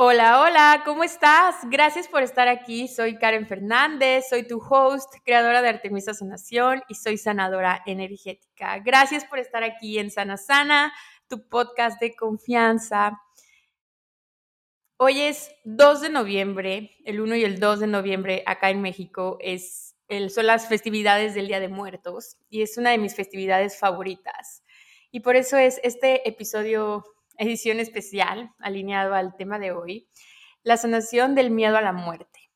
Hola, 0.00 0.42
hola, 0.42 0.82
¿cómo 0.84 1.02
estás? 1.02 1.56
Gracias 1.64 2.06
por 2.06 2.22
estar 2.22 2.46
aquí. 2.46 2.86
Soy 2.86 3.18
Karen 3.18 3.48
Fernández, 3.48 4.26
soy 4.30 4.46
tu 4.46 4.60
host, 4.60 5.12
creadora 5.24 5.60
de 5.60 5.70
Artemisa 5.70 6.14
Sanación 6.14 6.84
y 6.88 6.94
soy 6.94 7.18
sanadora 7.18 7.82
energética. 7.84 8.78
Gracias 8.78 9.24
por 9.24 9.40
estar 9.40 9.64
aquí 9.64 9.98
en 9.98 10.12
Sana 10.12 10.36
Sana, 10.36 10.92
tu 11.26 11.48
podcast 11.48 12.00
de 12.00 12.14
confianza. 12.14 13.20
Hoy 14.98 15.20
es 15.22 15.50
2 15.64 16.02
de 16.02 16.10
noviembre, 16.10 16.96
el 17.04 17.20
1 17.20 17.34
y 17.34 17.42
el 17.42 17.58
2 17.58 17.80
de 17.80 17.86
noviembre 17.88 18.44
acá 18.46 18.70
en 18.70 18.80
México 18.80 19.36
es 19.40 19.96
son 20.28 20.46
las 20.46 20.68
festividades 20.68 21.34
del 21.34 21.48
Día 21.48 21.58
de 21.58 21.68
Muertos 21.68 22.36
y 22.48 22.62
es 22.62 22.78
una 22.78 22.90
de 22.90 22.98
mis 22.98 23.16
festividades 23.16 23.76
favoritas. 23.80 24.62
Y 25.10 25.20
por 25.20 25.34
eso 25.34 25.56
es 25.56 25.80
este 25.82 26.28
episodio 26.28 27.04
edición 27.38 27.80
especial 27.80 28.50
alineado 28.58 29.14
al 29.14 29.36
tema 29.36 29.58
de 29.58 29.72
hoy, 29.72 30.08
la 30.62 30.76
sanación 30.76 31.34
del 31.34 31.50
miedo 31.50 31.76
a 31.76 31.82
la 31.82 31.92
muerte. 31.92 32.50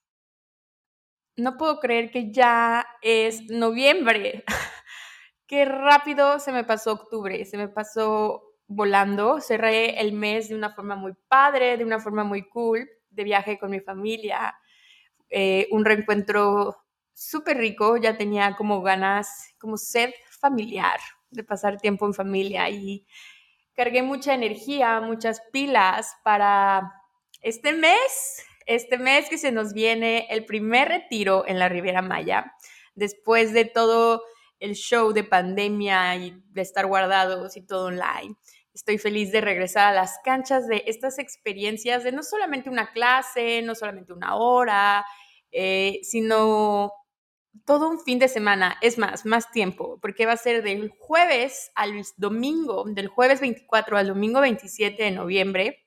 No 1.36 1.56
puedo 1.56 1.80
creer 1.80 2.10
que 2.10 2.30
ya 2.30 2.86
es 3.00 3.48
noviembre. 3.48 4.44
Qué 5.46 5.64
rápido 5.64 6.38
se 6.38 6.52
me 6.52 6.64
pasó 6.64 6.92
octubre, 6.92 7.44
se 7.44 7.56
me 7.56 7.68
pasó 7.68 8.42
volando. 8.66 9.40
Cerré 9.40 10.00
el 10.00 10.12
mes 10.12 10.48
de 10.48 10.56
una 10.56 10.74
forma 10.74 10.96
muy 10.96 11.14
padre, 11.28 11.76
de 11.76 11.84
una 11.84 12.00
forma 12.00 12.24
muy 12.24 12.48
cool, 12.48 12.88
de 13.08 13.24
viaje 13.24 13.58
con 13.58 13.70
mi 13.70 13.80
familia, 13.80 14.54
eh, 15.30 15.68
un 15.70 15.84
reencuentro 15.84 16.76
súper 17.14 17.56
rico. 17.56 17.96
Ya 17.96 18.16
tenía 18.16 18.56
como 18.56 18.82
ganas, 18.82 19.54
como 19.58 19.76
sed 19.76 20.10
familiar 20.40 21.00
de 21.30 21.44
pasar 21.44 21.78
tiempo 21.80 22.06
en 22.06 22.14
familia 22.14 22.68
y 22.68 23.06
cargué 23.74 24.02
mucha 24.02 24.34
energía, 24.34 25.00
muchas 25.00 25.42
pilas 25.52 26.14
para 26.24 26.92
este 27.40 27.72
mes, 27.72 28.44
este 28.66 28.98
mes 28.98 29.28
que 29.28 29.38
se 29.38 29.52
nos 29.52 29.72
viene 29.72 30.26
el 30.30 30.44
primer 30.44 30.88
retiro 30.88 31.44
en 31.46 31.58
la 31.58 31.68
Riviera 31.68 32.02
Maya, 32.02 32.52
después 32.94 33.52
de 33.52 33.64
todo 33.64 34.22
el 34.60 34.74
show 34.74 35.12
de 35.12 35.24
pandemia 35.24 36.14
y 36.16 36.40
de 36.50 36.62
estar 36.62 36.86
guardados 36.86 37.56
y 37.56 37.66
todo 37.66 37.86
online. 37.86 38.36
Estoy 38.74 38.98
feliz 38.98 39.32
de 39.32 39.40
regresar 39.40 39.88
a 39.88 39.92
las 39.92 40.18
canchas 40.24 40.66
de 40.66 40.84
estas 40.86 41.18
experiencias 41.18 42.04
de 42.04 42.12
no 42.12 42.22
solamente 42.22 42.70
una 42.70 42.92
clase, 42.92 43.60
no 43.62 43.74
solamente 43.74 44.12
una 44.12 44.36
hora, 44.36 45.04
eh, 45.50 45.98
sino 46.02 46.92
todo 47.66 47.88
un 47.88 48.00
fin 48.00 48.18
de 48.18 48.28
semana, 48.28 48.76
es 48.80 48.98
más, 48.98 49.24
más 49.26 49.50
tiempo, 49.50 49.98
porque 50.00 50.26
va 50.26 50.32
a 50.32 50.36
ser 50.36 50.62
del 50.62 50.90
jueves 50.98 51.70
al 51.74 52.02
domingo, 52.16 52.84
del 52.86 53.08
jueves 53.08 53.40
24 53.40 53.96
al 53.96 54.08
domingo 54.08 54.40
27 54.40 55.02
de 55.02 55.10
noviembre. 55.10 55.86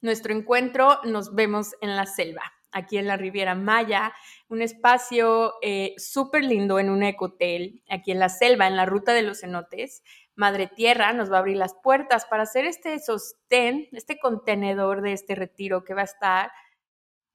Nuestro 0.00 0.34
encuentro 0.34 1.00
nos 1.04 1.34
vemos 1.34 1.74
en 1.80 1.96
la 1.96 2.06
selva, 2.06 2.52
aquí 2.72 2.98
en 2.98 3.06
la 3.06 3.16
Riviera 3.16 3.54
Maya, 3.54 4.12
un 4.48 4.60
espacio 4.60 5.54
eh, 5.62 5.94
súper 5.96 6.44
lindo 6.44 6.78
en 6.78 6.90
un 6.90 7.02
ecotel, 7.02 7.82
aquí 7.88 8.10
en 8.12 8.18
la 8.18 8.28
selva, 8.28 8.66
en 8.66 8.76
la 8.76 8.86
ruta 8.86 9.12
de 9.14 9.22
los 9.22 9.40
cenotes. 9.40 10.02
Madre 10.34 10.66
Tierra 10.66 11.14
nos 11.14 11.32
va 11.32 11.36
a 11.36 11.40
abrir 11.40 11.56
las 11.56 11.74
puertas 11.82 12.26
para 12.26 12.42
hacer 12.42 12.66
este 12.66 12.98
sostén, 12.98 13.88
este 13.92 14.18
contenedor 14.18 15.00
de 15.00 15.12
este 15.12 15.34
retiro 15.34 15.82
que 15.82 15.94
va 15.94 16.02
a 16.02 16.04
estar 16.04 16.50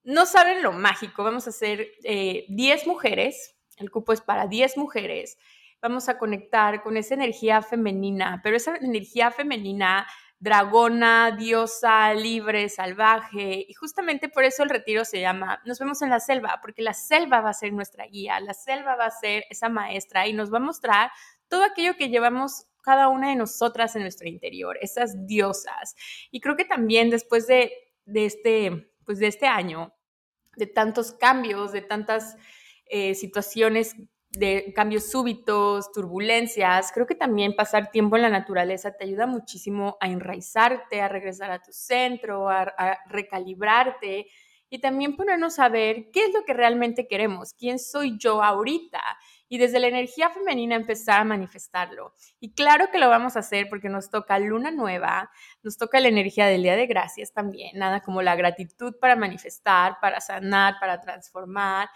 no 0.03 0.25
saben 0.25 0.63
lo 0.63 0.71
mágico. 0.71 1.23
Vamos 1.23 1.47
a 1.47 1.51
hacer 1.51 1.91
10 2.03 2.45
eh, 2.53 2.83
mujeres, 2.85 3.55
el 3.77 3.91
cupo 3.91 4.13
es 4.13 4.21
para 4.21 4.47
10 4.47 4.77
mujeres. 4.77 5.37
Vamos 5.81 6.09
a 6.09 6.17
conectar 6.17 6.83
con 6.83 6.97
esa 6.97 7.15
energía 7.15 7.61
femenina, 7.61 8.39
pero 8.43 8.55
esa 8.55 8.75
energía 8.75 9.31
femenina 9.31 10.05
dragona, 10.41 11.35
diosa, 11.37 12.13
libre, 12.15 12.67
salvaje. 12.67 13.63
Y 13.67 13.73
justamente 13.73 14.27
por 14.27 14.43
eso 14.43 14.63
el 14.63 14.69
retiro 14.69 15.05
se 15.05 15.21
llama 15.21 15.61
Nos 15.65 15.79
vemos 15.79 16.01
en 16.01 16.09
la 16.09 16.19
selva, 16.19 16.59
porque 16.61 16.81
la 16.81 16.93
selva 16.93 17.41
va 17.41 17.51
a 17.51 17.53
ser 17.53 17.71
nuestra 17.73 18.07
guía, 18.07 18.39
la 18.39 18.55
selva 18.55 18.95
va 18.95 19.05
a 19.05 19.11
ser 19.11 19.45
esa 19.51 19.69
maestra 19.69 20.27
y 20.27 20.33
nos 20.33 20.51
va 20.51 20.57
a 20.57 20.61
mostrar 20.61 21.11
todo 21.47 21.63
aquello 21.63 21.95
que 21.95 22.09
llevamos 22.09 22.65
cada 22.81 23.07
una 23.07 23.29
de 23.29 23.35
nosotras 23.35 23.95
en 23.95 24.01
nuestro 24.01 24.27
interior, 24.27 24.79
esas 24.81 25.27
diosas. 25.27 25.95
Y 26.31 26.41
creo 26.41 26.55
que 26.55 26.65
también 26.65 27.11
después 27.11 27.45
de, 27.45 27.71
de 28.05 28.25
este 28.25 28.90
pues 29.05 29.19
de 29.19 29.27
este 29.27 29.47
año, 29.47 29.93
de 30.55 30.67
tantos 30.67 31.13
cambios, 31.13 31.71
de 31.71 31.81
tantas 31.81 32.37
eh, 32.85 33.15
situaciones 33.15 33.95
de 34.31 34.71
cambios 34.73 35.11
súbitos, 35.11 35.91
turbulencias, 35.91 36.91
creo 36.93 37.05
que 37.05 37.15
también 37.15 37.53
pasar 37.55 37.91
tiempo 37.91 38.15
en 38.15 38.21
la 38.21 38.29
naturaleza 38.29 38.95
te 38.95 39.03
ayuda 39.03 39.27
muchísimo 39.27 39.97
a 39.99 40.07
enraizarte, 40.07 41.01
a 41.01 41.09
regresar 41.09 41.51
a 41.51 41.61
tu 41.61 41.73
centro, 41.73 42.49
a, 42.49 42.61
a 42.77 42.97
recalibrarte 43.09 44.27
y 44.69 44.79
también 44.79 45.17
ponernos 45.17 45.59
a 45.59 45.67
ver 45.67 46.11
qué 46.13 46.25
es 46.25 46.33
lo 46.33 46.45
que 46.45 46.53
realmente 46.53 47.07
queremos, 47.07 47.53
quién 47.53 47.77
soy 47.77 48.17
yo 48.17 48.41
ahorita 48.41 49.01
y 49.51 49.57
desde 49.57 49.81
la 49.81 49.87
energía 49.87 50.29
femenina 50.29 50.77
empezar 50.77 51.19
a 51.19 51.25
manifestarlo. 51.25 52.13
Y 52.39 52.53
claro 52.53 52.89
que 52.89 52.99
lo 52.99 53.09
vamos 53.09 53.35
a 53.35 53.39
hacer 53.39 53.67
porque 53.69 53.89
nos 53.89 54.09
toca 54.09 54.39
luna 54.39 54.71
nueva, 54.71 55.29
nos 55.61 55.77
toca 55.77 55.99
la 55.99 56.07
energía 56.07 56.47
del 56.47 56.63
día 56.63 56.77
de 56.77 56.87
gracias 56.87 57.33
también, 57.33 57.77
nada 57.77 57.99
como 57.99 58.21
la 58.21 58.37
gratitud 58.37 58.95
para 59.01 59.17
manifestar, 59.17 59.97
para 59.99 60.21
sanar, 60.21 60.75
para 60.79 61.01
transformar. 61.01 61.89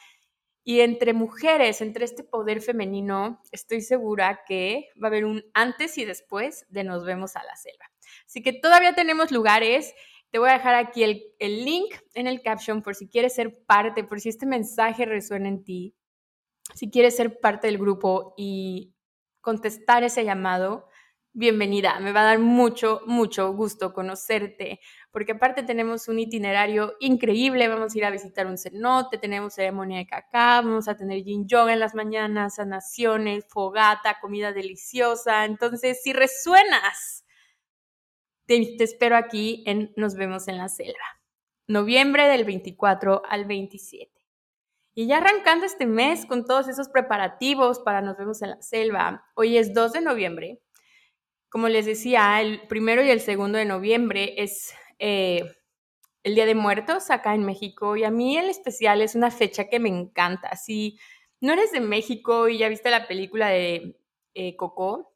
Y 0.66 0.82
entre 0.82 1.14
mujeres, 1.14 1.80
entre 1.80 2.04
este 2.04 2.26
poder 2.26 2.60
femenino, 2.60 3.42
estoy 3.54 3.80
segura 3.80 4.42
que 4.46 4.90
va 5.02 5.08
a 5.08 5.12
haber 5.12 5.24
un 5.24 5.42
antes 5.54 5.98
y 5.98 6.04
después 6.04 6.66
de 6.68 6.84
nos 6.84 7.06
vemos 7.06 7.38
a 7.38 7.44
la 7.46 7.56
selva. 7.56 7.86
Así 8.26 8.44
que 8.44 8.52
todavía 8.52 8.96
tenemos 8.96 9.32
lugares. 9.32 9.94
Te 10.30 10.40
voy 10.40 10.50
a 10.50 10.58
dejar 10.58 10.76
aquí 10.76 11.06
el, 11.06 11.24
el 11.40 11.64
link 11.64 11.96
en 12.16 12.28
el 12.28 12.42
caption 12.42 12.82
por 12.82 12.96
si 12.96 13.08
quieres 13.08 13.34
ser 13.34 13.64
parte, 13.66 14.04
por 14.04 14.20
si 14.20 14.28
este 14.28 14.46
mensaje 14.46 15.06
resuena 15.06 15.48
en 15.48 15.64
ti 15.64 15.96
si 16.74 16.90
quieres 16.90 17.16
ser 17.16 17.40
parte 17.40 17.68
del 17.68 17.78
grupo 17.78 18.34
y 18.38 18.96
contestar 19.42 20.04
ese 20.04 20.26
llamado, 20.26 20.90
bienvenida. 21.36 22.00
Me 22.00 22.14
va 22.14 22.22
a 22.22 22.26
dar 22.26 22.40
mucho, 22.40 23.02
mucho 23.06 23.54
gusto 23.54 23.94
conocerte, 23.94 24.80
porque 25.12 25.34
aparte 25.34 25.64
tenemos 25.64 26.08
un 26.08 26.18
itinerario 26.18 26.96
increíble. 27.02 27.68
Vamos 27.68 27.94
a 27.94 27.98
ir 27.98 28.06
a 28.06 28.10
visitar 28.10 28.48
un 28.48 28.58
cenote, 28.58 29.18
tenemos 29.18 29.54
ceremonia 29.54 30.00
de 30.00 30.08
cacao, 30.08 30.64
vamos 30.64 30.88
a 30.88 30.96
tener 30.96 31.24
yin 31.24 31.46
yoga 31.48 31.74
en 31.74 31.82
las 31.82 31.94
mañanas, 31.94 32.56
sanaciones, 32.56 33.46
fogata, 33.50 34.18
comida 34.22 34.54
deliciosa. 34.54 35.46
Entonces, 35.46 36.02
si 36.02 36.14
resuenas, 36.14 37.26
te, 38.46 38.76
te 38.78 38.84
espero 38.84 39.18
aquí 39.18 39.64
en 39.68 39.92
Nos 39.98 40.16
vemos 40.16 40.48
en 40.48 40.58
la 40.58 40.70
selva. 40.70 41.20
Noviembre 41.68 42.28
del 42.30 42.46
24 42.46 43.24
al 43.28 43.46
27. 43.46 44.15
Y 44.98 45.08
ya 45.08 45.18
arrancando 45.18 45.66
este 45.66 45.86
mes 45.86 46.26
con 46.26 46.46
todos 46.46 46.70
esos 46.70 46.88
preparativos 46.88 47.80
para 47.80 48.02
nos 48.02 48.18
vemos 48.18 48.42
en 48.42 48.52
la 48.52 48.62
selva, 48.62 49.26
hoy 49.36 49.58
es 49.58 49.74
2 49.74 49.92
de 49.92 50.00
noviembre. 50.00 50.62
Como 51.50 51.68
les 51.68 51.86
decía, 51.86 52.40
el 52.42 52.66
primero 52.68 53.04
y 53.04 53.10
el 53.10 53.20
segundo 53.20 53.58
de 53.58 53.66
noviembre 53.66 54.36
es 54.38 54.74
eh, 55.00 55.44
el 56.24 56.36
Día 56.36 56.46
de 56.46 56.56
Muertos 56.56 57.12
acá 57.12 57.36
en 57.36 57.44
México 57.44 57.98
y 57.98 58.06
a 58.06 58.10
mí 58.10 58.38
en 58.38 58.46
especial 58.46 59.02
es 59.02 59.16
una 59.16 59.32
fecha 59.32 59.68
que 59.68 59.82
me 59.82 59.90
encanta. 59.90 60.56
Si 60.56 60.98
no 61.42 61.52
eres 61.52 61.74
de 61.74 61.82
México 61.82 62.48
y 62.48 62.58
ya 62.60 62.70
viste 62.70 62.90
la 62.90 63.06
película 63.06 63.50
de 63.50 64.00
eh, 64.34 64.56
Coco, 64.56 65.14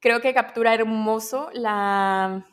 creo 0.00 0.20
que 0.20 0.34
captura 0.34 0.74
hermoso 0.74 1.48
la, 1.54 2.46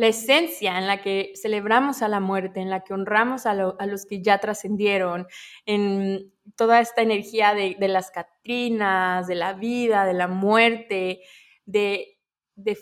la 0.00 0.06
esencia 0.06 0.78
en 0.78 0.86
la 0.86 1.02
que 1.02 1.34
celebramos 1.34 2.00
a 2.00 2.08
la 2.08 2.20
muerte, 2.20 2.60
en 2.60 2.70
la 2.70 2.80
que 2.80 2.94
honramos 2.94 3.44
a, 3.44 3.52
los 3.52 4.06
que 4.06 4.22
ya 4.22 4.38
trascendieron, 4.38 5.26
en 5.66 6.32
toda 6.56 6.80
esta 6.80 7.02
energía 7.02 7.52
de, 7.52 7.76
las 7.86 8.10
Catrinas, 8.10 9.26
de 9.26 9.34
la 9.34 9.52
vida, 9.52 10.06
de 10.06 10.14
la 10.14 10.26
muerte, 10.26 11.20
de, 11.66 12.16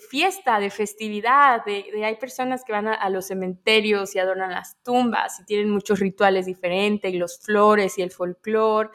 fiesta, 0.09 0.61
de 0.61 0.69
festividad, 0.69 1.65
de, 1.65 2.05
hay 2.05 2.15
personas 2.15 2.63
que 2.63 2.71
van 2.71 2.87
a, 2.87 3.09
los 3.09 3.27
cementerios 3.27 4.15
y 4.15 4.19
adornan 4.19 4.51
las 4.51 4.81
tumbas 4.81 5.41
y 5.41 5.43
tienen 5.43 5.71
muchos 5.71 5.99
rituales 5.99 6.45
diferentes 6.45 7.13
y 7.13 7.17
los 7.17 7.37
flores 7.41 7.97
y 7.97 8.01
el 8.01 8.11
folclore. 8.11 8.91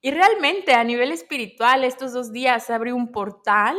Y 0.00 0.12
realmente 0.12 0.72
a 0.72 0.82
nivel 0.82 1.12
espiritual 1.12 1.84
estos 1.84 2.14
dos 2.14 2.32
días 2.32 2.70
abre 2.70 2.94
un 2.94 3.12
portal 3.12 3.76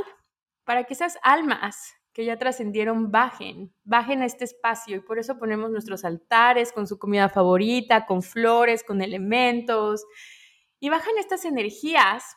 para 0.66 0.84
que 0.84 0.94
esas 0.94 1.18
almas 1.24 1.96
que 2.14 2.26
ya 2.26 2.38
trascendieron 2.38 3.12
bajen, 3.12 3.74
bajen 3.84 4.22
a 4.22 4.26
este 4.26 4.46
espacio 4.46 4.98
y 4.98 5.00
por 5.00 5.18
eso 5.18 5.40
ponemos 5.40 5.72
nuestros 5.72 6.06
altares 6.06 6.72
con 6.72 6.88
su 6.88 7.00
comida 7.00 7.28
favorita, 7.28 8.06
con 8.06 8.22
flores, 8.22 8.84
con 8.84 9.02
elementos 9.02 10.06
y 10.80 10.90
bajan 10.90 11.18
estas 11.18 11.44
energías. 11.46 12.36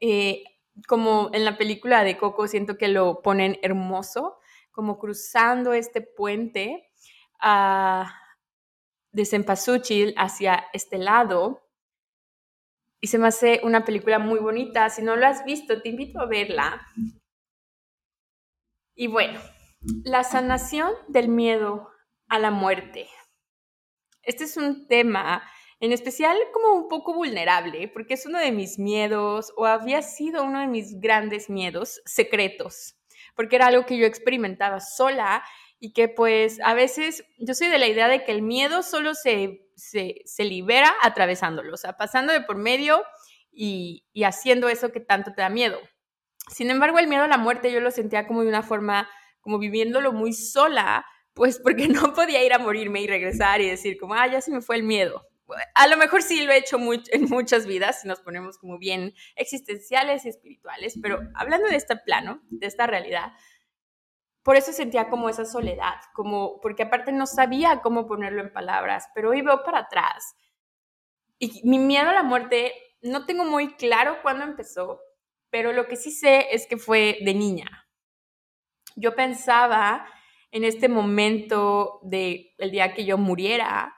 Eh, 0.00 0.42
como 0.88 1.30
en 1.34 1.44
la 1.44 1.58
película 1.58 2.02
de 2.02 2.16
Coco, 2.16 2.48
siento 2.48 2.78
que 2.78 2.88
lo 2.88 3.20
ponen 3.20 3.58
hermoso, 3.62 4.38
como 4.70 4.98
cruzando 4.98 5.74
este 5.74 6.00
puente 6.00 6.88
ah, 7.40 8.10
de 9.12 9.26
Cempasúchil 9.26 10.14
hacia 10.16 10.64
este 10.72 10.96
lado. 10.96 11.68
Y 13.02 13.08
se 13.08 13.18
me 13.18 13.28
hace 13.28 13.60
una 13.64 13.84
película 13.84 14.18
muy 14.18 14.38
bonita. 14.38 14.88
Si 14.88 15.02
no 15.02 15.16
lo 15.16 15.26
has 15.26 15.44
visto, 15.44 15.82
te 15.82 15.90
invito 15.90 16.20
a 16.20 16.26
verla. 16.26 16.86
Y 18.94 19.06
bueno, 19.06 19.40
la 20.04 20.22
sanación 20.24 20.92
del 21.08 21.28
miedo 21.28 21.88
a 22.28 22.38
la 22.38 22.50
muerte. 22.50 23.08
Este 24.22 24.44
es 24.44 24.56
un 24.56 24.86
tema 24.86 25.42
en 25.80 25.92
especial 25.92 26.36
como 26.52 26.74
un 26.74 26.88
poco 26.88 27.12
vulnerable, 27.12 27.88
porque 27.88 28.14
es 28.14 28.24
uno 28.26 28.38
de 28.38 28.52
mis 28.52 28.78
miedos 28.78 29.52
o 29.56 29.66
había 29.66 30.00
sido 30.02 30.44
uno 30.44 30.60
de 30.60 30.68
mis 30.68 31.00
grandes 31.00 31.50
miedos 31.50 32.00
secretos, 32.04 32.94
porque 33.34 33.56
era 33.56 33.66
algo 33.66 33.84
que 33.84 33.96
yo 33.96 34.06
experimentaba 34.06 34.78
sola 34.78 35.42
y 35.80 35.92
que 35.92 36.08
pues 36.08 36.60
a 36.62 36.74
veces 36.74 37.24
yo 37.38 37.54
soy 37.54 37.66
de 37.66 37.78
la 37.78 37.88
idea 37.88 38.06
de 38.06 38.24
que 38.24 38.30
el 38.30 38.42
miedo 38.42 38.84
solo 38.84 39.14
se, 39.14 39.66
se, 39.74 40.44
libera 40.44 40.94
atravesándolo, 41.02 41.74
o 41.74 41.76
sea, 41.76 41.96
pasando 41.96 42.32
de 42.32 42.42
por 42.42 42.56
medio 42.56 43.02
y, 43.50 44.04
y 44.12 44.22
haciendo 44.22 44.68
eso 44.68 44.92
que 44.92 45.00
tanto 45.00 45.32
te 45.34 45.42
da 45.42 45.48
miedo. 45.48 45.80
Sin 46.48 46.70
embargo, 46.70 46.98
el 46.98 47.08
miedo 47.08 47.24
a 47.24 47.28
la 47.28 47.38
muerte 47.38 47.72
yo 47.72 47.80
lo 47.80 47.90
sentía 47.90 48.26
como 48.26 48.42
de 48.42 48.48
una 48.48 48.62
forma, 48.62 49.08
como 49.40 49.58
viviéndolo 49.58 50.12
muy 50.12 50.32
sola, 50.32 51.04
pues 51.34 51.58
porque 51.58 51.88
no 51.88 52.14
podía 52.14 52.44
ir 52.44 52.52
a 52.52 52.58
morirme 52.58 53.00
y 53.00 53.06
regresar 53.06 53.60
y 53.60 53.68
decir 53.68 53.98
como, 53.98 54.14
ah, 54.14 54.26
ya 54.26 54.40
se 54.40 54.50
me 54.50 54.60
fue 54.60 54.76
el 54.76 54.82
miedo. 54.82 55.26
A 55.74 55.86
lo 55.86 55.96
mejor 55.98 56.22
sí 56.22 56.44
lo 56.44 56.52
he 56.52 56.58
hecho 56.58 56.78
en 57.10 57.24
muchas 57.28 57.66
vidas, 57.66 58.00
si 58.00 58.08
nos 58.08 58.20
ponemos 58.20 58.56
como 58.56 58.78
bien 58.78 59.12
existenciales 59.36 60.24
y 60.24 60.30
espirituales, 60.30 60.98
pero 61.02 61.20
hablando 61.34 61.68
de 61.68 61.76
este 61.76 61.96
plano, 61.96 62.40
de 62.48 62.66
esta 62.66 62.86
realidad, 62.86 63.32
por 64.42 64.56
eso 64.56 64.72
sentía 64.72 65.08
como 65.08 65.28
esa 65.28 65.44
soledad, 65.44 66.00
como 66.14 66.60
porque 66.60 66.84
aparte 66.84 67.12
no 67.12 67.26
sabía 67.26 67.80
cómo 67.80 68.06
ponerlo 68.06 68.40
en 68.40 68.52
palabras, 68.52 69.08
pero 69.14 69.30
hoy 69.30 69.42
veo 69.42 69.62
para 69.62 69.80
atrás. 69.80 70.34
Y 71.38 71.60
mi 71.68 71.78
miedo 71.78 72.08
a 72.08 72.14
la 72.14 72.22
muerte 72.22 72.72
no 73.02 73.26
tengo 73.26 73.44
muy 73.44 73.74
claro 73.74 74.18
cuándo 74.22 74.44
empezó, 74.44 75.00
pero 75.52 75.74
lo 75.74 75.86
que 75.86 75.96
sí 75.96 76.10
sé 76.10 76.46
es 76.50 76.66
que 76.66 76.78
fue 76.78 77.18
de 77.20 77.34
niña. 77.34 77.86
Yo 78.96 79.14
pensaba 79.14 80.06
en 80.50 80.64
este 80.64 80.88
momento 80.88 82.00
de 82.02 82.54
el 82.56 82.70
día 82.70 82.94
que 82.94 83.04
yo 83.04 83.18
muriera 83.18 83.94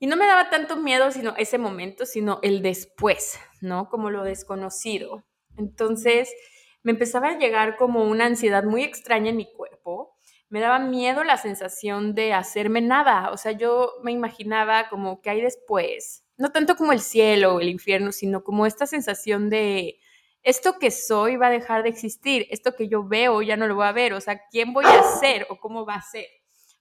y 0.00 0.08
no 0.08 0.16
me 0.16 0.26
daba 0.26 0.50
tanto 0.50 0.76
miedo 0.76 1.12
sino 1.12 1.34
ese 1.36 1.58
momento, 1.58 2.04
sino 2.06 2.40
el 2.42 2.60
después, 2.60 3.38
¿no? 3.60 3.88
Como 3.88 4.10
lo 4.10 4.24
desconocido. 4.24 5.24
Entonces, 5.56 6.34
me 6.82 6.90
empezaba 6.90 7.28
a 7.28 7.38
llegar 7.38 7.76
como 7.76 8.02
una 8.02 8.26
ansiedad 8.26 8.64
muy 8.64 8.82
extraña 8.82 9.30
en 9.30 9.36
mi 9.36 9.52
cuerpo. 9.52 10.16
Me 10.48 10.58
daba 10.58 10.80
miedo 10.80 11.22
la 11.22 11.36
sensación 11.36 12.16
de 12.16 12.32
hacerme 12.32 12.80
nada, 12.80 13.30
o 13.30 13.36
sea, 13.36 13.52
yo 13.52 13.92
me 14.02 14.10
imaginaba 14.10 14.88
como 14.88 15.22
que 15.22 15.30
hay 15.30 15.40
después, 15.40 16.24
no 16.36 16.50
tanto 16.50 16.74
como 16.74 16.92
el 16.92 17.00
cielo 17.00 17.54
o 17.54 17.60
el 17.60 17.68
infierno, 17.68 18.10
sino 18.10 18.42
como 18.42 18.66
esta 18.66 18.86
sensación 18.86 19.50
de 19.50 20.00
esto 20.44 20.78
que 20.78 20.90
soy 20.90 21.36
va 21.36 21.48
a 21.48 21.50
dejar 21.50 21.82
de 21.82 21.88
existir, 21.88 22.46
esto 22.50 22.76
que 22.76 22.86
yo 22.88 23.02
veo 23.02 23.42
ya 23.42 23.56
no 23.56 23.66
lo 23.66 23.74
voy 23.74 23.86
a 23.86 23.92
ver, 23.92 24.12
o 24.12 24.20
sea, 24.20 24.42
¿quién 24.50 24.72
voy 24.72 24.84
a 24.84 25.02
ser 25.18 25.46
o 25.48 25.58
cómo 25.58 25.86
va 25.86 25.94
a 25.96 26.02
ser? 26.02 26.26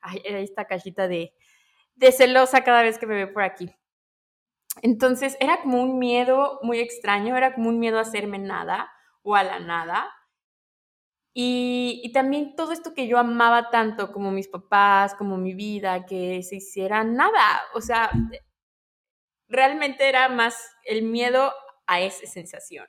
Ay, 0.02 0.22
esta 0.26 0.66
cajita 0.66 1.08
de, 1.08 1.34
de 1.96 2.12
celosa 2.12 2.64
cada 2.64 2.84
vez 2.84 3.00
que 3.00 3.08
me 3.08 3.16
ve 3.16 3.28
por 3.28 3.44
aquí. 3.44 3.74
Entonces 4.82 5.38
era 5.40 5.62
como 5.62 5.82
un 5.82 5.98
miedo 5.98 6.60
muy 6.62 6.80
extraño, 6.80 7.38
era 7.38 7.54
como 7.54 7.70
un 7.70 7.80
miedo 7.80 8.00
a 8.00 8.02
hacerme 8.02 8.38
nada 8.38 8.92
o 9.22 9.36
a 9.36 9.44
la 9.44 9.60
nada. 9.60 10.12
Y, 11.36 12.02
y, 12.04 12.12
también 12.12 12.56
todo 12.56 12.74
esto 12.74 12.94
que 12.94 13.08
yo 13.08 13.18
amaba 13.18 13.72
tanto, 13.72 14.12
como 14.12 14.30
mis 14.30 14.48
papás, 14.48 15.16
como 15.16 15.38
mi 15.38 15.56
vida, 15.56 16.06
que 16.06 16.44
se 16.44 16.58
hiciera 16.58 17.04
nada. 17.04 17.64
O 17.74 17.82
sea, 17.82 18.12
realmente 19.48 20.08
era 20.08 20.30
más 20.30 20.56
el 20.84 21.04
miedo 21.04 21.52
a 21.88 22.02
esa 22.02 22.28
sensación. 22.28 22.88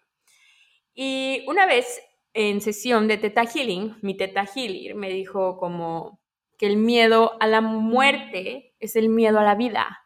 Y 0.95 1.45
una 1.49 1.67
vez 1.67 2.01
en 2.33 2.61
sesión 2.61 3.09
de 3.09 3.19
Teta 3.19 3.45
Healing, 3.45 3.97
mi 4.03 4.17
Teta 4.17 4.45
Healer 4.45 4.95
me 4.95 5.11
dijo 5.11 5.59
como 5.59 6.21
que 6.57 6.67
el 6.67 6.77
miedo 6.77 7.37
a 7.41 7.47
la 7.49 7.61
muerte 7.61 8.75
es 8.79 8.95
el 8.97 9.09
miedo 9.09 9.41
a 9.41 9.45
la 9.45 9.57
vida. 9.57 9.99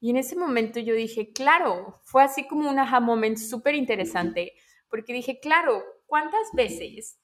Y 0.00 0.10
en 0.10 0.16
ese 0.16 0.36
momento 0.36 0.80
yo 0.80 0.94
dije, 0.94 1.32
claro, 1.32 2.00
fue 2.04 2.22
así 2.22 2.46
como 2.46 2.70
un 2.70 2.78
aha 2.78 3.00
moment 3.00 3.36
súper 3.36 3.74
interesante, 3.74 4.52
porque 4.88 5.12
dije, 5.12 5.38
claro, 5.40 5.82
¿cuántas 6.06 6.50
veces 6.54 7.20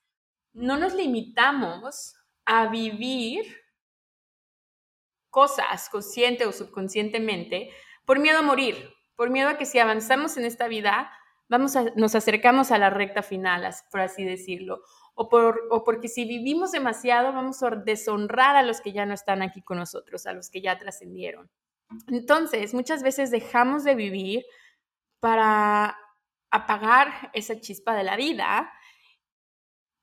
no 0.53 0.77
nos 0.77 0.95
limitamos 0.95 2.15
a 2.45 2.69
vivir 2.69 3.45
cosas 5.31 5.89
consciente 5.89 6.47
o 6.47 6.53
subconscientemente 6.53 7.71
por 8.05 8.19
miedo 8.19 8.39
a 8.39 8.43
morir, 8.43 8.93
por 9.15 9.31
miedo 9.31 9.49
a 9.51 9.59
que 9.59 9.67
si 9.67 9.79
avanzamos 9.79 10.37
en 10.37 10.45
esta 10.45 10.69
vida 10.69 11.13
vamos 11.49 11.77
a, 11.77 11.85
nos 11.97 12.15
acercamos 12.15 12.71
a 12.71 12.79
la 12.79 12.91
recta 12.91 13.23
final, 13.23 13.69
por 13.91 14.01
así 14.01 14.25
decirlo, 14.25 14.83
o, 15.15 15.29
por, 15.29 15.63
o 15.71 15.85
porque 15.85 16.09
si 16.09 16.25
vivimos 16.25 16.73
demasiado 16.73 17.33
vamos 17.33 17.63
a 17.63 17.71
deshonrar 17.71 18.57
a 18.57 18.63
los 18.63 18.81
que 18.81 18.93
ya 18.93 19.07
no 19.07 19.15
están 19.15 19.43
aquí 19.43 19.63
con 19.63 19.79
nosotros, 19.79 20.27
a 20.27 20.33
los 20.33 20.51
que 20.51 20.61
ya 20.61 20.79
trascendieron. 20.79 21.51
Entonces, 22.09 22.75
muchas 22.75 23.03
veces 23.03 23.31
dejamos 23.31 23.83
de 23.85 23.95
vivir 23.95 24.45
para 25.21 25.97
apagar 26.51 27.31
esa 27.33 27.61
chispa 27.61 27.95
de 27.95 28.05
la 28.05 28.17
vida 28.17 28.73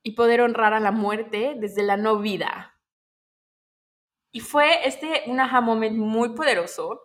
y 0.04 0.12
poder 0.12 0.42
honrar 0.42 0.74
a 0.74 0.80
la 0.80 0.92
muerte 0.92 1.56
desde 1.58 1.84
la 1.84 1.98
no 1.98 2.20
vida. 2.20 2.80
Y 4.32 4.42
fue 4.42 4.86
este 4.88 5.24
un 5.28 5.40
aha 5.40 5.62
moment 5.62 5.98
muy 5.98 6.36
poderoso 6.36 7.02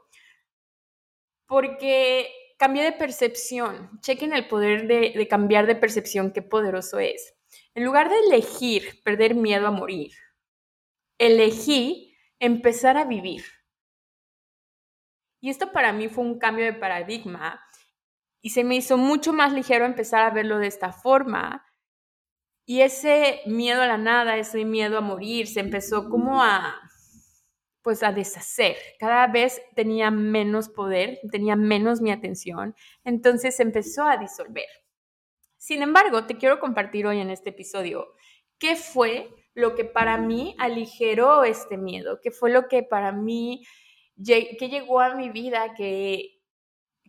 porque 1.46 2.32
cambié 2.60 2.84
de 2.84 2.92
percepción. 2.92 3.98
Chequen 4.02 4.34
el 4.34 4.46
poder 4.46 4.86
de, 4.86 5.26
cambiar 5.28 5.66
de 5.66 5.74
percepción, 5.74 6.30
qué 6.30 6.42
poderoso 6.42 6.98
es. 6.98 7.34
En 7.74 7.86
lugar 7.86 8.10
de 8.10 8.18
elegir 8.18 9.02
perder 9.02 9.34
miedo 9.34 9.66
a 9.66 9.70
morir, 9.70 10.12
elegí 11.16 12.14
empezar 12.38 12.98
a 12.98 13.06
vivir. 13.06 13.42
Y 15.40 15.48
esto 15.48 15.72
para 15.72 15.94
mí 15.94 16.10
fue 16.10 16.22
un 16.22 16.38
cambio 16.38 16.66
de 16.66 16.74
paradigma 16.74 17.64
y 18.42 18.50
se 18.50 18.62
me 18.62 18.76
hizo 18.76 18.98
mucho 18.98 19.32
más 19.32 19.54
ligero 19.54 19.86
empezar 19.86 20.20
a 20.20 20.30
verlo 20.30 20.58
de 20.58 20.66
esta 20.66 20.92
forma. 20.92 21.64
Y 22.66 22.82
ese 22.82 23.40
miedo 23.46 23.80
a 23.80 23.86
la 23.86 23.96
nada, 23.96 24.36
ese 24.36 24.66
miedo 24.66 24.98
a 24.98 25.00
morir, 25.00 25.46
se 25.46 25.60
empezó 25.60 26.10
como 26.10 26.42
a, 26.42 26.78
pues 27.82 28.02
a 28.02 28.12
deshacer. 28.12 28.76
Cada 28.98 29.26
vez 29.26 29.62
tenía 29.74 30.10
menos 30.10 30.68
poder, 30.68 31.18
tenía 31.30 31.56
menos 31.56 32.00
mi 32.00 32.10
atención, 32.10 32.74
entonces 33.04 33.58
empezó 33.60 34.04
a 34.04 34.16
disolver. 34.16 34.68
Sin 35.56 35.82
embargo, 35.82 36.26
te 36.26 36.36
quiero 36.36 36.60
compartir 36.60 37.06
hoy 37.06 37.20
en 37.20 37.30
este 37.30 37.50
episodio 37.50 38.14
qué 38.58 38.76
fue 38.76 39.28
lo 39.54 39.74
que 39.74 39.84
para 39.84 40.16
mí 40.16 40.54
aligeró 40.58 41.44
este 41.44 41.76
miedo, 41.76 42.20
qué 42.22 42.30
fue 42.30 42.50
lo 42.50 42.68
que 42.68 42.82
para 42.82 43.12
mí 43.12 43.64
que 44.24 44.68
llegó 44.68 45.00
a 45.00 45.14
mi 45.14 45.30
vida, 45.30 45.74
que, 45.74 46.40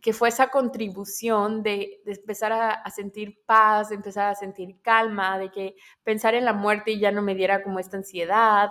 que 0.02 0.12
fue 0.12 0.28
esa 0.30 0.48
contribución 0.48 1.62
de, 1.62 2.02
empezar 2.06 2.52
a, 2.52 2.90
sentir 2.90 3.42
paz, 3.46 3.90
de 3.90 3.96
empezar 3.96 4.28
a 4.30 4.34
sentir 4.34 4.80
calma, 4.82 5.38
de 5.38 5.50
que 5.50 5.76
pensar 6.02 6.34
en 6.34 6.44
la 6.44 6.52
muerte 6.52 6.98
ya 6.98 7.12
no 7.12 7.22
me 7.22 7.34
diera 7.34 7.62
como 7.62 7.78
esta 7.78 7.96
ansiedad, 7.96 8.70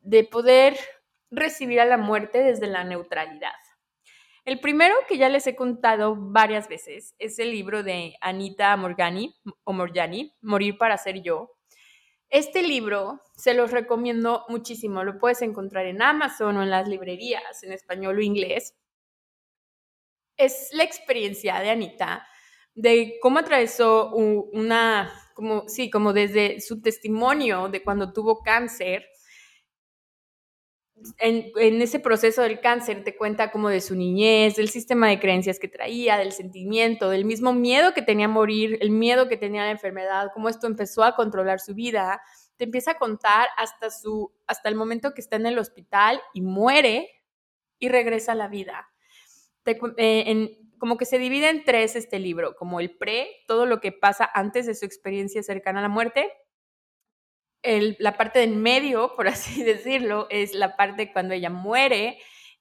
de 0.00 0.24
poder 0.24 0.76
recibir 1.34 1.80
a 1.80 1.84
la 1.84 1.96
muerte 1.96 2.42
desde 2.42 2.66
la 2.66 2.84
neutralidad. 2.84 3.52
El 4.44 4.60
primero 4.60 4.94
que 5.08 5.16
ya 5.16 5.30
les 5.30 5.46
he 5.46 5.56
contado 5.56 6.16
varias 6.18 6.68
veces 6.68 7.14
es 7.18 7.38
el 7.38 7.50
libro 7.50 7.82
de 7.82 8.14
Anita 8.20 8.76
Morgani 8.76 9.34
o 9.64 9.72
Morir 9.72 10.78
para 10.78 10.98
ser 10.98 11.22
yo. 11.22 11.50
Este 12.28 12.62
libro 12.62 13.22
se 13.36 13.54
los 13.54 13.70
recomiendo 13.70 14.44
muchísimo. 14.48 15.02
Lo 15.02 15.18
puedes 15.18 15.40
encontrar 15.40 15.86
en 15.86 16.02
Amazon 16.02 16.58
o 16.58 16.62
en 16.62 16.68
las 16.68 16.88
librerías 16.88 17.62
en 17.62 17.72
español 17.72 18.18
o 18.18 18.20
inglés. 18.20 18.76
Es 20.36 20.68
la 20.72 20.84
experiencia 20.84 21.60
de 21.60 21.70
Anita 21.70 22.26
de 22.74 23.18
cómo 23.22 23.38
atravesó 23.38 24.10
una, 24.14 25.10
como, 25.34 25.68
sí, 25.68 25.90
como 25.90 26.12
desde 26.12 26.60
su 26.60 26.82
testimonio 26.82 27.68
de 27.68 27.82
cuando 27.82 28.12
tuvo 28.12 28.42
cáncer 28.42 29.06
en, 31.18 31.82
ese 31.82 31.98
proceso 31.98 32.42
del 32.42 32.60
cáncer 32.60 33.04
te 33.04 33.16
cuenta 33.16 33.50
como 33.50 33.68
de 33.68 33.80
su 33.80 33.94
niñez, 33.94 34.56
del 34.56 34.68
sistema 34.68 35.08
de 35.08 35.20
creencias 35.20 35.58
que 35.58 35.68
traía, 35.68 36.16
del 36.16 36.32
sentimiento, 36.32 37.10
del 37.10 37.24
mismo 37.24 37.52
miedo 37.52 37.94
que 37.94 38.02
tenía 38.02 38.28
morir, 38.28 38.78
el 38.80 38.90
miedo 38.90 39.28
que 39.28 39.36
tenía 39.36 39.64
la 39.64 39.70
enfermedad, 39.70 40.30
cómo 40.32 40.48
esto 40.48 40.66
empezó 40.66 41.04
a 41.04 41.14
controlar 41.14 41.60
su 41.60 41.74
vida 41.74 42.20
te 42.56 42.64
empieza 42.64 42.92
a 42.92 42.98
contar 42.98 43.48
hasta, 43.56 43.90
su, 43.90 44.32
hasta 44.46 44.68
el 44.68 44.74
momento 44.74 45.14
que 45.14 45.20
está 45.20 45.36
en 45.36 45.46
el 45.46 45.58
hospital 45.58 46.20
y 46.32 46.42
muere 46.42 47.10
y 47.78 47.88
regresa 47.88 48.32
a 48.32 48.36
la 48.36 48.48
vida. 48.48 48.88
Eh, 49.66 50.58
como 50.78 50.96
que 50.96 51.06
se 51.06 51.18
divide 51.18 51.48
en 51.48 51.64
tres 51.64 51.96
este 51.96 52.18
libro, 52.18 52.54
como 52.56 52.80
el 52.80 52.96
pre, 52.96 53.28
todo 53.48 53.66
lo 53.66 53.80
que 53.80 53.92
pasa 53.92 54.28
antes 54.32 54.66
de 54.66 54.74
su 54.74 54.84
experiencia 54.84 55.42
cercana 55.42 55.80
a 55.80 55.82
la 55.82 55.88
muerte. 55.88 56.30
La 57.98 58.16
parte 58.16 58.40
del 58.40 58.56
medio, 58.56 59.14
por 59.16 59.28
así 59.28 59.62
decirlo, 59.62 60.26
es 60.30 60.54
la 60.54 60.76
parte 60.76 61.12
cuando 61.12 61.34
ella 61.34 61.50
muere 61.50 62.18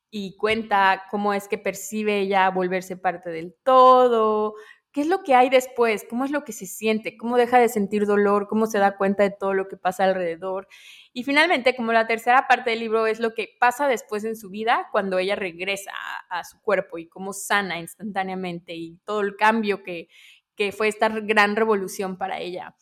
y 0.10 0.38
cuenta 0.38 1.06
cómo 1.10 1.34
es 1.34 1.48
que 1.48 1.58
percibe 1.58 2.20
ella 2.20 2.50
volverse 2.50 2.98
parte 2.98 3.32
del 3.32 3.56
todo, 3.64 4.54
qué 4.94 5.02
es 5.02 5.08
lo 5.08 5.24
que 5.24 5.34
hay 5.34 5.50
después, 5.50 6.06
cómo 6.08 6.24
es 6.24 6.30
lo 6.30 6.44
que 6.44 6.54
se 6.54 6.68
siente, 6.68 7.18
cómo 7.18 7.36
deja 7.36 7.58
de 7.58 7.68
sentir 7.68 8.06
dolor, 8.06 8.48
cómo 8.48 8.68
se 8.68 8.78
da 8.78 8.96
cuenta 8.96 9.24
de 9.24 9.32
todo 9.32 9.56
lo 9.56 9.68
que 9.68 9.76
pasa 9.76 10.04
alrededor. 10.04 10.68
Y 11.14 11.24
finalmente, 11.24 11.76
como 11.76 11.94
la 11.94 12.06
tercera 12.06 12.48
parte 12.48 12.70
del 12.70 12.80
libro 12.80 13.08
es 13.08 13.20
lo 13.20 13.34
que 13.34 13.50
pasa 13.60 13.88
después 13.88 14.24
en 14.24 14.36
su 14.36 14.52
vida 14.52 14.88
cuando 14.92 15.18
ella 15.18 15.36
regresa 15.36 15.92
a, 16.30 16.44
su 16.44 16.62
cuerpo 16.62 17.00
y 17.00 17.08
cómo 17.08 17.34
sana 17.34 17.80
instantáneamente 17.80 18.76
y 18.76 18.98
todo 19.04 19.22
el 19.22 19.36
cambio 19.36 19.84
que, 19.84 20.10
que 20.56 20.72
fue 20.72 20.88
esta 20.90 21.10
gran 21.10 21.56
revolución 21.56 22.18
para 22.20 22.40
ella. 22.40 22.76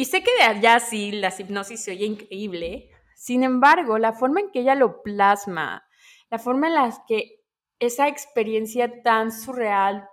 Y 0.00 0.06
sé 0.06 0.22
que 0.22 0.34
de 0.34 0.44
allá 0.44 0.80
sí 0.80 1.12
la 1.12 1.28
hipnosis 1.28 1.84
se 1.84 1.90
oye 1.90 2.06
increíble, 2.06 2.88
sin 3.14 3.42
embargo, 3.42 3.98
la 3.98 4.14
forma 4.14 4.40
en 4.40 4.50
que 4.50 4.60
ella 4.60 4.74
lo 4.74 5.02
plasma, 5.02 5.86
la 6.30 6.38
forma 6.38 6.68
en 6.68 6.74
la 6.74 7.04
que 7.06 7.42
esa 7.78 8.08
experiencia 8.08 9.02
tan 9.02 9.30
surreal, 9.30 10.08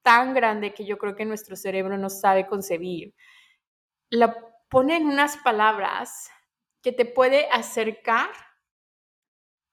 tan 0.00 0.32
grande 0.32 0.72
que 0.72 0.86
yo 0.86 0.96
creo 0.96 1.16
que 1.16 1.26
nuestro 1.26 1.54
cerebro 1.54 1.98
no 1.98 2.08
sabe 2.08 2.46
concebir, 2.46 3.14
la 4.08 4.34
pone 4.70 4.96
en 4.96 5.04
unas 5.04 5.36
palabras 5.36 6.30
que 6.82 6.92
te 6.92 7.04
puede 7.04 7.46
acercar 7.50 8.30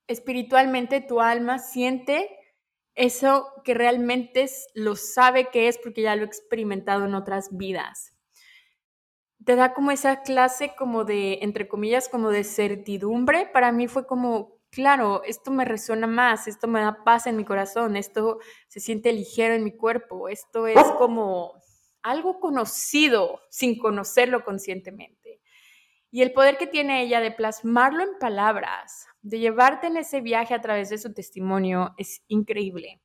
espiritualmente 0.08 1.00
tu 1.00 1.22
alma, 1.22 1.58
siente 1.58 2.28
eso 2.94 3.50
que 3.64 3.72
realmente 3.72 4.46
lo 4.74 4.94
sabe 4.94 5.48
que 5.48 5.68
es 5.68 5.78
porque 5.78 6.02
ya 6.02 6.16
lo 6.16 6.24
ha 6.24 6.26
experimentado 6.26 7.06
en 7.06 7.14
otras 7.14 7.56
vidas. 7.56 8.17
Te 9.44 9.56
da 9.56 9.72
como 9.72 9.90
esa 9.90 10.22
clase 10.22 10.74
como 10.76 11.04
de, 11.04 11.38
entre 11.42 11.68
comillas, 11.68 12.08
como 12.08 12.30
de 12.30 12.44
certidumbre. 12.44 13.46
Para 13.46 13.72
mí 13.72 13.88
fue 13.88 14.06
como, 14.06 14.58
claro, 14.70 15.22
esto 15.24 15.50
me 15.50 15.64
resuena 15.64 16.06
más, 16.06 16.48
esto 16.48 16.68
me 16.68 16.80
da 16.80 17.04
paz 17.04 17.26
en 17.26 17.36
mi 17.36 17.44
corazón, 17.44 17.96
esto 17.96 18.38
se 18.66 18.80
siente 18.80 19.12
ligero 19.12 19.54
en 19.54 19.64
mi 19.64 19.76
cuerpo, 19.76 20.28
esto 20.28 20.66
es 20.66 20.82
como 20.98 21.54
algo 22.02 22.40
conocido 22.40 23.40
sin 23.50 23.78
conocerlo 23.78 24.44
conscientemente. 24.44 25.40
Y 26.10 26.22
el 26.22 26.32
poder 26.32 26.56
que 26.56 26.66
tiene 26.66 27.02
ella 27.02 27.20
de 27.20 27.30
plasmarlo 27.30 28.02
en 28.02 28.18
palabras, 28.18 29.06
de 29.20 29.40
llevarte 29.40 29.88
en 29.88 29.98
ese 29.98 30.20
viaje 30.20 30.54
a 30.54 30.60
través 30.60 30.88
de 30.88 30.98
su 30.98 31.12
testimonio, 31.12 31.94
es 31.98 32.22
increíble. 32.28 33.02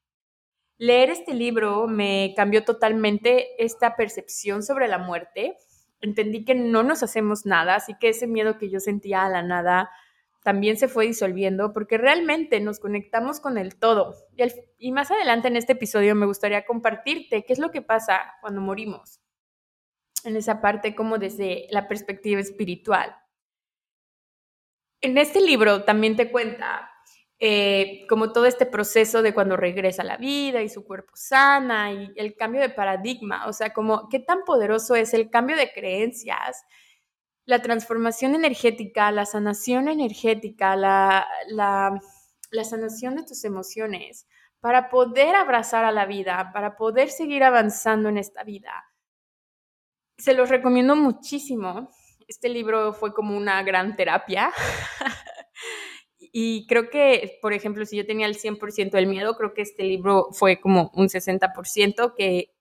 Leer 0.78 1.10
este 1.10 1.34
libro 1.34 1.88
me 1.88 2.34
cambió 2.36 2.64
totalmente 2.64 3.62
esta 3.64 3.96
percepción 3.96 4.64
sobre 4.64 4.88
la 4.88 4.98
muerte. 4.98 5.58
Entendí 6.04 6.44
que 6.44 6.54
no 6.54 6.84
nos 6.84 7.02
hacemos 7.02 7.46
nada, 7.46 7.76
así 7.76 7.96
que 7.98 8.10
ese 8.10 8.28
miedo 8.28 8.58
que 8.58 8.70
yo 8.70 8.82
sentía 8.82 9.24
a 9.24 9.30
la 9.30 9.42
nada 9.42 9.90
también 10.44 10.76
se 10.76 10.90
fue 10.90 11.08
disolviendo 11.08 11.72
porque 11.72 11.98
realmente 11.98 12.60
nos 12.60 12.82
conectamos 12.82 13.40
con 13.40 13.58
el 13.58 13.78
todo. 13.78 14.14
Y, 14.78 14.92
más 14.92 15.12
adelante 15.12 15.48
en 15.48 15.56
este 15.56 15.72
episodio 15.72 16.14
me 16.14 16.26
gustaría 16.26 16.66
compartirte 16.66 17.46
qué 17.46 17.54
es 17.54 17.60
lo 17.60 17.72
que 17.72 17.82
pasa 17.82 18.20
cuando 18.42 18.60
morimos, 18.60 19.22
en 20.26 20.36
esa 20.36 20.60
parte 20.60 20.94
como 20.94 21.20
desde 21.20 21.68
la 21.70 21.88
perspectiva 21.88 22.42
espiritual. 22.42 23.16
En 25.00 25.18
este 25.18 25.40
libro 25.40 25.86
también 25.86 26.18
te 26.18 26.30
cuenta 26.30 26.92
eh, 27.46 28.06
como 28.08 28.32
todo 28.32 28.46
este 28.46 28.66
proceso 28.66 29.22
de 29.22 29.34
cuando 29.34 29.58
regresa 29.58 30.02
a 30.02 30.06
la 30.06 30.18
vida 30.18 30.62
y 30.62 30.70
su 30.70 30.86
cuerpo 30.86 31.12
sana 31.16 31.92
y 31.92 32.14
el 32.16 32.36
cambio 32.36 32.62
de 32.62 32.70
paradigma, 32.70 33.48
o 33.48 33.54
sea, 33.54 33.74
como 33.74 34.08
qué 34.08 34.20
tan 34.20 34.44
poderoso 34.46 34.96
es 34.96 35.14
el 35.14 35.30
cambio 35.30 35.58
de 35.58 35.72
creencias 35.74 36.64
la 37.46 37.62
transformación 37.62 38.36
energética, 38.36 39.12
la 39.12 39.26
sanación 39.26 39.88
energética, 39.88 40.76
la, 40.76 41.28
la, 41.48 42.00
sanación 42.64 43.16
de 43.16 43.24
tus 43.24 43.44
emociones, 43.44 44.28
para 44.60 44.90
poder 44.90 45.36
abrazar 45.36 45.84
a 45.84 45.92
la 45.92 46.06
vida, 46.06 46.52
para 46.54 46.78
poder 46.78 47.10
seguir 47.10 47.44
avanzando 47.44 48.10
en 48.10 48.18
esta 48.18 48.44
vida. 48.44 48.72
Se 50.18 50.34
los 50.34 50.50
recomiendo 50.50 50.96
muchísimo. 50.96 51.90
Este 52.28 52.48
libro 52.48 52.94
fue 52.94 53.14
como 53.14 53.36
una 53.36 53.62
gran 53.64 53.96
terapia. 53.98 54.52
y 56.36 56.66
creo 56.66 56.90
que, 56.90 57.38
por 57.44 57.54
ejemplo, 57.54 57.86
si 57.86 57.96
yo 57.96 58.08
tenía 58.08 58.26
el 58.26 58.36
100% 58.36 58.90
del 58.90 59.06
miedo, 59.06 59.38
creo 59.38 59.54
que 59.54 59.62
este 59.62 59.84
libro 59.84 60.30
fue 60.32 60.60
como 60.60 60.92
un 60.96 61.08
60% 61.08 62.16
que 62.18 62.56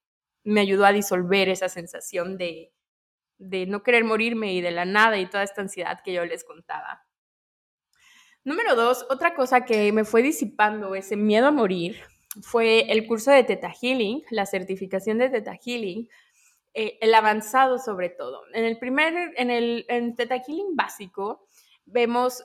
me 0.45 0.61
ayudó 0.61 0.85
a 0.85 0.93
disolver 0.93 1.49
esa 1.49 1.71
sensación 1.71 2.37
de, 2.37 2.71
de 3.39 3.65
no 3.65 3.83
querer 3.83 4.05
morirme 4.05 4.53
y 4.53 4.61
de 4.61 4.73
la 4.73 4.85
nada 4.85 5.19
y 5.19 5.25
toda 5.25 5.43
esta 5.43 5.63
ansiedad 5.63 6.01
que 6.05 6.13
yo 6.13 6.23
les 6.27 6.45
contaba. 6.45 7.07
Número 8.45 8.77
dos, 8.77 9.07
otra 9.09 9.35
cosa 9.35 9.65
que 9.65 9.91
me 9.91 10.05
fue 10.05 10.23
disipando 10.23 10.95
ese 10.95 11.17
miedo 11.17 11.47
a 11.47 11.51
morir 11.51 12.03
fue 12.43 12.93
el 12.93 13.07
curso 13.07 13.31
de 13.31 13.45
Teta 13.45 13.73
Healing, 13.73 14.23
la 14.31 14.45
certificación 14.45 15.17
de 15.17 15.31
Teta 15.31 15.55
Healing, 15.55 16.11
eh, 16.75 16.99
el 17.01 17.15
avanzado 17.15 17.79
sobre 17.79 18.11
todo. 18.11 18.43
En 18.53 18.67
el 18.67 18.79
primer, 18.79 19.33
en 19.39 19.51
el 19.51 19.87
en 19.89 20.15
Teta 20.15 20.43
Healing 20.47 20.77
básico, 20.77 21.47
vemos 21.87 22.45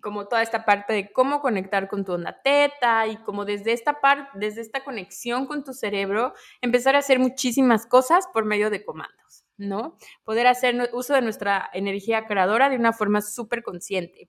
como 0.00 0.28
toda 0.28 0.42
esta 0.42 0.64
parte 0.64 0.92
de 0.92 1.12
cómo 1.12 1.40
conectar 1.40 1.88
con 1.88 2.04
tu 2.04 2.12
onda 2.12 2.40
teta 2.42 3.06
y 3.06 3.16
como 3.18 3.44
desde 3.44 3.72
esta 3.72 4.00
parte, 4.00 4.30
desde 4.34 4.60
esta 4.60 4.84
conexión 4.84 5.46
con 5.46 5.64
tu 5.64 5.72
cerebro, 5.72 6.34
empezar 6.60 6.96
a 6.96 7.00
hacer 7.00 7.18
muchísimas 7.18 7.86
cosas 7.86 8.26
por 8.32 8.44
medio 8.44 8.70
de 8.70 8.84
comandos. 8.84 9.46
¿no? 9.58 9.96
Poder 10.24 10.46
hacer 10.46 10.90
uso 10.92 11.14
de 11.14 11.22
nuestra 11.22 11.70
energía 11.72 12.26
creadora 12.26 12.68
de 12.68 12.76
una 12.76 12.92
forma 12.92 13.22
súper 13.22 13.62
consciente. 13.62 14.28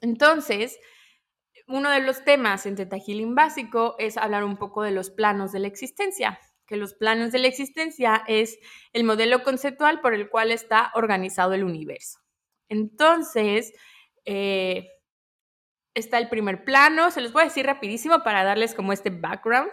Entonces, 0.00 0.78
uno 1.68 1.90
de 1.90 2.00
los 2.00 2.24
temas 2.24 2.66
en 2.66 2.76
Teta 2.76 2.98
Healing 2.98 3.34
básico 3.34 3.94
es 3.98 4.16
hablar 4.16 4.44
un 4.44 4.56
poco 4.56 4.82
de 4.82 4.90
los 4.90 5.10
planos 5.10 5.52
de 5.52 5.60
la 5.60 5.68
existencia, 5.68 6.40
que 6.66 6.76
los 6.76 6.94
planos 6.94 7.32
de 7.32 7.38
la 7.38 7.48
existencia 7.48 8.24
es 8.26 8.58
el 8.92 9.04
modelo 9.04 9.42
conceptual 9.42 10.00
por 10.00 10.14
el 10.14 10.28
cual 10.28 10.50
está 10.50 10.90
organizado 10.94 11.52
el 11.52 11.64
universo. 11.64 12.18
Entonces, 12.68 13.72
eh, 14.24 14.88
está 15.94 16.18
el 16.18 16.28
primer 16.28 16.64
plano, 16.64 17.10
se 17.10 17.20
los 17.20 17.32
voy 17.32 17.42
a 17.42 17.46
decir 17.46 17.66
rapidísimo 17.66 18.22
para 18.22 18.44
darles 18.44 18.74
como 18.74 18.92
este 18.92 19.10
background. 19.10 19.70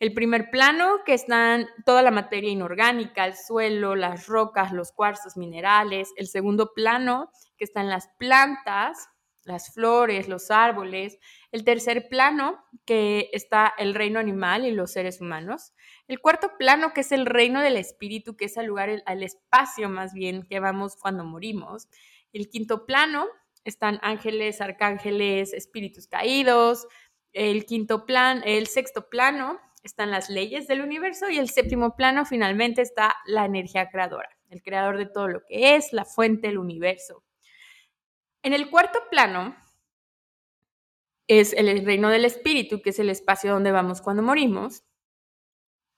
El 0.00 0.14
primer 0.14 0.50
plano, 0.50 0.98
que 1.04 1.14
están 1.14 1.66
toda 1.84 2.02
la 2.02 2.12
materia 2.12 2.50
inorgánica, 2.50 3.26
el 3.26 3.34
suelo, 3.34 3.96
las 3.96 4.28
rocas, 4.28 4.72
los 4.72 4.92
cuarzos 4.92 5.36
minerales. 5.36 6.12
El 6.16 6.28
segundo 6.28 6.72
plano, 6.72 7.32
que 7.56 7.64
están 7.64 7.88
las 7.88 8.08
plantas, 8.16 9.08
las 9.42 9.74
flores, 9.74 10.28
los 10.28 10.52
árboles. 10.52 11.18
El 11.50 11.64
tercer 11.64 12.08
plano, 12.08 12.64
que 12.84 13.28
está 13.32 13.74
el 13.76 13.92
reino 13.94 14.20
animal 14.20 14.66
y 14.66 14.70
los 14.70 14.92
seres 14.92 15.20
humanos. 15.20 15.72
El 16.06 16.20
cuarto 16.20 16.52
plano, 16.56 16.92
que 16.94 17.00
es 17.00 17.10
el 17.10 17.26
reino 17.26 17.60
del 17.60 17.76
espíritu, 17.76 18.36
que 18.36 18.44
es 18.44 18.56
el 18.56 18.66
lugar, 18.66 19.02
al 19.04 19.24
espacio 19.24 19.88
más 19.88 20.12
bien 20.12 20.44
que 20.44 20.60
vamos 20.60 20.94
cuando 20.94 21.24
morimos. 21.24 21.88
El 22.32 22.48
quinto 22.50 22.86
plano, 22.86 23.26
están 23.64 23.98
ángeles, 24.02 24.60
arcángeles, 24.60 25.52
espíritus 25.52 26.06
caídos. 26.06 26.86
El 27.32 27.66
quinto 27.66 28.06
plan, 28.06 28.42
el 28.44 28.66
sexto 28.66 29.08
plano, 29.08 29.60
están 29.82 30.10
las 30.10 30.28
leyes 30.30 30.66
del 30.66 30.80
universo 30.80 31.30
y 31.30 31.38
el 31.38 31.48
séptimo 31.48 31.96
plano 31.96 32.24
finalmente 32.24 32.82
está 32.82 33.16
la 33.26 33.44
energía 33.44 33.88
creadora, 33.88 34.28
el 34.50 34.62
creador 34.62 34.98
de 34.98 35.06
todo 35.06 35.28
lo 35.28 35.44
que 35.46 35.76
es, 35.76 35.92
la 35.92 36.04
fuente 36.04 36.48
del 36.48 36.58
universo. 36.58 37.24
En 38.42 38.52
el 38.52 38.70
cuarto 38.70 39.00
plano 39.10 39.56
es 41.26 41.52
el 41.52 41.84
reino 41.84 42.08
del 42.08 42.24
espíritu, 42.24 42.80
que 42.80 42.90
es 42.90 42.98
el 42.98 43.10
espacio 43.10 43.52
donde 43.52 43.72
vamos 43.72 44.00
cuando 44.00 44.22
morimos. 44.22 44.84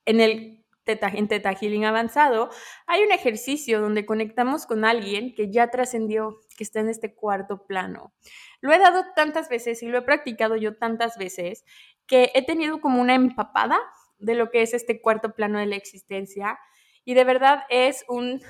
En 0.05 0.21
el 0.21 0.60
teta, 0.85 1.09
en 1.13 1.29
Teta 1.29 1.53
Healing 1.55 1.85
avanzado 1.85 2.51
hay 2.87 3.03
un 3.03 3.13
ejercicio 3.13 3.81
donde 3.81 4.07
conectamos 4.07 4.67
con 4.67 4.85
alguien 4.85 5.35
que 5.35 5.51
ya 5.51 5.71
trascendió, 5.71 6.41
que 6.57 6.65
está 6.65 6.81
en 6.81 6.89
este 6.89 7.15
cuarto 7.15 7.67
plano. 7.67 8.13
Lo 8.61 8.73
he 8.73 8.79
dado 8.79 9.05
tantas 9.15 9.49
veces 9.49 9.83
y 9.83 9.89
lo 9.89 9.99
he 9.99 10.03
practicado 10.03 10.57
yo 10.57 10.77
tantas 10.77 11.17
veces 11.17 11.65
que 12.07 12.31
he 12.35 12.45
tenido 12.45 12.81
como 12.81 13.01
una 13.01 13.15
empapada 13.15 13.79
de 14.19 14.35
lo 14.35 14.51
que 14.51 14.63
es 14.63 14.75
este 14.75 15.01
cuarto 15.01 15.35
plano 15.35 15.59
de 15.59 15.67
la 15.67 15.77
existencia 15.77 16.59
y 17.05 17.15
de 17.15 17.25
verdad 17.25 17.63
es 17.71 18.05
un, 18.09 18.43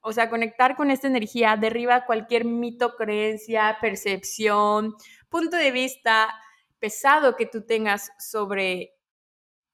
o 0.00 0.12
sea, 0.12 0.28
conectar 0.28 0.76
con 0.76 0.90
esta 0.90 1.06
energía 1.06 1.56
derriba 1.56 2.04
cualquier 2.04 2.44
mito, 2.44 2.96
creencia, 2.96 3.78
percepción, 3.80 4.96
punto 5.28 5.56
de 5.56 5.70
vista 5.70 6.28
pesado 6.78 7.36
que 7.36 7.46
tú 7.46 7.64
tengas 7.64 8.10
sobre 8.18 8.91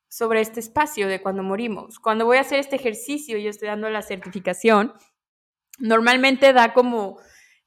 sobre 0.09 0.41
este 0.41 0.61
espacio 0.61 1.09
de 1.09 1.21
cuando 1.21 1.43
morimos. 1.43 1.99
Cuando 1.99 2.25
voy 2.25 2.39
a 2.39 2.43
hacer 2.43 2.59
este 2.59 2.77
ejercicio, 2.77 3.39
yo 3.39 3.51
estoy 3.51 3.69
dando 3.69 3.91
la 3.91 4.03
certificación, 4.03 4.95
Normalmente 5.79 6.53
da 6.53 6.75
como, 6.75 7.19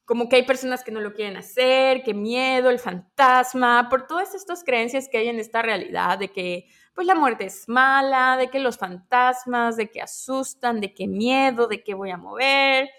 como 0.04 0.28
que 0.28 0.36
hay 0.36 0.42
personas 0.44 0.84
que 0.84 0.92
no 0.92 1.00
lo 1.00 1.14
quieren 1.14 1.36
hacer, 1.36 2.02
que 2.02 2.14
miedo, 2.14 2.68
el 2.68 2.78
fantasma, 2.78 3.88
por 3.88 4.06
todas 4.06 4.34
estas 4.34 4.64
creencias 4.64 5.08
que 5.08 5.18
hay 5.18 5.28
en 5.28 5.40
esta 5.40 5.62
realidad 5.62 6.18
de 6.18 6.28
que 6.28 6.66
pues 6.94 7.06
la 7.06 7.14
muerte 7.14 7.46
es 7.46 7.68
mala, 7.68 8.36
de 8.36 8.48
que 8.48 8.58
los 8.58 8.76
fantasmas, 8.76 9.76
de 9.76 9.90
que 9.90 10.02
asustan, 10.02 10.80
de 10.80 10.92
que 10.92 11.08
miedo, 11.08 11.66
de 11.66 11.82
que 11.82 11.94
voy 11.94 12.10
a 12.10 12.18
mover, 12.18 12.90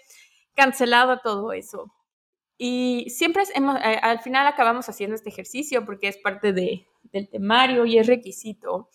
cancelado 0.54 1.20
todo 1.20 1.52
eso. 1.52 1.94
Y 2.58 3.06
siempre 3.10 3.44
hemos, 3.54 3.76
eh, 3.76 4.00
al 4.02 4.20
final 4.20 4.48
acabamos 4.48 4.88
haciendo 4.88 5.14
este 5.14 5.28
ejercicio 5.28 5.84
porque 5.84 6.08
es 6.08 6.16
parte 6.18 6.52
de, 6.52 6.86
del 7.04 7.28
temario 7.28 7.86
y 7.86 7.98
es 7.98 8.08
requisito. 8.08 8.88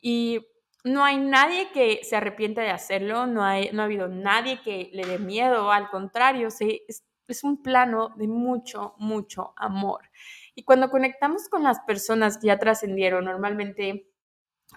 Y 0.00 0.46
no 0.84 1.04
hay 1.04 1.18
nadie 1.18 1.70
que 1.72 2.00
se 2.02 2.16
arrepienta 2.16 2.62
de 2.62 2.70
hacerlo, 2.70 3.26
no, 3.26 3.44
hay, 3.44 3.70
no 3.72 3.82
ha 3.82 3.84
habido 3.84 4.08
nadie 4.08 4.60
que 4.62 4.90
le 4.92 5.06
dé 5.06 5.18
miedo, 5.18 5.70
al 5.70 5.90
contrario, 5.90 6.48
es, 6.48 7.04
es 7.28 7.44
un 7.44 7.62
plano 7.62 8.10
de 8.16 8.28
mucho, 8.28 8.94
mucho 8.98 9.52
amor. 9.56 10.10
Y 10.54 10.64
cuando 10.64 10.90
conectamos 10.90 11.48
con 11.48 11.62
las 11.62 11.80
personas 11.80 12.38
que 12.38 12.48
ya 12.48 12.58
trascendieron, 12.58 13.24
normalmente 13.24 14.10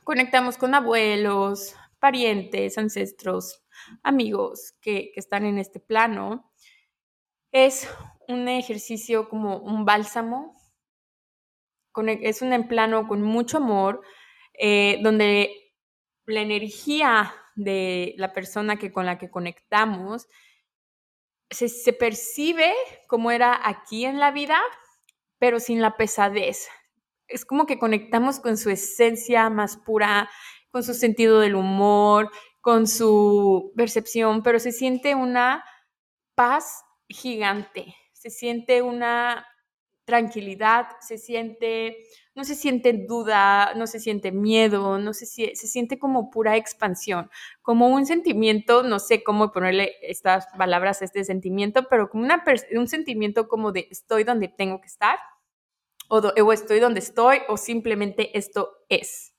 conectamos 0.04 0.58
con 0.58 0.76
abuelos, 0.76 1.76
parientes, 2.00 2.78
ancestros, 2.78 3.64
amigos 4.04 4.74
que, 4.82 5.12
que 5.14 5.20
están 5.20 5.46
en 5.46 5.58
este 5.58 5.80
plano, 5.80 6.52
es 7.52 7.88
un 8.28 8.48
ejercicio 8.48 9.30
como 9.30 9.58
un 9.58 9.86
bálsamo, 9.86 10.56
es 11.96 12.42
un 12.42 12.68
plano 12.68 13.08
con 13.08 13.22
mucho 13.22 13.58
amor, 13.58 14.02
eh, 14.54 15.00
donde 15.02 15.74
la 16.26 16.42
energía 16.42 17.34
de 17.56 18.16
la 18.18 18.34
persona 18.34 18.78
que, 18.78 18.92
con 18.92 19.06
la 19.06 19.18
que 19.18 19.30
conectamos 19.30 20.28
se, 21.50 21.70
se 21.70 21.94
percibe 21.94 22.74
como 23.08 23.32
era 23.32 23.60
aquí 23.68 24.06
en 24.06 24.20
la 24.20 24.32
vida, 24.32 24.60
pero 25.38 25.60
sin 25.60 25.82
la 25.82 25.98
pesadez. 25.98 26.68
Es 27.28 27.46
como 27.46 27.66
que 27.66 27.80
conectamos 27.80 28.40
con 28.40 28.58
su 28.58 28.70
esencia 28.70 29.50
más 29.50 29.78
pura, 29.78 30.30
con 30.72 30.84
su 30.84 30.94
sentido 30.94 31.40
del 31.40 31.56
humor, 31.56 32.32
con 32.62 32.88
su 32.88 33.74
percepción, 33.76 34.42
pero 34.42 34.60
se 34.60 34.72
siente 34.72 35.16
una 35.16 35.64
paz 36.36 36.84
gigante, 37.10 37.96
se 38.14 38.30
siente 38.30 38.82
una 38.82 39.46
tranquilidad, 40.06 40.88
se 41.02 41.18
siente, 41.18 41.98
no 42.36 42.44
se 42.44 42.56
siente 42.56 42.94
duda, 42.94 43.74
no 43.76 43.88
se 43.88 44.00
siente 44.00 44.32
miedo, 44.32 44.98
no 44.98 45.14
se, 45.14 45.26
se 45.26 45.68
siente 45.68 46.00
como 46.00 46.30
pura 46.32 46.58
expansión, 46.58 47.30
como 47.62 47.88
un 47.88 48.06
sentimiento, 48.06 48.84
no 48.84 49.00
sé 49.00 49.24
cómo 49.24 49.52
ponerle 49.52 49.94
estas 50.02 50.48
palabras 50.58 51.02
a 51.02 51.06
este 51.06 51.24
sentimiento, 51.24 51.88
pero 51.90 52.10
como 52.10 52.24
una, 52.24 52.44
un 52.76 52.88
sentimiento 52.88 53.48
como 53.48 53.72
de 53.72 53.88
estoy 53.92 54.24
donde 54.24 54.48
tengo 54.48 54.82
que 54.82 54.88
estar, 54.88 55.18
o, 56.10 56.18
o 56.20 56.54
estoy 56.54 56.80
donde 56.80 57.00
estoy, 57.00 57.40
o 57.48 57.58
simplemente 57.58 58.38
esto 58.38 58.78
es. 58.90 59.34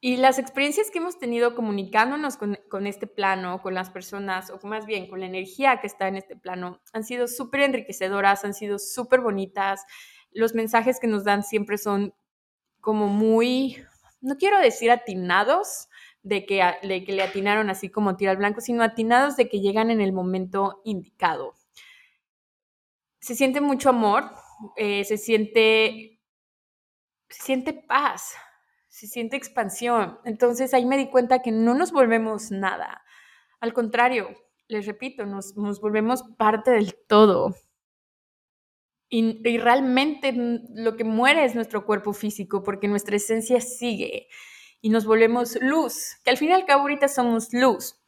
Y 0.00 0.16
las 0.16 0.38
experiencias 0.38 0.92
que 0.92 0.98
hemos 0.98 1.18
tenido 1.18 1.56
comunicándonos 1.56 2.36
con, 2.36 2.86
este 2.86 3.08
plano, 3.08 3.60
con 3.62 3.74
las 3.74 3.90
personas, 3.90 4.50
o 4.50 4.64
más 4.64 4.86
bien 4.86 5.08
con 5.08 5.18
la 5.18 5.26
energía 5.26 5.80
que 5.80 5.88
está 5.88 6.06
en 6.06 6.16
este 6.16 6.36
plano, 6.36 6.80
han 6.92 7.02
sido 7.02 7.26
súper 7.26 7.62
enriquecedoras, 7.62 8.44
han 8.44 8.54
sido 8.54 8.78
súper 8.78 9.20
bonitas. 9.20 9.84
Los 10.30 10.54
mensajes 10.54 11.00
que 11.00 11.06
nos 11.06 11.24
dan 11.24 11.42
siempre 11.42 11.78
son 11.78 12.14
como 12.80 13.08
muy, 13.08 13.82
no 14.20 14.36
quiero 14.36 14.60
decir 14.60 14.90
atinados, 14.90 15.88
de 16.22 16.44
que, 16.44 16.62
que 17.06 17.12
le 17.12 17.22
atinaron 17.22 17.70
así 17.70 17.88
como 17.88 18.16
tira 18.16 18.32
al 18.32 18.36
blanco, 18.36 18.60
sino 18.60 18.82
atinados 18.82 19.36
de 19.36 19.48
que 19.48 19.60
llegan 19.60 19.90
en 19.90 20.00
el 20.00 20.12
momento 20.12 20.80
indicado. 20.84 21.54
Se 23.20 23.34
siente 23.34 23.60
mucho 23.60 23.88
amor, 23.88 24.30
eh, 24.76 25.04
se 25.04 25.16
siente, 25.16 26.20
se 27.28 27.42
siente 27.42 27.72
paz, 27.72 28.34
se 28.88 29.06
siente 29.06 29.36
expansión. 29.36 30.18
Entonces 30.24 30.74
ahí 30.74 30.84
me 30.84 30.98
di 30.98 31.08
cuenta 31.08 31.40
que 31.40 31.52
no 31.52 31.74
nos 31.74 31.92
volvemos 31.92 32.50
nada. 32.50 33.02
Al 33.60 33.72
contrario, 33.72 34.28
les 34.68 34.86
repito, 34.86 35.24
nos, 35.24 35.54
volvemos 35.54 36.22
parte 36.36 36.70
del 36.70 36.94
todo. 37.06 37.54
Y, 39.10 39.58
realmente 39.58 40.34
lo 40.74 40.96
que 40.96 41.04
muere 41.04 41.44
es 41.44 41.54
nuestro 41.54 41.86
cuerpo 41.86 42.12
físico 42.12 42.62
porque 42.62 42.88
nuestra 42.88 43.16
esencia 43.16 43.60
sigue 43.60 44.28
y 44.80 44.90
nos 44.90 45.06
volvemos 45.06 45.58
luz, 45.60 46.16
que 46.24 46.30
al 46.30 46.36
fin 46.36 46.50
y 46.50 46.52
al 46.52 46.66
cabo 46.66 46.82
ahorita 46.82 47.08
somos 47.08 47.52
luz. 47.52 48.00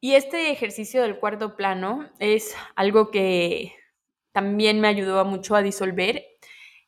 Y 0.00 0.14
este 0.14 0.52
ejercicio 0.52 1.02
del 1.02 1.18
cuarto 1.18 1.56
plano 1.56 2.08
es 2.20 2.54
algo 2.76 3.10
que 3.10 3.74
también 4.32 4.80
me 4.80 4.88
ayudó 4.88 5.24
mucho 5.24 5.56
a 5.56 5.62
disolver 5.62 6.24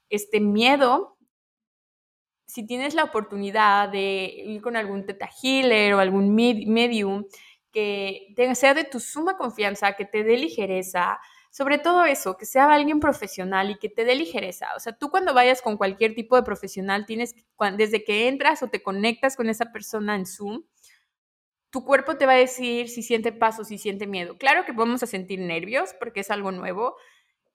este 0.08 0.40
miedo 0.40 1.16
si 2.50 2.66
tienes 2.66 2.94
la 2.94 3.04
oportunidad 3.04 3.88
de 3.88 4.24
ir 4.44 4.60
con 4.60 4.76
algún 4.76 5.06
teta 5.06 5.30
healer 5.42 5.94
o 5.94 6.00
algún 6.00 6.34
medium 6.34 7.24
que 7.72 8.34
sea 8.54 8.74
de 8.74 8.84
tu 8.84 8.98
suma 8.98 9.36
confianza, 9.36 9.92
que 9.92 10.04
te 10.04 10.24
dé 10.24 10.36
ligereza, 10.36 11.20
sobre 11.50 11.78
todo 11.78 12.04
eso, 12.04 12.36
que 12.36 12.46
sea 12.46 12.72
alguien 12.72 13.00
profesional 13.00 13.70
y 13.70 13.78
que 13.78 13.88
te 13.88 14.04
dé 14.04 14.14
ligereza. 14.14 14.68
O 14.76 14.80
sea, 14.80 14.92
tú 14.92 15.10
cuando 15.10 15.34
vayas 15.34 15.62
con 15.62 15.76
cualquier 15.76 16.14
tipo 16.14 16.36
de 16.36 16.42
profesional, 16.42 17.06
tienes, 17.06 17.34
desde 17.76 18.04
que 18.04 18.28
entras 18.28 18.62
o 18.62 18.68
te 18.68 18.82
conectas 18.82 19.36
con 19.36 19.48
esa 19.48 19.72
persona 19.72 20.14
en 20.14 20.26
Zoom, 20.26 20.62
tu 21.70 21.84
cuerpo 21.84 22.16
te 22.16 22.26
va 22.26 22.32
a 22.32 22.36
decir 22.36 22.88
si 22.88 23.02
siente 23.02 23.32
paz 23.32 23.58
o 23.60 23.64
si 23.64 23.78
siente 23.78 24.06
miedo. 24.06 24.38
Claro 24.38 24.64
que 24.64 24.72
vamos 24.72 25.02
a 25.02 25.06
sentir 25.06 25.40
nervios 25.40 25.94
porque 25.98 26.20
es 26.20 26.30
algo 26.30 26.52
nuevo. 26.52 26.96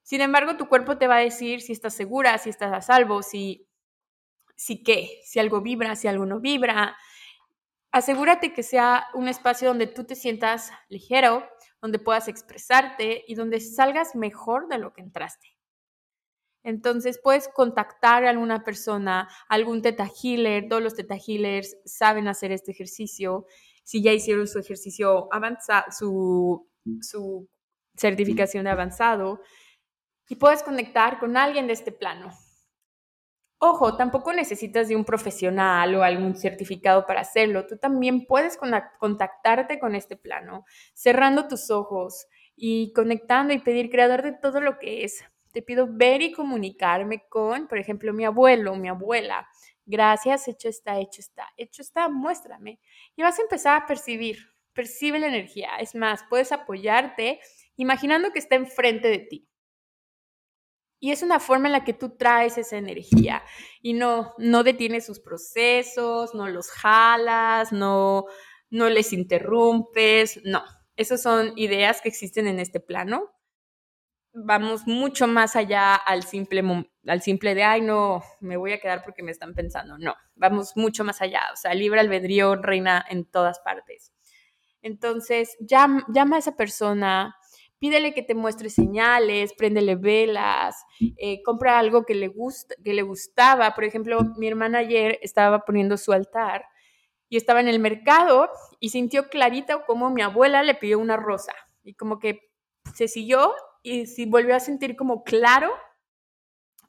Sin 0.02 0.20
embargo, 0.20 0.56
tu 0.56 0.68
cuerpo 0.68 0.98
te 0.98 1.06
va 1.06 1.16
a 1.16 1.20
decir 1.20 1.60
si 1.60 1.72
estás 1.72 1.94
segura, 1.94 2.38
si 2.38 2.50
estás 2.50 2.72
a 2.72 2.80
salvo, 2.80 3.22
si 3.22 3.66
si 4.56 4.82
qué, 4.82 5.20
si 5.24 5.38
algo 5.38 5.60
vibra, 5.60 5.94
si 5.94 6.08
algo 6.08 6.26
no 6.26 6.40
vibra. 6.40 6.96
Asegúrate 7.92 8.52
que 8.52 8.62
sea 8.62 9.06
un 9.14 9.28
espacio 9.28 9.68
donde 9.68 9.86
tú 9.86 10.04
te 10.04 10.16
sientas 10.16 10.72
ligero, 10.88 11.48
donde 11.80 11.98
puedas 11.98 12.28
expresarte 12.28 13.24
y 13.26 13.34
donde 13.34 13.60
salgas 13.60 14.14
mejor 14.14 14.68
de 14.68 14.78
lo 14.78 14.92
que 14.92 15.02
entraste. 15.02 15.56
Entonces 16.62 17.20
puedes 17.22 17.48
contactar 17.48 18.24
a 18.24 18.30
alguna 18.30 18.64
persona, 18.64 19.28
algún 19.48 19.82
teta 19.82 20.10
healer, 20.20 20.68
todos 20.68 20.82
los 20.82 20.94
teta 20.94 21.14
healers 21.14 21.76
saben 21.84 22.26
hacer 22.26 22.50
este 22.50 22.72
ejercicio. 22.72 23.46
Si 23.84 24.02
ya 24.02 24.12
hicieron 24.12 24.48
su 24.48 24.58
ejercicio 24.58 25.32
avanzado, 25.32 25.84
su, 25.96 26.68
su 27.02 27.48
certificación 27.96 28.64
de 28.64 28.70
avanzado, 28.70 29.40
y 30.28 30.34
puedes 30.34 30.64
conectar 30.64 31.20
con 31.20 31.36
alguien 31.36 31.68
de 31.68 31.74
este 31.74 31.92
plano. 31.92 32.32
Ojo, 33.58 33.96
tampoco 33.96 34.34
necesitas 34.34 34.88
de 34.88 34.96
un 34.96 35.04
profesional 35.04 35.94
o 35.94 36.02
algún 36.02 36.36
certificado 36.36 37.06
para 37.06 37.22
hacerlo. 37.22 37.66
Tú 37.66 37.78
también 37.78 38.26
puedes 38.26 38.58
contactarte 38.98 39.78
con 39.78 39.94
este 39.94 40.16
plano, 40.16 40.66
cerrando 40.92 41.48
tus 41.48 41.70
ojos 41.70 42.26
y 42.54 42.92
conectando 42.92 43.54
y 43.54 43.58
pedir 43.58 43.88
creador 43.90 44.22
de 44.22 44.32
todo 44.32 44.60
lo 44.60 44.78
que 44.78 45.04
es. 45.04 45.24
Te 45.52 45.62
pido 45.62 45.88
ver 45.90 46.20
y 46.20 46.32
comunicarme 46.32 47.26
con, 47.30 47.66
por 47.66 47.78
ejemplo, 47.78 48.12
mi 48.12 48.26
abuelo, 48.26 48.76
mi 48.76 48.88
abuela. 48.88 49.48
Gracias, 49.86 50.48
hecho 50.48 50.68
está, 50.68 50.98
hecho 50.98 51.20
está, 51.22 51.48
hecho 51.56 51.80
está, 51.80 52.10
muéstrame. 52.10 52.78
Y 53.16 53.22
vas 53.22 53.38
a 53.38 53.42
empezar 53.42 53.80
a 53.80 53.86
percibir, 53.86 54.36
percibe 54.74 55.18
la 55.18 55.28
energía. 55.28 55.70
Es 55.80 55.94
más, 55.94 56.24
puedes 56.28 56.52
apoyarte 56.52 57.40
imaginando 57.76 58.32
que 58.32 58.38
está 58.38 58.56
enfrente 58.56 59.08
de 59.08 59.18
ti. 59.20 59.48
Y 61.06 61.12
es 61.12 61.22
una 61.22 61.38
forma 61.38 61.68
en 61.68 61.72
la 61.72 61.84
que 61.84 61.92
tú 61.92 62.16
traes 62.16 62.58
esa 62.58 62.78
energía 62.78 63.44
y 63.80 63.92
no, 63.92 64.34
no 64.38 64.64
detienes 64.64 65.06
sus 65.06 65.20
procesos, 65.20 66.34
no 66.34 66.48
los 66.48 66.68
jalas, 66.68 67.70
no, 67.70 68.26
no 68.70 68.88
les 68.88 69.12
interrumpes, 69.12 70.40
no. 70.42 70.64
Esas 70.96 71.22
son 71.22 71.52
ideas 71.54 72.00
que 72.00 72.08
existen 72.08 72.48
en 72.48 72.58
este 72.58 72.80
plano. 72.80 73.30
Vamos 74.32 74.88
mucho 74.88 75.28
más 75.28 75.54
allá 75.54 75.94
al 75.94 76.24
simple, 76.24 76.64
al 77.06 77.22
simple 77.22 77.54
de, 77.54 77.62
ay, 77.62 77.82
no, 77.82 78.24
me 78.40 78.56
voy 78.56 78.72
a 78.72 78.80
quedar 78.80 79.04
porque 79.04 79.22
me 79.22 79.30
están 79.30 79.54
pensando. 79.54 79.98
No, 79.98 80.16
vamos 80.34 80.76
mucho 80.76 81.04
más 81.04 81.22
allá. 81.22 81.42
O 81.52 81.56
sea, 81.56 81.72
libre 81.72 82.00
albedrío 82.00 82.56
reina 82.56 83.06
en 83.08 83.26
todas 83.26 83.60
partes. 83.60 84.12
Entonces, 84.82 85.56
llama, 85.60 86.04
llama 86.08 86.34
a 86.34 86.38
esa 86.40 86.56
persona, 86.56 87.35
pídele 87.78 88.14
que 88.14 88.22
te 88.22 88.34
muestre 88.34 88.70
señales, 88.70 89.52
préndele 89.54 89.96
velas, 89.96 90.84
eh, 91.00 91.42
compra 91.42 91.78
algo 91.78 92.04
que 92.04 92.14
le, 92.14 92.28
gusta, 92.28 92.74
que 92.82 92.94
le 92.94 93.02
gustaba. 93.02 93.74
Por 93.74 93.84
ejemplo, 93.84 94.18
mi 94.38 94.48
hermana 94.48 94.78
ayer 94.78 95.18
estaba 95.22 95.60
poniendo 95.60 95.96
su 95.96 96.12
altar 96.12 96.64
y 97.28 97.36
estaba 97.36 97.60
en 97.60 97.68
el 97.68 97.78
mercado 97.78 98.50
y 98.80 98.90
sintió 98.90 99.28
clarita 99.28 99.84
como 99.84 100.10
mi 100.10 100.22
abuela 100.22 100.62
le 100.62 100.74
pidió 100.74 100.98
una 100.98 101.16
rosa. 101.16 101.52
Y 101.84 101.94
como 101.94 102.18
que 102.18 102.50
se 102.94 103.08
siguió 103.08 103.52
y 103.82 104.06
sí 104.06 104.26
volvió 104.26 104.56
a 104.56 104.60
sentir 104.60 104.96
como 104.96 105.22
claro 105.22 105.72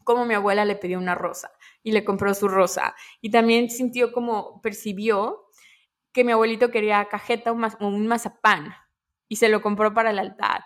como 0.03 0.25
mi 0.25 0.35
abuela 0.35 0.63
le 0.63 0.77
pidió 0.77 0.97
una 0.97 1.15
rosa 1.15 1.51
y 1.83 1.91
le 1.91 2.05
compró 2.05 2.33
su 2.33 2.47
rosa. 2.47 2.95
Y 3.19 3.29
también 3.29 3.69
sintió 3.69 4.13
como 4.13 4.61
percibió 4.61 5.47
que 6.13 6.23
mi 6.23 6.31
abuelito 6.31 6.71
quería 6.71 7.09
cajeta 7.09 7.51
o 7.51 7.87
un 7.87 8.07
mazapán 8.07 8.73
y 9.27 9.37
se 9.37 9.49
lo 9.49 9.61
compró 9.61 9.93
para 9.93 10.11
el 10.11 10.19
altar. 10.19 10.63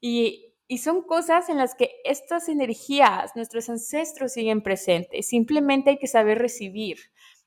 Y, 0.00 0.54
y 0.68 0.78
son 0.78 1.02
cosas 1.02 1.48
en 1.48 1.58
las 1.58 1.74
que 1.74 1.90
estas 2.04 2.48
energías, 2.48 3.36
nuestros 3.36 3.68
ancestros 3.68 4.32
siguen 4.32 4.62
presentes. 4.62 5.28
Simplemente 5.28 5.90
hay 5.90 5.98
que 5.98 6.06
saber 6.06 6.38
recibir. 6.38 6.98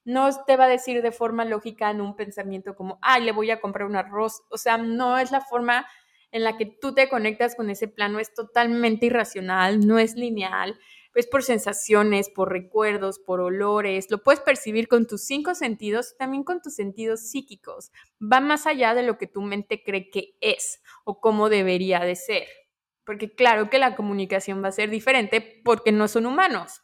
No 0.03 0.29
te 0.45 0.55
va 0.57 0.65
a 0.65 0.69
decir 0.69 1.01
de 1.01 1.11
forma 1.11 1.45
lógica 1.45 1.89
en 1.89 2.01
un 2.01 2.15
pensamiento 2.15 2.75
como, 2.75 2.99
ay, 3.01 3.23
le 3.23 3.31
voy 3.31 3.49
a 3.51 3.59
comprar 3.59 3.87
un 3.87 3.95
arroz. 3.95 4.43
O 4.51 4.57
sea, 4.57 4.77
no 4.77 5.17
es 5.17 5.31
la 5.31 5.41
forma 5.41 5.87
en 6.31 6.43
la 6.43 6.57
que 6.57 6.65
tú 6.65 6.93
te 6.93 7.09
conectas 7.09 7.55
con 7.55 7.69
ese 7.69 7.87
plano. 7.87 8.19
Es 8.19 8.33
totalmente 8.33 9.07
irracional, 9.07 9.85
no 9.85 9.97
es 9.97 10.15
lineal 10.15 10.77
es 11.15 11.27
por 11.27 11.43
sensaciones, 11.43 12.29
por 12.29 12.51
recuerdos, 12.51 13.19
por 13.19 13.39
olores, 13.39 14.11
lo 14.11 14.21
puedes 14.21 14.41
percibir 14.41 14.87
con 14.87 15.07
tus 15.07 15.23
cinco 15.23 15.55
sentidos 15.55 16.11
y 16.13 16.17
también 16.17 16.43
con 16.43 16.61
tus 16.61 16.75
sentidos 16.75 17.21
psíquicos. 17.21 17.91
Va 18.21 18.41
más 18.41 18.67
allá 18.67 18.93
de 18.93 19.03
lo 19.03 19.17
que 19.17 19.27
tu 19.27 19.41
mente 19.41 19.83
cree 19.83 20.09
que 20.09 20.35
es 20.41 20.81
o 21.03 21.21
cómo 21.21 21.49
debería 21.49 22.01
de 22.01 22.15
ser. 22.15 22.47
Porque 23.05 23.33
claro 23.33 23.69
que 23.69 23.79
la 23.79 23.95
comunicación 23.95 24.63
va 24.63 24.69
a 24.69 24.73
ser 24.73 24.89
diferente 24.89 25.61
porque 25.63 25.91
no 25.91 26.07
son 26.07 26.25
humanos. 26.25 26.81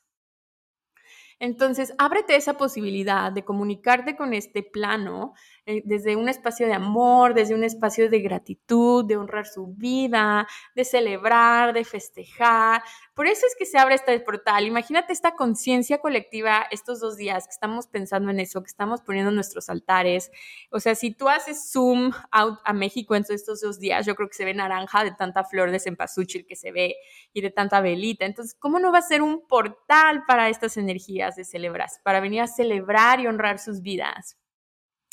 Entonces, 1.41 1.95
ábrete 1.97 2.35
esa 2.35 2.53
posibilidad 2.53 3.31
de 3.31 3.43
comunicarte 3.43 4.15
con 4.15 4.35
este 4.35 4.61
plano 4.61 5.33
eh, 5.65 5.81
desde 5.85 6.15
un 6.15 6.29
espacio 6.29 6.67
de 6.67 6.73
amor, 6.73 7.33
desde 7.33 7.53
un 7.53 7.63
espacio 7.63 8.09
de 8.09 8.19
gratitud, 8.19 9.05
de 9.05 9.17
honrar 9.17 9.45
su 9.45 9.67
vida, 9.67 10.47
de 10.75 10.83
celebrar, 10.85 11.73
de 11.73 11.83
festejar. 11.83 12.81
Por 13.13 13.27
eso 13.27 13.45
es 13.45 13.55
que 13.57 13.65
se 13.65 13.77
abre 13.77 13.95
este 13.95 14.19
portal. 14.21 14.65
Imagínate 14.65 15.13
esta 15.13 15.35
conciencia 15.35 15.99
colectiva 15.99 16.65
estos 16.71 16.99
dos 16.99 17.17
días 17.17 17.45
que 17.45 17.51
estamos 17.51 17.87
pensando 17.87 18.31
en 18.31 18.39
eso, 18.39 18.61
que 18.61 18.67
estamos 18.67 19.01
poniendo 19.01 19.31
nuestros 19.31 19.69
altares. 19.69 20.31
O 20.71 20.79
sea, 20.79 20.95
si 20.95 21.11
tú 21.11 21.29
haces 21.29 21.71
zoom 21.71 22.11
out 22.31 22.59
a 22.65 22.73
México 22.73 23.15
en 23.15 23.25
estos 23.29 23.61
dos 23.61 23.79
días, 23.79 24.05
yo 24.05 24.15
creo 24.15 24.27
que 24.29 24.35
se 24.35 24.45
ve 24.45 24.53
naranja 24.53 25.03
de 25.03 25.11
tanta 25.11 25.43
flor 25.43 25.71
de 25.71 25.79
cempasúchil 25.79 26.45
que 26.45 26.55
se 26.55 26.71
ve 26.71 26.95
y 27.33 27.41
de 27.41 27.51
tanta 27.51 27.81
velita. 27.81 28.25
Entonces, 28.25 28.55
¿cómo 28.57 28.79
no 28.79 28.91
va 28.91 28.99
a 28.99 29.03
ser 29.03 29.21
un 29.21 29.45
portal 29.47 30.23
para 30.25 30.49
estas 30.49 30.77
energías? 30.77 31.31
de 31.35 31.43
celebrar, 31.45 31.89
para 32.03 32.19
venir 32.19 32.41
a 32.41 32.47
celebrar 32.47 33.19
y 33.19 33.27
honrar 33.27 33.59
sus 33.59 33.81
vidas. 33.81 34.37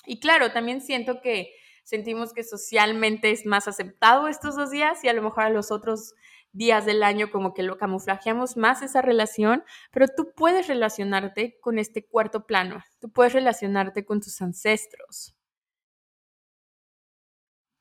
Y 0.08 0.20
claro, 0.20 0.52
también 0.52 0.80
siento 0.80 1.20
que 1.20 1.54
sentimos 1.84 2.32
que 2.32 2.42
socialmente 2.42 3.30
es 3.30 3.46
más 3.46 3.68
aceptado 3.68 4.28
estos 4.28 4.56
dos 4.56 4.70
días 4.70 5.04
y 5.04 5.08
a 5.08 5.12
lo 5.12 5.22
mejor 5.22 5.44
a 5.44 5.50
los 5.50 5.70
otros 5.70 6.14
días 6.52 6.86
del 6.86 7.02
año 7.02 7.30
como 7.30 7.54
que 7.54 7.62
lo 7.62 7.78
camuflajeamos 7.78 8.56
más 8.56 8.82
esa 8.82 9.02
relación, 9.02 9.64
pero 9.92 10.06
tú 10.08 10.32
puedes 10.34 10.66
relacionarte 10.66 11.58
con 11.60 11.78
este 11.78 12.06
cuarto 12.06 12.46
plano, 12.46 12.82
tú 13.00 13.10
puedes 13.10 13.32
relacionarte 13.32 14.04
con 14.04 14.20
tus 14.20 14.40
ancestros. 14.40 15.34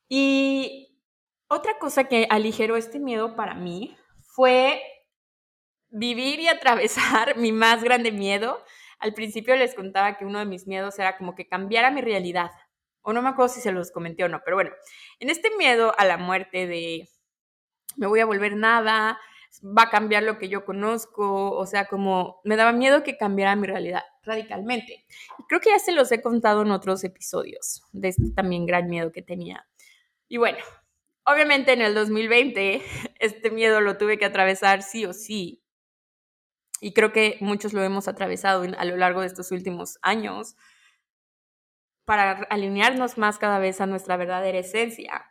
Y 0.10 1.02
otra 1.48 1.80
cosa 1.80 2.06
que 2.06 2.28
aligeró 2.30 2.78
este 2.78 3.00
miedo 3.00 3.36
para 3.36 3.56
mí 3.56 3.98
fue 4.22 4.82
vivir 5.90 6.40
y 6.40 6.48
atravesar 6.48 7.36
mi 7.38 7.52
más 7.52 7.84
grande 7.84 8.12
miedo. 8.12 8.64
Al 9.00 9.14
principio 9.14 9.56
les 9.56 9.76
contaba 9.76 10.18
que 10.18 10.26
uno 10.26 10.40
de 10.40 10.46
mis 10.46 10.68
miedos 10.68 10.98
era 11.00 11.18
como 11.18 11.36
que 11.36 11.48
cambiara 11.48 11.92
mi 11.92 12.02
realidad. 12.02 12.52
O 13.02 13.14
no 13.14 13.22
me 13.22 13.30
acuerdo 13.30 13.54
si 13.54 13.62
se 13.62 13.72
los 13.72 13.92
comenté 13.92 14.24
o 14.24 14.30
no, 14.30 14.42
pero 14.44 14.58
bueno, 14.58 14.72
en 15.20 15.30
este 15.30 15.50
miedo 15.58 15.94
a 15.98 16.06
la 16.06 16.18
muerte 16.18 16.68
de 16.68 17.08
me 17.96 18.08
voy 18.08 18.20
a 18.20 18.26
volver 18.26 18.56
nada, 18.56 19.20
va 19.64 19.84
a 19.84 19.90
cambiar 19.90 20.24
lo 20.24 20.38
que 20.38 20.50
yo 20.50 20.66
conozco, 20.66 21.52
o 21.52 21.66
sea, 21.66 21.86
como 21.88 22.42
me 22.44 22.56
daba 22.56 22.72
miedo 22.72 23.04
que 23.04 23.18
cambiara 23.18 23.56
mi 23.56 23.68
realidad 23.68 24.04
radicalmente. 24.24 25.06
Y 25.40 25.44
creo 25.48 25.62
que 25.62 25.70
ya 25.70 25.80
se 25.80 25.92
los 25.92 26.12
he 26.12 26.22
contado 26.22 26.62
en 26.62 26.72
otros 26.72 27.04
episodios 27.04 27.84
de 27.92 28.10
este 28.10 28.32
también 28.36 28.66
gran 28.66 28.88
miedo 28.88 29.12
que 29.12 29.22
tenía. 29.22 29.68
Y 30.28 30.38
bueno, 30.38 30.60
obviamente 31.26 31.74
en 31.74 31.82
el 31.82 31.96
2020 31.96 32.82
este 33.20 33.52
miedo 33.52 33.82
lo 33.82 33.98
tuve 33.98 34.18
que 34.18 34.26
atravesar 34.26 34.84
sí 34.84 35.06
o 35.06 35.14
sí 35.14 35.64
y 36.82 36.94
creo 36.94 37.12
que 37.12 37.38
muchos 37.42 37.74
lo 37.74 37.84
hemos 37.84 38.08
atravesado 38.08 38.64
a 38.78 38.86
lo 38.86 38.98
largo 38.98 39.22
de 39.22 39.28
estos 39.28 39.52
últimos 39.52 39.98
años 40.02 40.56
para 42.06 42.48
alinearnos 42.50 43.18
más 43.18 43.38
cada 43.38 43.60
vez 43.60 43.82
a 43.82 43.86
nuestra 43.86 44.16
verdadera 44.18 44.60
esencia. 44.60 45.26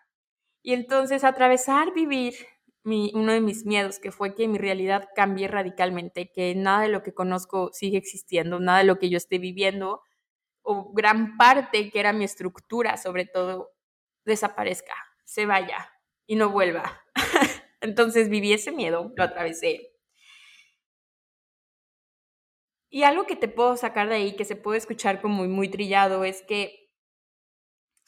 Y 0.62 0.74
entonces 0.74 1.24
atravesar, 1.24 1.94
vivir 1.94 2.34
uno 2.84 3.32
de 3.32 3.40
mis 3.40 3.64
miedos, 3.64 3.98
que 3.98 4.12
fue 4.12 4.34
que 4.34 4.46
mi 4.46 4.58
realidad 4.58 5.08
cambie 5.14 5.48
radicalmente, 5.48 6.30
que 6.30 6.54
nada 6.54 6.82
de 6.82 6.88
lo 6.88 7.02
que 7.02 7.14
conozco 7.14 7.70
sigue 7.72 7.98
existiendo, 7.98 8.60
nada 8.60 8.78
de 8.78 8.84
lo 8.84 8.98
que 8.98 9.08
yo 9.08 9.16
esté 9.16 9.38
viviendo, 9.38 10.02
o 10.62 10.92
gran 10.92 11.36
parte 11.36 11.90
que 11.90 11.98
era 11.98 12.12
mi 12.12 12.24
estructura, 12.24 12.96
sobre 12.96 13.24
todo, 13.26 13.72
desaparezca, 14.24 14.94
se 15.24 15.46
vaya 15.46 15.90
y 16.26 16.36
no 16.36 16.50
vuelva. 16.50 17.00
entonces 17.80 18.28
viví 18.28 18.52
ese 18.52 18.70
miedo, 18.70 19.12
lo 19.16 19.24
atravesé 19.24 19.95
y 22.96 23.02
algo 23.02 23.26
que 23.26 23.36
te 23.36 23.48
puedo 23.48 23.76
sacar 23.76 24.08
de 24.08 24.14
ahí, 24.14 24.36
que 24.36 24.46
se 24.46 24.56
puede 24.56 24.78
escuchar 24.78 25.20
como 25.20 25.44
muy, 25.44 25.68
trillado, 25.68 26.24
es 26.24 26.40
que 26.40 26.88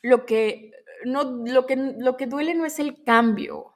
lo 0.03 0.25
que, 0.25 0.71
no, 1.05 1.25
lo, 1.45 1.67
que, 1.67 1.77
lo 1.77 2.17
que 2.17 2.27
duele 2.27 2.55
no 2.55 2.65
es 2.65 2.79
el 2.79 3.05
cambio. 3.05 3.75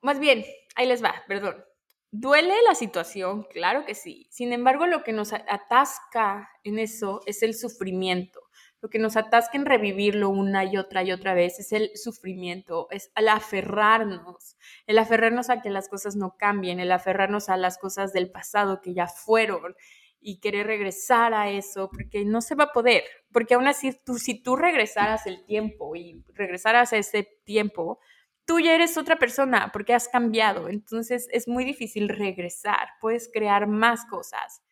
Más 0.00 0.18
bien, 0.18 0.46
ahí 0.76 0.86
les 0.86 1.04
va, 1.04 1.14
perdón. 1.28 1.62
Duele 2.10 2.54
la 2.66 2.74
situación, 2.74 3.42
claro 3.52 3.84
que 3.84 3.94
sí. 3.94 4.28
Sin 4.30 4.54
embargo, 4.54 4.86
lo 4.86 5.04
que 5.04 5.12
nos 5.12 5.34
atasca 5.34 6.48
en 6.64 6.78
eso 6.78 7.20
es 7.26 7.42
el 7.42 7.54
sufrimiento 7.54 8.39
lo 8.82 8.88
que 8.88 8.98
nos 8.98 9.16
atasca 9.16 9.58
en 9.58 9.66
revivirlo 9.66 10.30
una 10.30 10.64
y 10.64 10.76
otra 10.76 11.02
y 11.02 11.12
otra 11.12 11.34
vez 11.34 11.58
es 11.60 11.72
el 11.72 11.90
sufrimiento, 11.96 12.88
es 12.90 13.12
el 13.14 13.28
aferrarnos, 13.28 14.56
el 14.86 14.98
aferrarnos 14.98 15.50
a 15.50 15.60
que 15.60 15.70
las 15.70 15.88
cosas 15.88 16.16
no 16.16 16.36
cambien, 16.38 16.80
el 16.80 16.92
aferrarnos 16.92 17.48
a 17.48 17.56
las 17.56 17.78
cosas 17.78 18.12
del 18.12 18.30
pasado 18.30 18.80
que 18.80 18.94
ya 18.94 19.06
fueron 19.06 19.74
y 20.20 20.40
querer 20.40 20.66
regresar 20.66 21.34
a 21.34 21.50
eso, 21.50 21.90
porque 21.90 22.24
no 22.24 22.40
se 22.40 22.54
va 22.54 22.64
a 22.64 22.72
poder, 22.72 23.04
porque 23.32 23.54
aún 23.54 23.66
así 23.66 23.98
tú, 24.04 24.18
si 24.18 24.42
tú 24.42 24.56
regresaras 24.56 25.26
el 25.26 25.44
tiempo 25.44 25.94
y 25.96 26.24
regresaras 26.34 26.92
a 26.92 26.98
ese 26.98 27.28
tiempo, 27.44 27.98
tú 28.46 28.60
ya 28.60 28.74
eres 28.74 28.96
otra 28.96 29.18
persona 29.18 29.70
porque 29.72 29.94
has 29.94 30.08
cambiado, 30.08 30.68
entonces 30.68 31.28
es 31.32 31.48
muy 31.48 31.64
difícil 31.64 32.08
regresar, 32.08 32.88
puedes 33.00 33.30
crear 33.32 33.66
más 33.66 34.04
cosas 34.06 34.62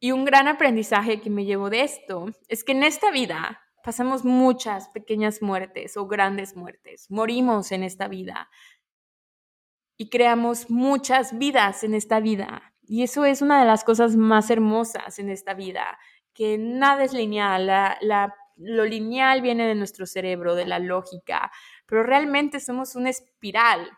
y 0.00 0.12
un 0.12 0.24
gran 0.24 0.48
aprendizaje 0.48 1.20
que 1.20 1.28
me 1.28 1.44
llevo 1.44 1.68
de 1.68 1.82
esto 1.82 2.26
es 2.48 2.64
que 2.64 2.72
en 2.72 2.82
esta 2.82 3.10
vida 3.10 3.60
pasamos 3.84 4.24
muchas 4.24 4.88
pequeñas 4.88 5.42
muertes 5.42 5.96
o 5.98 6.06
grandes 6.06 6.56
muertes. 6.56 7.10
Morimos 7.10 7.70
en 7.70 7.82
esta 7.82 8.08
vida 8.08 8.48
y 9.98 10.08
creamos 10.08 10.70
muchas 10.70 11.36
vidas 11.38 11.84
en 11.84 11.92
esta 11.92 12.18
vida. 12.20 12.74
Y 12.82 13.02
eso 13.02 13.26
es 13.26 13.42
una 13.42 13.60
de 13.60 13.66
las 13.66 13.84
cosas 13.84 14.16
más 14.16 14.50
hermosas 14.50 15.18
en 15.18 15.28
esta 15.28 15.52
vida, 15.52 15.98
que 16.32 16.56
nada 16.56 17.04
es 17.04 17.12
lineal. 17.12 17.70
lo 18.56 18.84
lineal 18.86 19.42
viene 19.42 19.66
de 19.66 19.74
nuestro 19.74 20.06
cerebro, 20.06 20.54
de 20.54 20.66
la 20.66 20.78
lógica, 20.78 21.52
pero 21.86 22.02
realmente 22.02 22.58
somos 22.58 22.96
una 22.96 23.10
espiral 23.10 23.90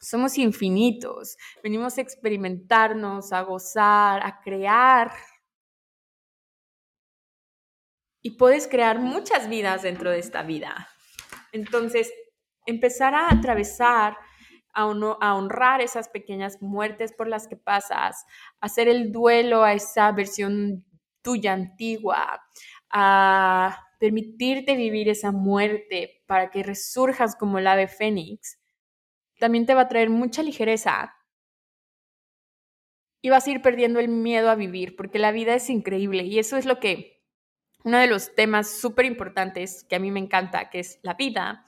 somos 0.00 0.38
infinitos, 0.38 1.36
venimos 1.62 1.98
a 1.98 2.02
experimentarnos, 2.02 3.32
a 3.32 3.42
gozar, 3.42 4.24
a 4.24 4.40
crear. 4.40 5.12
Y 8.22 8.36
puedes 8.36 8.68
crear 8.68 8.98
muchas 8.98 9.48
vidas 9.48 9.82
dentro 9.82 10.10
de 10.10 10.18
esta 10.18 10.42
vida. 10.42 10.88
Entonces, 11.52 12.12
empezar 12.66 13.14
a 13.14 13.28
atravesar, 13.30 14.16
a, 14.72 14.86
honrar 14.86 15.80
esas 15.80 16.08
pequeñas 16.08 16.60
muertes 16.60 17.12
por 17.12 17.28
las 17.28 17.46
que 17.46 17.56
pasas, 17.56 18.24
hacer 18.60 18.88
el 18.88 19.12
duelo 19.12 19.62
a 19.62 19.74
esa 19.74 20.10
versión 20.12 20.84
tuya 21.22 21.52
antigua, 21.52 22.42
a 22.90 23.78
permitirte 24.00 24.74
vivir 24.74 25.08
esa 25.08 25.32
muerte 25.32 26.22
para 26.26 26.50
que 26.50 26.62
resurjas 26.62 27.36
como 27.36 27.58
el 27.58 27.66
ave 27.66 27.88
fénix 27.88 28.58
también 29.44 29.66
te 29.66 29.74
va 29.74 29.82
a 29.82 29.88
traer 29.88 30.08
mucha 30.08 30.42
ligereza 30.42 31.14
y 33.20 33.28
vas 33.28 33.46
a 33.46 33.50
ir 33.50 33.60
perdiendo 33.60 34.00
el 34.00 34.08
miedo 34.08 34.48
a 34.48 34.54
vivir, 34.54 34.96
porque 34.96 35.18
la 35.18 35.32
vida 35.32 35.54
es 35.54 35.68
increíble 35.68 36.22
y 36.22 36.38
eso 36.38 36.56
es 36.56 36.64
lo 36.64 36.80
que, 36.80 37.22
uno 37.84 37.98
de 37.98 38.06
los 38.06 38.34
temas 38.34 38.70
súper 38.70 39.04
importantes 39.04 39.84
que 39.84 39.96
a 39.96 39.98
mí 39.98 40.10
me 40.10 40.18
encanta, 40.20 40.70
que 40.70 40.80
es 40.80 40.98
la 41.02 41.12
vida. 41.12 41.66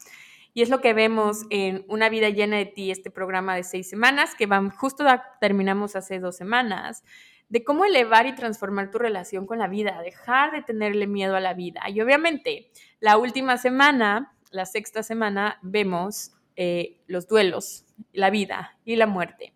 Y 0.54 0.62
es 0.62 0.70
lo 0.70 0.80
que 0.80 0.94
vemos 0.94 1.44
en 1.50 1.84
Una 1.86 2.08
vida 2.08 2.30
llena 2.30 2.56
de 2.56 2.64
ti, 2.64 2.90
este 2.90 3.10
programa 3.10 3.54
de 3.54 3.62
seis 3.62 3.90
semanas, 3.90 4.34
que 4.34 4.46
van, 4.46 4.70
justo 4.70 5.04
terminamos 5.38 5.96
hace 5.96 6.18
dos 6.18 6.34
semanas, 6.34 7.04
de 7.50 7.62
cómo 7.62 7.84
elevar 7.84 8.24
y 8.24 8.34
transformar 8.34 8.90
tu 8.90 8.96
relación 8.96 9.46
con 9.46 9.58
la 9.58 9.68
vida, 9.68 10.00
dejar 10.00 10.52
de 10.52 10.62
tenerle 10.62 11.06
miedo 11.06 11.36
a 11.36 11.40
la 11.40 11.52
vida. 11.52 11.82
Y 11.90 12.00
obviamente, 12.00 12.70
la 13.00 13.18
última 13.18 13.58
semana, 13.58 14.34
la 14.50 14.64
sexta 14.64 15.02
semana, 15.02 15.58
vemos 15.60 16.35
eh, 16.56 17.02
los 17.06 17.28
duelos, 17.28 17.84
la 18.12 18.30
vida 18.30 18.78
y 18.84 18.96
la 18.96 19.06
muerte. 19.06 19.52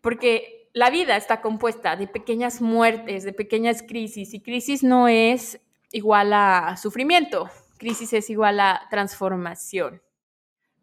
Porque 0.00 0.70
la 0.72 0.90
vida 0.90 1.16
está 1.16 1.40
compuesta 1.40 1.96
de 1.96 2.06
pequeñas 2.06 2.60
muertes, 2.60 3.24
de 3.24 3.32
pequeñas 3.32 3.82
crisis, 3.82 4.34
y 4.34 4.40
crisis 4.40 4.82
no 4.82 5.08
es 5.08 5.60
igual 5.90 6.32
a 6.32 6.76
sufrimiento, 6.76 7.48
crisis 7.78 8.12
es 8.12 8.30
igual 8.30 8.60
a 8.60 8.86
transformación. 8.90 10.02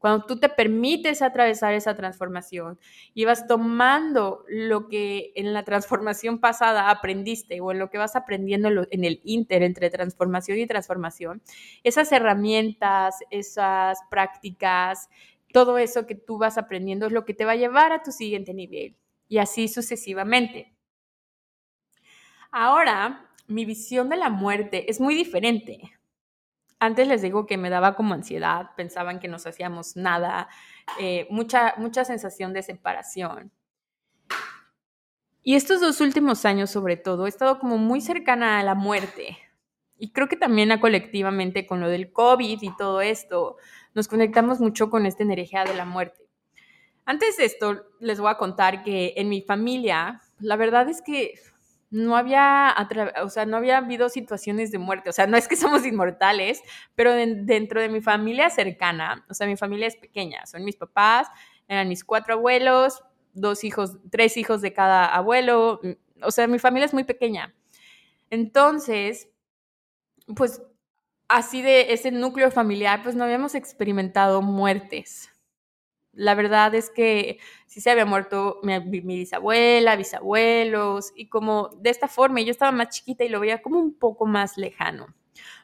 Cuando 0.05 0.27
tú 0.27 0.39
te 0.39 0.49
permites 0.49 1.23
atravesar 1.23 1.73
esa 1.73 1.95
transformación 1.95 2.77
y 3.15 3.25
vas 3.25 3.47
tomando 3.47 4.45
lo 4.47 4.87
que 4.87 5.33
en 5.33 5.51
la 5.51 5.63
transformación 5.63 6.37
pasada 6.37 6.91
aprendiste 6.91 7.59
o 7.59 7.71
en 7.71 7.79
lo 7.79 7.89
que 7.89 7.97
vas 7.97 8.15
aprendiendo 8.15 8.69
en 8.91 9.03
el 9.03 9.19
inter 9.23 9.63
entre 9.63 9.89
transformación 9.89 10.59
y 10.59 10.67
transformación, 10.67 11.41
esas 11.83 12.11
herramientas, 12.11 13.15
esas 13.31 13.97
prácticas, 14.11 15.09
todo 15.51 15.79
eso 15.79 16.05
que 16.05 16.13
tú 16.13 16.37
vas 16.37 16.59
aprendiendo 16.59 17.07
es 17.07 17.11
lo 17.11 17.25
que 17.25 17.33
te 17.33 17.45
va 17.45 17.53
a 17.53 17.55
llevar 17.55 17.91
a 17.91 18.03
tu 18.03 18.11
siguiente 18.11 18.53
nivel 18.53 18.95
y 19.27 19.39
así 19.39 19.67
sucesivamente. 19.67 20.71
Ahora, 22.51 23.27
mi 23.47 23.65
visión 23.65 24.09
de 24.09 24.17
la 24.17 24.29
muerte 24.29 24.87
es 24.87 24.99
muy 24.99 25.15
diferente. 25.15 25.94
Antes 26.79 27.07
les 27.07 27.21
digo 27.21 27.45
que 27.45 27.57
me 27.57 27.69
daba 27.69 27.95
como 27.95 28.13
ansiedad, 28.13 28.71
pensaban 28.75 29.19
que 29.19 29.27
nos 29.27 29.47
hacíamos 29.47 29.95
nada, 29.95 30.49
eh, 30.99 31.27
mucha, 31.29 31.73
mucha 31.77 32.03
sensación 32.03 32.53
de 32.53 32.63
separación. 32.63 33.51
Y 35.41 35.55
estos 35.55 35.79
dos 35.79 36.01
últimos 36.01 36.43
años, 36.43 36.71
sobre 36.71 36.97
todo, 36.97 37.25
he 37.25 37.29
estado 37.29 37.59
como 37.59 37.77
muy 37.77 38.01
cercana 38.01 38.59
a 38.59 38.63
la 38.63 38.75
muerte. 38.75 39.37
Y 39.97 40.11
creo 40.11 40.27
que 40.27 40.35
también 40.35 40.71
a 40.71 40.81
colectivamente 40.81 41.65
con 41.65 41.79
lo 41.79 41.87
del 41.87 42.11
COVID 42.11 42.61
y 42.61 42.75
todo 42.75 43.01
esto, 43.01 43.57
nos 43.93 44.07
conectamos 44.07 44.59
mucho 44.59 44.89
con 44.89 45.05
esta 45.05 45.23
energía 45.23 45.63
de 45.63 45.75
la 45.75 45.85
muerte. 45.85 46.23
Antes 47.05 47.37
de 47.37 47.45
esto, 47.45 47.85
les 47.99 48.19
voy 48.19 48.31
a 48.31 48.37
contar 48.37 48.83
que 48.83 49.13
en 49.15 49.29
mi 49.29 49.41
familia, 49.41 50.21
la 50.39 50.55
verdad 50.55 50.89
es 50.89 51.01
que 51.01 51.35
no 51.95 52.17
había, 52.17 52.75
o 53.23 53.29
sea, 53.29 53.45
no 53.45 53.55
había 53.55 53.77
habido 53.77 54.09
situaciones 54.09 54.69
de 54.69 54.79
muerte. 54.79 55.09
O 55.09 55.13
sea, 55.13 55.27
no 55.27 55.37
es 55.37 55.47
que 55.47 55.55
somos 55.55 55.85
inmortales, 55.85 56.61
pero 56.93 57.13
dentro 57.13 57.79
de 57.79 57.87
mi 57.87 58.01
familia 58.01 58.49
cercana, 58.49 59.25
o 59.29 59.33
sea, 59.33 59.47
mi 59.47 59.55
familia 59.55 59.87
es 59.87 59.95
pequeña. 59.95 60.45
Son 60.45 60.63
mis 60.65 60.75
papás, 60.75 61.29
eran 61.69 61.87
mis 61.87 62.03
cuatro 62.03 62.33
abuelos, 62.33 63.01
dos 63.33 63.63
hijos, 63.63 63.97
tres 64.11 64.35
hijos 64.35 64.61
de 64.61 64.73
cada 64.73 65.05
abuelo. 65.05 65.79
O 66.21 66.31
sea, 66.31 66.47
mi 66.47 66.59
familia 66.59 66.85
es 66.85 66.93
muy 66.93 67.05
pequeña. 67.05 67.55
Entonces, 68.29 69.29
pues 70.35 70.61
así 71.29 71.61
de 71.61 71.93
ese 71.93 72.11
núcleo 72.11 72.51
familiar, 72.51 73.03
pues 73.03 73.15
no 73.15 73.23
habíamos 73.23 73.55
experimentado 73.55 74.41
muertes 74.41 75.29
la 76.15 76.33
verdad 76.35 76.73
es 76.75 76.89
que 76.89 77.39
sí 77.65 77.81
se 77.81 77.91
había 77.91 78.05
muerto 78.05 78.59
mi, 78.63 78.79
bisabuela, 79.01 79.95
bisabuelos, 79.95 81.11
y 81.15 81.27
como 81.27 81.69
de 81.81 81.89
esta 81.89 82.07
forma, 82.07 82.41
yo 82.41 82.51
estaba 82.51 82.71
más 82.71 82.89
chiquita 82.89 83.23
y 83.23 83.29
lo 83.29 83.39
veía 83.39 83.61
como 83.61 83.79
un 83.79 83.93
poco 83.93 84.25
más 84.25 84.57
lejano. 84.57 85.13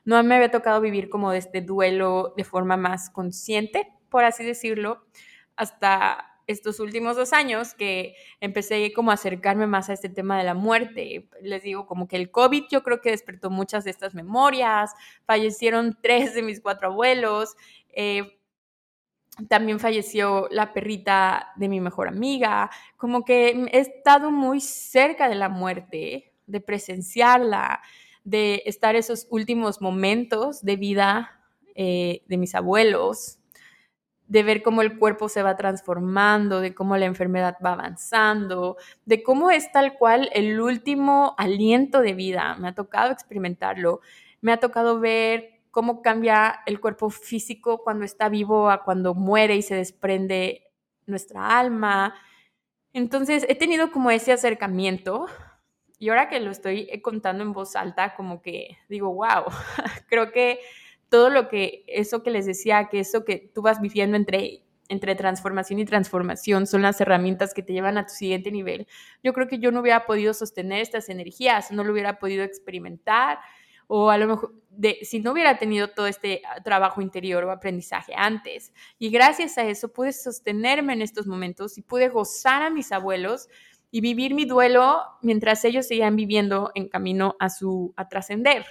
No 0.04 0.22
me 0.24 0.36
había 0.36 0.52
tocado 0.52 0.82
vivir 0.82 1.10
como 1.10 1.32
de 1.32 1.38
este 1.40 1.62
duelo 1.62 2.34
de 2.36 2.44
forma 2.44 2.78
más 2.78 3.10
consciente, 3.10 3.88
por 4.10 4.26
así 4.26 4.44
decirlo, 4.44 5.06
hasta 5.56 6.28
estos 6.48 6.80
últimos 6.80 7.16
dos 7.16 7.34
años 7.34 7.74
que 7.74 8.16
empecé 8.40 8.92
como 8.94 9.12
a 9.12 9.16
acercarme 9.16 9.68
más 9.68 9.90
a 9.90 9.94
este 9.94 10.10
tema 10.10 10.38
de 10.38 10.44
la 10.44 10.54
muerte. 10.54 11.30
Les 11.42 11.64
digo, 11.64 11.86
como 11.86 12.08
que 12.08 12.18
el 12.18 12.30
COVID 12.32 12.66
yo 12.70 12.84
creo 12.84 13.02
que 13.02 13.12
despertó 13.12 13.50
muchas 13.50 13.84
de 13.84 13.92
estas 13.92 14.14
memorias, 14.14 14.92
fallecieron 15.26 15.98
tres 16.02 16.34
de 16.34 16.44
mis 16.44 16.60
cuatro 16.62 16.90
abuelos, 16.90 17.56
eh, 17.90 18.41
también 19.48 19.80
falleció 19.80 20.48
la 20.52 20.74
perrita 20.74 21.54
de 21.56 21.70
mi 21.70 21.80
mejor 21.80 22.08
amiga, 22.08 22.70
como 22.98 23.24
que 23.24 23.50
he 23.72 23.80
estado 23.80 24.32
muy 24.32 24.62
cerca 24.62 25.30
de 25.30 25.36
la 25.36 25.50
muerte, 25.50 26.34
de 26.48 26.62
presenciarla, 26.62 27.82
de 28.24 28.64
estar 28.66 28.96
esos 28.96 29.28
últimos 29.30 29.82
momentos 29.82 30.62
de 30.64 30.76
vida 30.76 31.42
eh, 31.76 32.24
de 32.28 32.38
mis 32.38 32.54
abuelos, 32.54 33.40
de 34.28 34.44
ver 34.44 34.62
cómo 34.62 34.82
el 34.82 34.98
cuerpo 34.98 35.28
se 35.28 35.44
va 35.44 35.58
transformando, 35.58 36.62
de 36.62 36.74
cómo 36.74 36.96
la 36.98 37.06
enfermedad 37.06 37.58
va 37.64 37.74
avanzando, 37.74 38.78
de 39.06 39.24
cómo 39.24 39.52
es 39.52 39.72
tal 39.72 39.98
cual 39.98 40.30
el 40.34 40.62
último 40.62 41.36
aliento 41.38 42.02
de 42.02 42.14
vida. 42.14 42.56
Me 42.56 42.70
ha 42.70 42.76
tocado 42.76 43.12
experimentarlo, 43.12 44.02
me 44.40 44.54
ha 44.54 44.58
tocado 44.58 45.00
ver 45.00 45.61
cómo 45.72 46.02
cambia 46.02 46.62
el 46.66 46.80
cuerpo 46.80 47.10
físico 47.10 47.82
cuando 47.84 48.06
está 48.06 48.30
vivo 48.30 48.70
a 48.70 48.84
cuando 48.84 49.16
muere 49.16 49.56
y 49.56 49.62
se 49.62 49.76
desprende 49.76 50.72
nuestra 51.06 51.58
alma. 51.58 52.14
Entonces, 52.94 53.46
he 53.50 53.56
tenido 53.56 53.92
como 53.92 54.12
ese 54.12 54.34
acercamiento 54.34 55.28
y 56.02 56.10
ahora 56.10 56.30
que 56.30 56.40
lo 56.40 56.50
estoy 56.50 56.90
contando 57.04 57.44
en 57.44 57.54
voz 57.54 57.76
alta, 57.76 58.16
como 58.16 58.42
que 58.42 58.78
digo, 58.90 59.14
wow, 59.14 59.46
creo 60.10 60.32
que 60.32 60.60
todo 61.10 61.30
lo 61.30 61.48
que, 61.48 61.84
eso 61.88 62.24
que 62.24 62.32
les 62.32 62.48
decía, 62.48 62.90
que 62.90 63.00
eso 63.00 63.24
que 63.24 63.52
tú 63.54 63.62
vas 63.62 63.80
viviendo 63.80 64.18
entre, 64.18 64.64
entre 64.90 65.14
transformación 65.14 65.78
y 65.78 65.86
transformación 65.86 66.66
son 66.66 66.82
las 66.82 67.00
herramientas 67.02 67.54
que 67.54 67.62
te 67.62 67.74
llevan 67.74 68.00
a 68.00 68.08
tu 68.08 68.14
siguiente 68.14 68.52
nivel. 68.52 68.88
Yo 69.24 69.32
creo 69.34 69.48
que 69.48 69.60
yo 69.60 69.72
no 69.72 69.82
hubiera 69.82 70.08
podido 70.08 70.34
sostener 70.34 70.82
estas 70.82 71.08
energías, 71.08 71.72
no 71.72 71.84
lo 71.84 71.94
hubiera 71.94 72.18
podido 72.18 72.44
experimentar 72.44 73.38
o 73.94 74.10
a 74.10 74.18
lo 74.18 74.26
mejor 74.26 74.54
si 75.02 75.20
no 75.20 75.34
hubiera 75.34 75.58
tenido 75.58 75.90
todo 75.90 76.08
este 76.08 76.42
ah, 76.48 76.64
trabajo 76.64 77.02
interior 77.02 77.44
o 77.44 77.52
aprendizaje 77.52 78.14
antes. 78.16 78.72
Y 78.98 79.10
gracias 79.10 79.58
a 79.58 79.66
eso 79.66 79.92
pude 79.92 80.14
sostenerme 80.14 80.94
en 80.94 81.02
estos 81.02 81.28
momentos 81.28 81.78
y 81.78 81.82
pude 81.82 82.08
gozar 82.08 82.64
a 82.64 82.70
mis 82.70 82.94
abuelos 82.94 83.50
y 83.92 84.00
vivir 84.00 84.34
mi 84.34 84.46
duelo 84.46 85.04
mientras 85.22 85.66
ellos 85.66 85.88
seguían 85.88 86.16
viviendo 86.16 86.72
en 86.74 86.88
camino 86.88 87.36
a 87.38 87.50
su 87.50 87.94
a 87.98 88.08
trascender. 88.08 88.66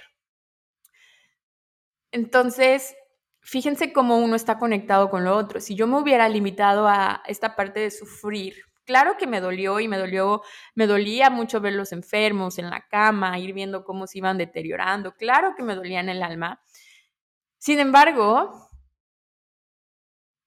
Entonces, 2.11 2.95
fíjense 3.41 3.93
cómo 3.93 4.17
uno 4.17 4.35
está 4.35 4.57
conectado 4.57 5.11
con 5.11 5.23
lo 5.23 5.37
otro. 5.37 5.61
Si 5.61 5.75
yo 5.75 5.85
me 5.85 5.99
hubiera 5.99 6.27
limitado 6.29 6.87
a 6.87 7.21
esta 7.27 7.55
parte 7.55 7.79
de 7.79 7.91
sufrir 7.91 8.70
Claro 8.85 9.15
que 9.17 9.27
me 9.27 9.41
dolió 9.41 9.79
y 9.79 9.87
me 9.87 9.97
dolió, 9.97 10.41
me 10.75 10.87
dolía 10.87 11.29
mucho 11.29 11.61
verlos 11.61 11.91
enfermos 11.91 12.57
en 12.57 12.69
la 12.69 12.87
cama, 12.87 13.37
ir 13.39 13.53
viendo 13.53 13.83
cómo 13.83 14.07
se 14.07 14.17
iban 14.17 14.37
deteriorando. 14.37 15.15
Claro 15.15 15.53
que 15.55 15.63
me 15.63 15.75
dolía 15.75 15.99
en 15.99 16.09
el 16.09 16.23
alma. 16.23 16.61
Sin 17.59 17.79
embargo, 17.79 18.69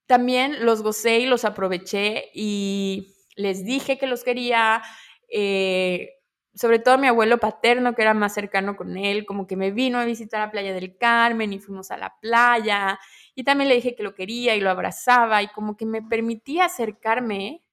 también 0.06 0.64
los 0.64 0.82
gocé 0.82 1.20
y 1.20 1.26
los 1.26 1.44
aproveché 1.44 2.30
y 2.34 3.14
les 3.36 3.64
dije 3.64 3.98
que 3.98 4.06
los 4.06 4.24
quería. 4.24 4.82
Eh, 5.28 6.10
sobre 6.56 6.78
todo 6.78 6.98
mi 6.98 7.08
abuelo 7.08 7.38
paterno, 7.38 7.94
que 7.96 8.02
era 8.02 8.14
más 8.14 8.32
cercano 8.34 8.76
con 8.76 8.96
él, 8.96 9.26
como 9.26 9.46
que 9.48 9.56
me 9.56 9.72
vino 9.72 9.98
a 9.98 10.04
visitar 10.04 10.40
a 10.40 10.52
Playa 10.52 10.72
del 10.72 10.96
Carmen 10.96 11.52
y 11.52 11.58
fuimos 11.58 11.90
a 11.90 11.96
la 11.96 12.14
playa. 12.20 12.98
Y 13.34 13.42
también 13.44 13.68
le 13.68 13.74
dije 13.76 13.96
que 13.96 14.04
lo 14.04 14.14
quería 14.14 14.54
y 14.54 14.60
lo 14.60 14.70
abrazaba 14.70 15.42
y 15.42 15.48
como 15.48 15.76
que 15.76 15.84
me 15.86 16.00
permitía 16.02 16.66
acercarme 16.66 17.63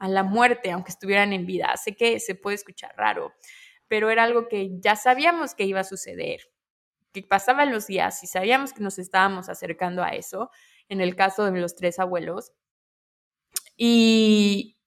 a 0.00 0.08
la 0.08 0.24
muerte, 0.24 0.72
aunque 0.72 0.90
estuvieran 0.90 1.32
en 1.32 1.46
vida. 1.46 1.76
Sé 1.76 1.94
que 1.94 2.18
se 2.18 2.34
puede 2.34 2.56
escuchar 2.56 2.92
raro, 2.96 3.34
pero 3.86 4.10
era 4.10 4.24
algo 4.24 4.48
que 4.48 4.70
ya 4.80 4.96
sabíamos 4.96 5.54
que 5.54 5.64
iba 5.64 5.80
a 5.80 5.84
suceder, 5.84 6.40
que 7.12 7.22
pasaban 7.22 7.70
los 7.70 7.86
días 7.86 8.22
y 8.24 8.26
sabíamos 8.26 8.72
que 8.72 8.82
nos 8.82 8.98
estábamos 8.98 9.48
acercando 9.48 10.02
a 10.02 10.10
eso, 10.10 10.50
en 10.88 11.00
el 11.00 11.14
caso 11.16 11.44
de 11.44 11.60
los 11.60 11.76
tres 11.76 11.98
abuelos. 11.98 12.52
Y, 13.76 14.78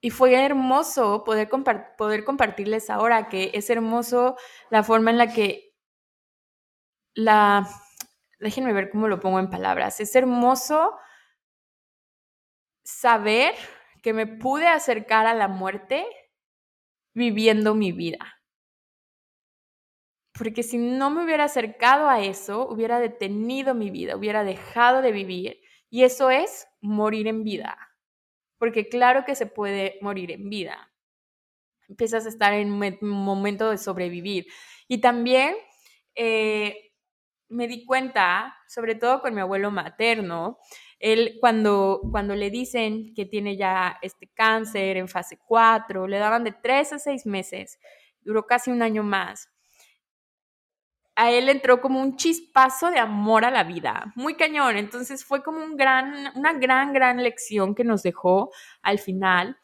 y 0.00 0.10
fue 0.10 0.34
hermoso 0.34 1.24
poder, 1.24 1.48
poder 1.98 2.24
compartirles 2.24 2.90
ahora 2.90 3.28
que 3.28 3.50
es 3.54 3.70
hermoso 3.70 4.36
la 4.70 4.82
forma 4.84 5.10
en 5.10 5.18
la 5.18 5.32
que 5.32 5.74
la... 7.14 7.68
Déjenme 8.38 8.72
ver 8.72 8.90
cómo 8.90 9.08
lo 9.08 9.20
pongo 9.20 9.38
en 9.38 9.50
palabras. 9.50 10.00
Es 10.00 10.14
hermoso 10.16 10.96
saber 12.82 13.54
que 14.02 14.12
me 14.12 14.26
pude 14.26 14.66
acercar 14.66 15.26
a 15.26 15.34
la 15.34 15.48
muerte 15.48 16.06
viviendo 17.14 17.74
mi 17.74 17.92
vida. 17.92 18.40
Porque 20.32 20.62
si 20.62 20.78
no 20.78 21.10
me 21.10 21.24
hubiera 21.24 21.44
acercado 21.44 22.08
a 22.08 22.22
eso, 22.22 22.66
hubiera 22.68 22.98
detenido 22.98 23.74
mi 23.74 23.90
vida, 23.90 24.16
hubiera 24.16 24.44
dejado 24.44 25.02
de 25.02 25.12
vivir. 25.12 25.60
Y 25.90 26.04
eso 26.04 26.30
es 26.30 26.66
morir 26.80 27.26
en 27.26 27.44
vida. 27.44 27.76
Porque 28.58 28.88
claro 28.88 29.24
que 29.24 29.34
se 29.34 29.46
puede 29.46 29.98
morir 30.00 30.30
en 30.30 30.48
vida. 30.48 30.92
Empiezas 31.88 32.24
a 32.26 32.28
estar 32.28 32.54
en 32.54 32.70
un 32.72 33.08
momento 33.08 33.70
de 33.70 33.76
sobrevivir. 33.76 34.46
Y 34.86 35.00
también 35.00 35.56
eh, 36.14 36.92
me 37.48 37.66
di 37.66 37.84
cuenta, 37.84 38.56
sobre 38.68 38.94
todo 38.94 39.20
con 39.20 39.34
mi 39.34 39.40
abuelo 39.40 39.70
materno, 39.70 40.58
él 41.00 41.38
cuando, 41.40 42.02
cuando 42.10 42.36
le 42.36 42.50
dicen 42.50 43.14
que 43.14 43.24
tiene 43.24 43.56
ya 43.56 43.98
este 44.02 44.28
cáncer 44.28 44.98
en 44.98 45.08
fase 45.08 45.38
4, 45.38 46.06
le 46.06 46.18
daban 46.18 46.44
de 46.44 46.52
3 46.52 46.92
a 46.92 46.98
6 46.98 47.26
meses, 47.26 47.80
duró 48.20 48.46
casi 48.46 48.70
un 48.70 48.82
año 48.82 49.02
más. 49.02 49.48
A 51.16 51.30
él 51.32 51.48
entró 51.48 51.80
como 51.80 52.00
un 52.00 52.16
chispazo 52.16 52.90
de 52.90 52.98
amor 52.98 53.44
a 53.44 53.50
la 53.50 53.64
vida, 53.64 54.12
muy 54.14 54.34
cañón. 54.34 54.76
Entonces 54.76 55.24
fue 55.24 55.42
como 55.42 55.62
un 55.64 55.76
gran, 55.76 56.32
una 56.36 56.52
gran, 56.52 56.92
gran 56.92 57.22
lección 57.22 57.74
que 57.74 57.84
nos 57.84 58.02
dejó 58.02 58.50
al 58.82 58.98
final. 58.98 59.58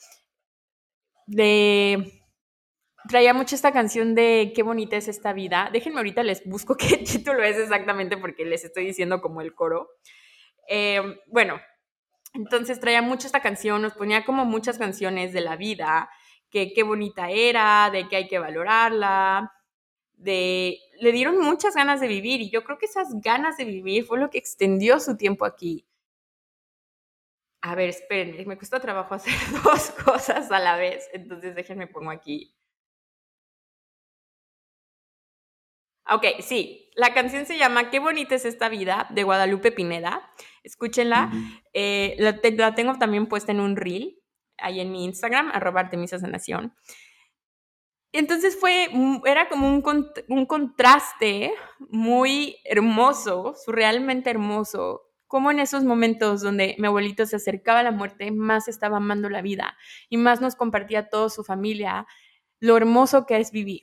de 1.27 2.22
traía 3.09 3.35
mucho 3.35 3.55
esta 3.55 3.72
canción 3.72 4.14
de 4.14 4.53
qué 4.55 4.62
bonita 4.62 4.96
es 4.96 5.09
esta 5.09 5.33
vida. 5.33 5.70
Déjenme 5.72 5.99
ahorita 5.99 6.22
les 6.22 6.44
busco 6.44 6.77
qué 6.79 6.99
título 6.99 7.42
es 7.42 7.57
exactamente 7.59 8.16
porque 8.16 8.44
les 8.44 8.64
estoy 8.64 8.87
diciendo 8.87 9.20
como 9.20 9.40
el 9.40 9.55
coro. 9.55 9.88
Eh, 10.68 11.20
bueno, 11.26 11.61
entonces 12.35 12.81
traía 12.81 13.02
mucho 13.02 13.26
esta 13.26 13.40
canción, 13.40 13.83
nos 13.83 13.94
ponía 13.94 14.24
como 14.24 14.44
muchas 14.44 14.79
canciones 14.79 15.33
de 15.33 15.40
la 15.40 15.57
vida, 15.57 16.11
que 16.50 16.72
qué 16.74 16.83
bonita 16.83 17.31
era, 17.31 17.90
de 17.90 18.09
que 18.09 18.16
hay 18.16 18.29
que 18.29 18.38
valorarla, 18.38 19.52
de 20.14 20.79
le 21.00 21.12
dieron 21.12 21.38
muchas 21.38 21.74
ganas 21.74 22.00
de 22.00 22.09
vivir 22.09 22.40
y 22.40 22.50
yo 22.50 22.64
creo 22.64 22.79
que 22.79 22.87
esas 22.87 23.20
ganas 23.20 23.57
de 23.59 23.64
vivir 23.64 24.05
fue 24.07 24.18
lo 24.18 24.31
que 24.31 24.38
extendió 24.38 25.00
su 25.00 25.16
tiempo 25.16 25.44
aquí. 25.46 25.87
A 27.62 27.74
ver, 27.74 27.88
espérenme, 27.90 28.44
me 28.46 28.57
cuesta 28.57 28.81
trabajo 28.81 29.14
hacer 29.16 29.35
dos 29.62 29.90
cosas 29.90 30.50
a 30.50 30.59
la 30.61 30.76
vez, 30.76 31.09
entonces 31.12 31.55
déjenme 31.55 31.87
pongo 31.87 32.11
aquí 32.11 32.57
Ok, 36.09 36.24
sí. 36.40 36.88
La 36.94 37.12
canción 37.14 37.46
se 37.46 37.59
llama 37.59 37.90
Qué 37.90 37.98
bonita 37.98 38.37
es 38.37 38.44
esta 38.44 38.68
vida 38.68 39.07
de 39.11 39.24
Guadalupe 39.24 39.72
Pineda. 39.72 40.22
Escúchenla. 40.66 41.31
Eh, 41.72 42.16
la, 42.18 42.40
tengo 42.74 42.98
también 42.98 43.26
puesta 43.26 43.52
en 43.52 43.61
un 43.61 43.76
reel, 43.76 44.18
ahí 44.59 44.81
en 44.81 44.90
mi 44.90 45.05
Instagram, 45.05 45.50
arroba 45.55 45.81
Artemisa 45.81 46.18
Sanación. 46.18 46.74
Entonces 48.12 48.59
fue, 48.59 48.88
era 49.26 49.48
como 49.48 49.68
un, 49.68 50.11
un 50.29 50.46
contraste 50.46 51.52
muy 51.79 52.57
hermoso, 52.64 53.55
surrealmente 53.64 54.31
hermoso, 54.31 55.02
como 55.29 55.50
en 55.50 55.61
esos 55.61 55.85
momentos 55.85 56.40
donde 56.40 56.74
mi 56.79 56.87
abuelito 56.88 57.26
se 57.26 57.37
acercaba 57.37 57.81
a 57.81 57.85
la 57.85 57.90
muerte, 57.92 58.31
más 58.33 58.66
estaba 58.68 58.96
amando 58.96 59.29
la 59.29 59.42
vida 59.42 59.76
y 60.09 60.16
más 60.16 60.40
nos 60.40 60.57
compartía 60.57 61.00
a 61.00 61.09
toda 61.09 61.31
su 61.31 61.44
familia 61.44 62.07
lo 62.59 62.76
hermoso 62.76 63.26
que 63.26 63.37
es 63.37 63.52
vivir. 63.52 63.83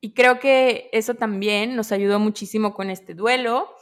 Y 0.00 0.14
creo 0.14 0.38
que 0.38 0.88
eso 0.92 1.14
también 1.14 1.76
nos 1.76 1.92
ayudó 1.92 2.18
muchísimo 2.20 2.72
con 2.72 2.90
este 2.90 3.14
duelo 3.14 3.74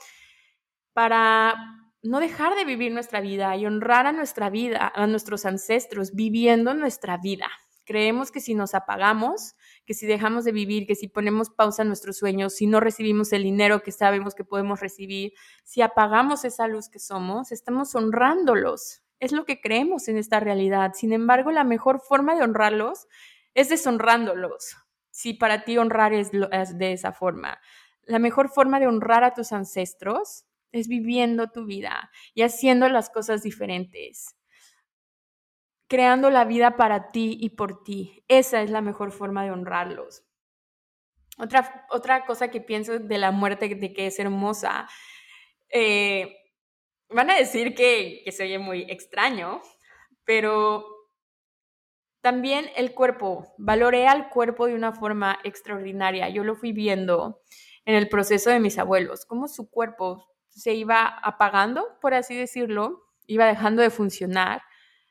para 0.95 1.55
no 2.03 2.21
dejar 2.21 2.55
de 2.55 2.65
vivir 2.65 2.93
nuestra 2.93 3.21
vida 3.21 3.55
y 3.57 3.67
honrar 3.67 4.07
a 4.07 4.13
nuestra 4.13 4.49
vida, 4.49 4.93
a 4.95 5.07
nuestros 5.07 5.45
ancestros, 5.45 6.15
viviendo 6.15 6.73
nuestra 6.75 7.19
vida. 7.19 7.49
Creemos 7.87 8.31
que 8.31 8.41
si 8.41 8.55
nos 8.55 8.75
apagamos, 8.75 9.57
que 9.85 9.93
si 9.93 10.07
dejamos 10.07 10.45
de 10.45 10.53
vivir, 10.53 10.87
que 10.87 10.95
si 10.95 11.09
ponemos 11.09 11.51
pausa 11.51 11.83
en 11.83 11.89
nuestros 11.89 12.17
sueños, 12.17 12.55
si 12.55 12.67
no 12.67 12.81
recibimos 12.81 13.33
el 13.33 13.43
dinero 13.43 13.83
que 13.83 13.93
sabemos 13.93 14.35
que 14.35 14.45
podemos 14.45 14.81
recibir, 14.81 15.35
si 15.65 15.83
apagamos 15.83 16.47
esa 16.47 16.67
luz 16.67 16.89
que 16.89 16.99
somos, 16.99 17.53
estamos 17.53 17.95
honrándolos. 17.95 19.03
Es 19.21 19.33
lo 19.33 19.45
que 19.45 19.61
creemos 19.61 20.09
en 20.09 20.17
esta 20.17 20.41
realidad. 20.41 20.93
Sin 20.95 21.13
embargo, 21.13 21.51
la 21.51 21.65
mejor 21.65 22.01
forma 22.01 22.35
de 22.35 22.43
honrarlos 22.43 23.07
es 23.55 23.69
deshonrándolos, 23.69 24.77
si 25.11 25.35
para 25.35 25.65
ti 25.65 25.79
honrar 25.79 26.13
es, 26.13 26.31
de 26.33 26.93
esa 26.93 27.13
forma. 27.13 27.59
La 28.03 28.19
mejor 28.19 28.49
forma 28.49 28.81
de 28.81 28.87
honrar 28.87 29.25
a 29.25 29.33
tus 29.33 29.53
ancestros 29.53 30.45
es 30.75 30.89
viviendo 30.89 31.51
tu 31.51 31.65
vida 31.67 32.11
y 32.35 32.43
haciendo 32.43 32.89
las 32.89 33.11
cosas 33.11 33.43
diferentes, 33.43 34.37
creando 35.89 36.31
la 36.31 36.45
vida 36.45 36.77
para 36.77 37.09
ti 37.09 37.39
y 37.41 37.51
por 37.51 37.85
ti. 37.85 38.25
Esa 38.29 38.63
es 38.63 38.71
la 38.71 38.81
mejor 38.81 39.13
forma 39.13 39.45
de 39.45 39.53
honrarlos. 39.53 40.25
Otra, 41.39 41.87
otra 41.91 42.27
cosa 42.27 42.49
que 42.49 42.61
pienso 42.61 42.99
de 42.99 43.19
la 43.19 43.31
muerte, 43.31 43.69
de 43.69 43.93
que 43.93 44.07
es 44.07 44.19
hermosa, 44.19 44.89
eh, 45.71 46.37
van 47.09 47.31
a 47.31 47.37
decir 47.37 47.75
que, 47.75 48.23
que 48.25 48.33
se 48.33 48.45
oye 48.45 48.59
muy 48.59 48.83
extraño, 48.89 49.63
pero 50.25 50.87
también 52.21 52.71
el 52.77 52.95
cuerpo, 52.95 53.55
valoré 53.59 54.09
al 54.09 54.31
cuerpo 54.31 54.67
de 54.67 54.75
una 54.75 54.93
forma 54.93 55.39
extraordinaria. 55.45 56.29
Yo 56.31 56.43
lo 56.43 56.57
fui 56.57 56.73
viendo 56.73 57.43
en 57.85 57.95
el 57.95 58.09
proceso 58.09 58.51
de 58.51 58.61
mis 58.61 58.79
abuelos, 58.79 59.27
cómo 59.27 59.47
su 59.47 59.69
cuerpo 59.71 60.34
se 60.55 60.75
iba 60.75 61.07
apagando, 61.07 61.99
por 62.01 62.15
así 62.15 62.37
decirlo, 62.37 63.05
iba 63.27 63.47
dejando 63.47 63.83
de 63.83 63.91
funcionar. 63.91 64.63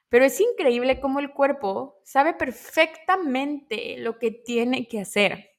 Pero 0.10 0.26
es 0.26 0.40
increíble 0.40 1.00
cómo 1.00 1.20
el 1.20 1.34
cuerpo 1.34 2.00
sabe 2.04 2.34
perfectamente 2.34 3.98
lo 3.98 4.20
que 4.20 4.32
tiene 4.32 4.88
que 4.88 5.02
hacer. 5.02 5.50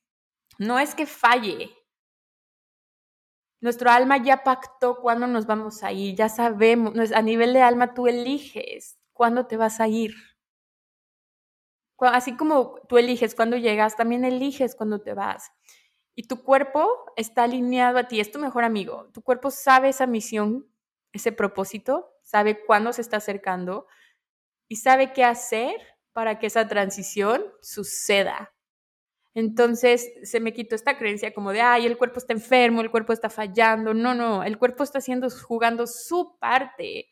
No 0.58 0.78
es 0.78 0.94
que 0.94 1.06
falle. 1.06 1.70
Nuestro 3.60 3.90
alma 3.90 4.18
ya 4.18 4.44
pactó 4.44 5.00
cuándo 5.00 5.26
nos 5.26 5.46
vamos 5.46 5.82
a 5.82 5.90
ir, 5.92 6.14
ya 6.14 6.28
sabemos, 6.28 7.12
a 7.12 7.22
nivel 7.22 7.52
de 7.52 7.62
alma 7.62 7.94
tú 7.94 8.06
eliges 8.06 8.98
cuándo 9.12 9.46
te 9.46 9.56
vas 9.56 9.80
a 9.80 9.88
ir. 9.88 10.14
Así 11.98 12.36
como 12.36 12.76
tú 12.88 12.98
eliges 12.98 13.34
cuando 13.34 13.56
llegas, 13.56 13.96
también 13.96 14.24
eliges 14.24 14.74
cuando 14.74 15.00
te 15.00 15.14
vas. 15.14 15.50
Y 16.14 16.28
tu 16.28 16.42
cuerpo 16.42 17.12
está 17.16 17.44
alineado 17.44 17.98
a 17.98 18.08
ti, 18.08 18.20
es 18.20 18.30
tu 18.30 18.38
mejor 18.38 18.64
amigo. 18.64 19.10
Tu 19.12 19.22
cuerpo 19.22 19.50
sabe 19.50 19.88
esa 19.88 20.06
misión, 20.06 20.66
ese 21.12 21.32
propósito, 21.32 22.12
sabe 22.22 22.64
cuándo 22.64 22.92
se 22.92 23.02
está 23.02 23.16
acercando 23.16 23.86
y 24.68 24.76
sabe 24.76 25.12
qué 25.12 25.24
hacer 25.24 25.74
para 26.12 26.38
que 26.38 26.46
esa 26.46 26.68
transición 26.68 27.44
suceda. 27.60 28.54
Entonces 29.34 30.12
se 30.22 30.38
me 30.38 30.52
quitó 30.52 30.76
esta 30.76 30.96
creencia 30.96 31.34
como 31.34 31.52
de, 31.52 31.60
ay, 31.60 31.86
el 31.86 31.98
cuerpo 31.98 32.18
está 32.18 32.32
enfermo, 32.32 32.80
el 32.80 32.90
cuerpo 32.90 33.12
está 33.12 33.28
fallando. 33.28 33.92
No, 33.92 34.14
no, 34.14 34.44
el 34.44 34.58
cuerpo 34.58 34.84
está 34.84 34.98
haciendo, 34.98 35.28
jugando 35.28 35.88
su 35.88 36.38
parte 36.38 37.08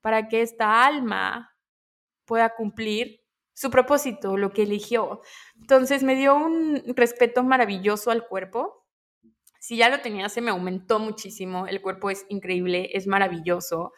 para 0.00 0.28
que 0.28 0.42
esta 0.42 0.86
alma 0.86 1.52
pueda 2.24 2.54
cumplir 2.54 3.23
su 3.54 3.70
propósito, 3.70 4.36
lo 4.36 4.52
que 4.52 4.64
eligió. 4.64 5.22
Entonces 5.60 6.02
me 6.02 6.16
dio 6.16 6.34
un 6.34 6.82
respeto 6.96 7.42
maravilloso 7.44 8.10
al 8.10 8.26
cuerpo. 8.26 8.84
Si 9.60 9.76
ya 9.76 9.88
lo 9.88 10.00
tenía, 10.00 10.28
se 10.28 10.42
me 10.42 10.50
aumentó 10.50 10.98
muchísimo. 10.98 11.66
El 11.66 11.80
cuerpo 11.80 12.10
es 12.10 12.26
increíble, 12.28 12.90
es 12.92 13.06
maravilloso. 13.06 13.92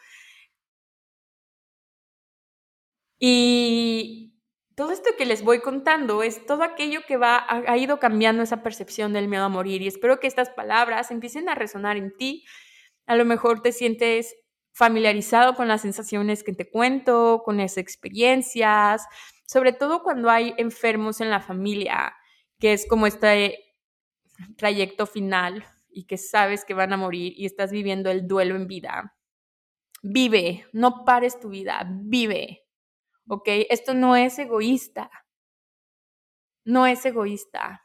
Y 3.19 4.35
todo 4.75 4.91
esto 4.91 5.09
que 5.17 5.25
les 5.25 5.43
voy 5.43 5.59
contando 5.59 6.21
es 6.21 6.45
todo 6.45 6.63
aquello 6.63 7.01
que 7.07 7.17
va, 7.17 7.45
ha, 7.49 7.77
ido 7.77 7.99
cambiando 7.99 8.43
esa 8.43 8.61
percepción 8.61 9.11
del 9.11 9.27
miedo 9.27 9.43
a 9.43 9.49
morir. 9.49 9.81
Y 9.81 9.87
espero 9.87 10.19
que 10.19 10.27
estas 10.27 10.51
palabras 10.51 11.09
empiecen 11.09 11.49
a 11.49 11.55
resonar 11.55 11.97
en 11.97 12.15
ti. 12.15 12.45
A 13.07 13.15
lo 13.15 13.25
mejor 13.25 13.61
te 13.63 13.71
sientes 13.71 14.35
familiarizado 14.71 15.55
con 15.55 15.67
las 15.67 15.81
sensaciones 15.81 16.43
que 16.43 16.53
te 16.53 16.69
cuento, 16.69 17.41
con 17.43 17.59
esas 17.59 17.79
experiencias, 17.79 19.07
sobre 19.47 19.73
todo 19.73 20.03
cuando 20.03 20.29
hay 20.29 20.53
enfermos 20.57 21.21
en 21.21 21.29
la 21.29 21.39
familia, 21.39 22.13
que 22.59 22.73
es 22.73 22.85
como 22.87 23.07
este 23.07 23.73
trayecto 24.57 25.07
final 25.07 25.65
y 25.89 26.05
que 26.05 26.17
sabes 26.17 26.65
que 26.65 26.73
van 26.73 26.93
a 26.93 26.97
morir 26.97 27.33
y 27.35 27.45
estás 27.45 27.71
viviendo 27.71 28.11
el 28.11 28.27
duelo 28.27 28.55
en 28.55 28.67
vida. 28.67 29.15
Vive, 30.03 30.67
no 30.73 31.05
pares 31.05 31.39
tu 31.39 31.49
vida, 31.49 31.87
vive, 31.89 32.65
¿ok? 33.27 33.47
Esto 33.69 33.93
no 33.93 34.15
es 34.15 34.37
egoísta, 34.37 35.09
no 36.65 36.85
es 36.85 37.05
egoísta. 37.05 37.83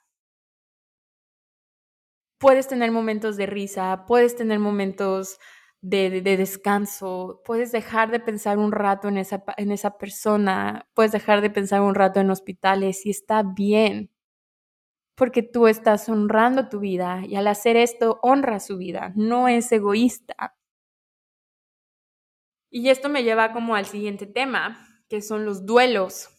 Puedes 2.39 2.67
tener 2.67 2.91
momentos 2.91 3.37
de 3.37 3.47
risa, 3.47 4.05
puedes 4.07 4.35
tener 4.35 4.59
momentos 4.59 5.39
de, 5.83 6.23
descanso, 6.23 7.43
puedes 7.45 7.73
dejar 7.73 8.11
de 8.13 8.21
pensar 8.21 8.59
un 8.59 8.71
rato 8.73 9.09
en 9.09 9.19
esa, 9.19 9.43
en 9.57 9.73
esa 9.73 9.99
persona, 9.99 10.89
puedes 10.95 11.11
dejar 11.13 11.41
de 11.41 11.51
pensar 11.51 11.83
un 11.83 11.97
rato 11.97 12.21
en 12.21 12.31
hospitales 12.31 13.05
y 13.05 13.11
está 13.11 13.43
bien, 13.43 14.11
porque 15.17 15.43
tú 15.43 15.67
estás 15.67 16.09
honrando 16.09 16.69
tu 16.69 16.79
vida 16.79 17.23
y 17.27 17.35
al 17.35 17.49
hacer 17.49 17.77
esto 17.77 18.21
honra 18.23 18.61
su 18.61 18.79
vida, 18.79 19.13
no 19.17 19.49
es 19.49 19.71
egoísta. 19.73 20.57
Y 22.71 22.89
esto 22.89 23.09
me 23.09 23.25
lleva 23.25 23.53
como 23.53 23.75
al 23.75 23.85
siguiente 23.85 24.27
tema, 24.27 24.89
que 25.09 25.21
son 25.21 25.45
los 25.45 25.67
duelos. 25.67 26.31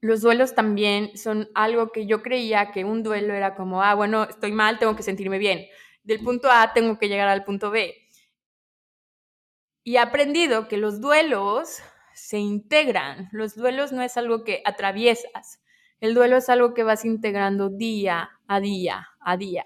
Los 0.00 0.20
duelos 0.20 0.54
también 0.54 1.16
son 1.16 1.48
algo 1.54 1.92
que 1.92 2.06
yo 2.06 2.22
creía 2.22 2.72
que 2.72 2.84
un 2.84 3.04
duelo 3.04 3.34
era 3.34 3.54
como, 3.54 3.82
ah, 3.82 3.94
bueno, 3.94 4.24
estoy 4.24 4.50
mal, 4.50 4.80
tengo 4.80 4.96
que 4.96 5.04
sentirme 5.04 5.38
bien. 5.38 5.66
Del 6.02 6.18
punto 6.20 6.50
A 6.50 6.72
tengo 6.72 6.98
que 6.98 7.08
llegar 7.08 7.28
al 7.28 7.44
punto 7.44 7.70
B 7.70 8.02
y 9.84 9.96
he 9.96 9.98
aprendido 9.98 10.68
que 10.68 10.76
los 10.76 11.00
duelos 11.00 11.78
se 12.14 12.38
integran. 12.38 13.28
Los 13.32 13.56
duelos 13.56 13.92
no 13.92 14.02
es 14.02 14.16
algo 14.16 14.44
que 14.44 14.62
atraviesas. 14.64 15.60
El 16.00 16.14
duelo 16.14 16.36
es 16.36 16.48
algo 16.48 16.74
que 16.74 16.82
vas 16.82 17.04
integrando 17.04 17.68
día 17.68 18.30
a 18.46 18.60
día 18.60 19.08
a 19.20 19.36
día. 19.36 19.64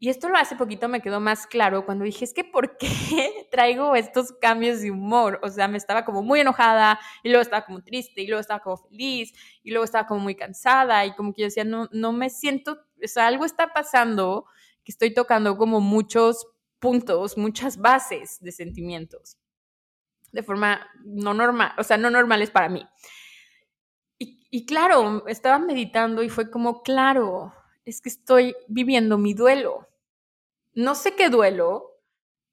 Y 0.00 0.10
esto 0.10 0.28
lo 0.28 0.36
hace 0.36 0.54
poquito 0.54 0.88
me 0.88 1.00
quedó 1.00 1.18
más 1.18 1.48
claro 1.48 1.84
cuando 1.84 2.04
dije, 2.04 2.24
es 2.24 2.32
que 2.32 2.44
¿por 2.44 2.76
qué 2.76 2.88
traigo 3.50 3.96
estos 3.96 4.32
cambios 4.40 4.80
de 4.80 4.92
humor? 4.92 5.40
O 5.42 5.48
sea, 5.48 5.66
me 5.66 5.76
estaba 5.76 6.04
como 6.04 6.22
muy 6.22 6.40
enojada 6.40 7.00
y 7.24 7.30
luego 7.30 7.42
estaba 7.42 7.64
como 7.64 7.82
triste 7.82 8.22
y 8.22 8.28
luego 8.28 8.40
estaba 8.40 8.60
como 8.60 8.76
feliz 8.76 9.32
y 9.64 9.70
luego 9.70 9.84
estaba 9.84 10.06
como 10.06 10.20
muy 10.20 10.36
cansada 10.36 11.04
y 11.04 11.14
como 11.16 11.32
que 11.32 11.42
yo 11.42 11.46
decía, 11.46 11.64
no, 11.64 11.88
no 11.90 12.12
me 12.12 12.30
siento, 12.30 12.78
o 13.02 13.08
sea, 13.08 13.26
algo 13.26 13.44
está 13.44 13.72
pasando 13.72 14.44
que 14.84 14.92
estoy 14.92 15.12
tocando 15.12 15.56
como 15.56 15.80
muchos 15.80 16.46
puntos, 16.80 17.36
muchas 17.38 17.78
bases 17.78 18.38
de 18.40 18.52
sentimientos. 18.52 19.38
de 20.32 20.42
forma 20.42 20.86
no 21.04 21.34
normal, 21.34 21.72
o 21.78 21.84
sea, 21.84 21.96
no 21.96 22.10
normales 22.10 22.50
para 22.50 22.68
mí. 22.68 22.86
Y, 24.18 24.46
y 24.50 24.66
claro, 24.66 25.26
estaba 25.26 25.58
meditando 25.58 26.22
y 26.22 26.28
fue 26.28 26.50
como, 26.50 26.82
claro, 26.82 27.52
es 27.84 28.00
que 28.00 28.08
estoy 28.10 28.54
viviendo 28.68 29.18
mi 29.18 29.34
duelo. 29.34 29.88
No 30.74 30.94
sé 30.94 31.14
qué 31.16 31.30
duelo 31.30 31.90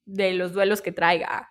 de 0.06 0.32
los 0.34 0.52
duelos 0.52 0.82
que 0.82 0.92
traiga, 0.92 1.50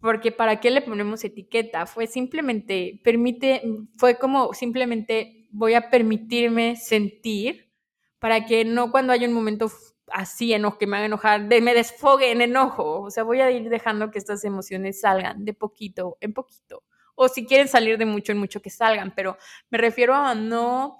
porque 0.00 0.32
para 0.32 0.60
qué 0.60 0.70
le 0.70 0.82
ponemos 0.82 1.24
etiqueta, 1.24 1.86
fue 1.86 2.06
simplemente, 2.06 3.00
permite, 3.04 3.62
fue 3.98 4.18
como 4.18 4.54
simplemente 4.54 5.48
voy 5.50 5.74
a 5.74 5.90
permitirme 5.90 6.76
sentir 6.76 7.70
para 8.18 8.46
que 8.46 8.64
no 8.64 8.90
cuando 8.90 9.12
haya 9.12 9.28
un 9.28 9.34
momento 9.34 9.70
así 10.12 10.52
enojo, 10.52 10.78
que 10.78 10.86
me 10.86 10.96
haga 10.96 11.06
enojar, 11.06 11.48
de, 11.48 11.60
me 11.60 11.74
desfogue 11.74 12.30
en 12.30 12.40
enojo, 12.40 13.02
o 13.02 13.10
sea, 13.10 13.22
voy 13.22 13.40
a 13.40 13.50
ir 13.50 13.68
dejando 13.68 14.10
que 14.10 14.18
estas 14.18 14.44
emociones 14.44 15.00
salgan 15.00 15.44
de 15.44 15.54
poquito 15.54 16.16
en 16.20 16.32
poquito, 16.32 16.84
o 17.14 17.28
si 17.28 17.46
quieren 17.46 17.68
salir 17.68 17.98
de 17.98 18.06
mucho 18.06 18.32
en 18.32 18.38
mucho 18.38 18.62
que 18.62 18.70
salgan, 18.70 19.12
pero 19.14 19.36
me 19.70 19.78
refiero 19.78 20.14
a 20.14 20.34
no 20.34 20.98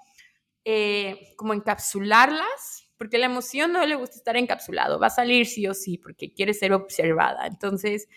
eh, 0.65 1.33
como 1.37 1.53
encapsularlas, 1.53 2.89
porque 2.97 3.17
la 3.17 3.25
emoción 3.25 3.73
no 3.73 3.85
le 3.85 3.95
gusta 3.95 4.17
estar 4.17 4.37
encapsulado, 4.37 4.99
va 4.99 5.07
a 5.07 5.09
salir 5.09 5.47
sí 5.47 5.67
o 5.67 5.73
sí, 5.73 5.97
porque 5.97 6.33
quiere 6.33 6.53
ser 6.53 6.73
observada, 6.73 7.47
entonces 7.47 8.07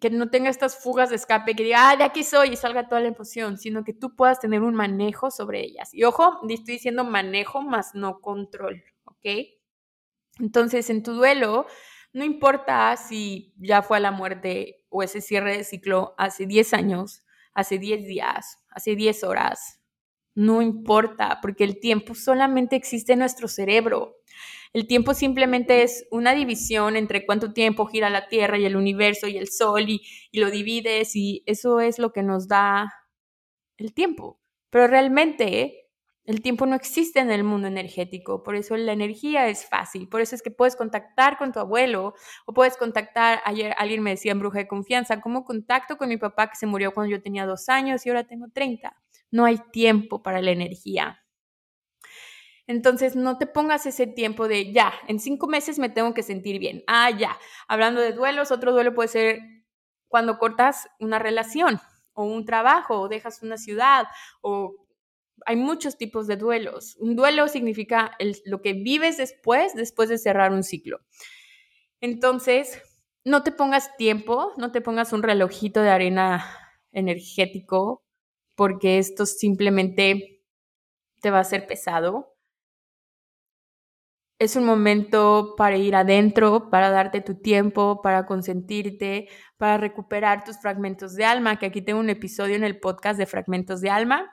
que 0.00 0.10
no 0.10 0.30
tenga 0.30 0.50
estas 0.50 0.76
fugas 0.82 1.10
de 1.10 1.16
escape, 1.16 1.54
que 1.54 1.64
diga, 1.64 1.90
ah, 1.90 1.96
de 1.96 2.04
aquí 2.04 2.22
soy 2.22 2.50
y 2.50 2.56
salga 2.56 2.88
toda 2.88 3.00
la 3.00 3.08
emoción, 3.08 3.58
sino 3.58 3.84
que 3.84 3.92
tú 3.92 4.14
puedas 4.14 4.40
tener 4.40 4.62
un 4.62 4.74
manejo 4.74 5.30
sobre 5.30 5.60
ellas. 5.60 5.92
Y 5.92 6.04
ojo, 6.04 6.40
estoy 6.48 6.74
diciendo 6.74 7.04
manejo 7.04 7.62
más 7.62 7.94
no 7.94 8.20
control, 8.20 8.82
¿ok? 9.04 9.26
Entonces, 10.38 10.90
en 10.90 11.02
tu 11.02 11.12
duelo, 11.12 11.66
no 12.12 12.24
importa 12.24 12.96
si 12.96 13.54
ya 13.58 13.82
fue 13.82 13.98
a 13.98 14.00
la 14.00 14.10
muerte 14.10 14.84
o 14.88 15.02
ese 15.02 15.20
cierre 15.20 15.56
de 15.56 15.64
ciclo 15.64 16.14
hace 16.18 16.46
10 16.46 16.74
años, 16.74 17.22
hace 17.54 17.78
10 17.78 18.06
días, 18.06 18.58
hace 18.70 18.96
10 18.96 19.24
horas, 19.24 19.80
no 20.34 20.62
importa, 20.62 21.40
porque 21.42 21.64
el 21.64 21.80
tiempo 21.80 22.14
solamente 22.14 22.76
existe 22.76 23.14
en 23.14 23.18
nuestro 23.18 23.48
cerebro. 23.48 24.18
El 24.72 24.86
tiempo 24.86 25.12
simplemente 25.14 25.82
es 25.82 26.06
una 26.10 26.32
división 26.32 26.96
entre 26.96 27.26
cuánto 27.26 27.52
tiempo 27.52 27.86
gira 27.86 28.08
la 28.08 28.28
Tierra 28.28 28.58
y 28.58 28.64
el 28.64 28.76
universo 28.76 29.26
y 29.26 29.36
el 29.36 29.48
Sol 29.48 29.88
y, 29.88 30.02
lo 30.32 30.50
divides 30.50 31.16
y 31.16 31.42
eso 31.46 31.80
es 31.80 31.98
lo 31.98 32.12
que 32.12 32.22
nos 32.22 32.46
da 32.46 32.92
el 33.78 33.92
tiempo. 33.94 34.40
Pero 34.70 34.86
realmente 34.86 35.87
el 36.28 36.42
tiempo 36.42 36.66
no 36.66 36.76
existe 36.76 37.20
en 37.20 37.30
el 37.30 37.42
mundo 37.42 37.68
energético, 37.68 38.42
por 38.42 38.54
eso 38.54 38.76
la 38.76 38.92
energía 38.92 39.48
es 39.48 39.66
fácil, 39.66 40.10
por 40.10 40.20
eso 40.20 40.34
es 40.34 40.42
que 40.42 40.50
puedes 40.50 40.76
contactar 40.76 41.38
con 41.38 41.52
tu 41.52 41.58
abuelo 41.58 42.12
o 42.44 42.52
puedes 42.52 42.76
contactar, 42.76 43.40
ayer 43.46 43.74
alguien 43.78 44.02
me 44.02 44.10
decía 44.10 44.32
en 44.32 44.38
bruja 44.38 44.58
de 44.58 44.68
confianza, 44.68 45.22
¿cómo 45.22 45.46
contacto 45.46 45.96
con 45.96 46.10
mi 46.10 46.18
papá 46.18 46.50
que 46.50 46.56
se 46.56 46.66
murió 46.66 46.92
cuando 46.92 47.10
yo 47.10 47.22
tenía 47.22 47.46
dos 47.46 47.70
años 47.70 48.04
y 48.04 48.10
ahora 48.10 48.24
tengo 48.24 48.48
30? 48.52 48.94
No 49.30 49.46
hay 49.46 49.56
tiempo 49.72 50.22
para 50.22 50.42
la 50.42 50.50
energía. 50.50 51.24
Entonces, 52.66 53.16
no 53.16 53.38
te 53.38 53.46
pongas 53.46 53.86
ese 53.86 54.06
tiempo 54.06 54.48
de 54.48 54.70
ya, 54.70 54.92
en 55.06 55.20
cinco 55.20 55.46
meses 55.46 55.78
me 55.78 55.88
tengo 55.88 56.12
que 56.12 56.22
sentir 56.22 56.58
bien. 56.58 56.84
Ah, 56.86 57.08
ya. 57.08 57.38
Hablando 57.68 58.02
de 58.02 58.12
duelos, 58.12 58.52
otro 58.52 58.72
duelo 58.72 58.94
puede 58.94 59.08
ser 59.08 59.40
cuando 60.08 60.36
cortas 60.36 60.90
una 61.00 61.18
relación 61.18 61.80
o 62.12 62.24
un 62.24 62.44
trabajo 62.44 63.00
o 63.00 63.08
dejas 63.08 63.42
una 63.42 63.56
ciudad 63.56 64.08
o 64.42 64.87
hay 65.46 65.56
muchos 65.56 65.96
tipos 65.96 66.26
de 66.26 66.36
duelos. 66.36 66.96
Un 67.00 67.16
duelo 67.16 67.48
significa 67.48 68.16
lo 68.44 68.62
que 68.62 68.72
vives 68.72 69.16
después, 69.16 69.74
después 69.74 70.08
de 70.08 70.18
cerrar 70.18 70.52
un 70.52 70.62
ciclo. 70.62 71.00
Entonces, 72.00 72.82
no 73.24 73.42
te 73.42 73.52
pongas 73.52 73.96
tiempo, 73.96 74.52
no 74.56 74.72
te 74.72 74.80
pongas 74.80 75.12
un 75.12 75.22
relojito 75.22 75.82
de 75.82 75.90
arena 75.90 76.44
energético, 76.92 78.02
porque 78.56 78.98
esto 78.98 79.26
simplemente 79.26 80.42
te 81.20 81.30
va 81.30 81.40
a 81.40 81.44
ser 81.44 81.66
pesado 81.66 82.38
es 84.38 84.54
un 84.54 84.64
momento 84.64 85.54
para 85.56 85.76
ir 85.76 85.96
adentro, 85.96 86.70
para 86.70 86.90
darte 86.90 87.20
tu 87.20 87.34
tiempo, 87.34 88.00
para 88.02 88.24
consentirte, 88.26 89.28
para 89.56 89.78
recuperar 89.78 90.44
tus 90.44 90.58
fragmentos 90.58 91.14
de 91.14 91.24
alma, 91.24 91.58
que 91.58 91.66
aquí 91.66 91.82
tengo 91.82 91.98
un 91.98 92.10
episodio 92.10 92.54
en 92.54 92.64
el 92.64 92.78
podcast 92.78 93.18
de 93.18 93.26
fragmentos 93.26 93.80
de 93.80 93.90
alma, 93.90 94.32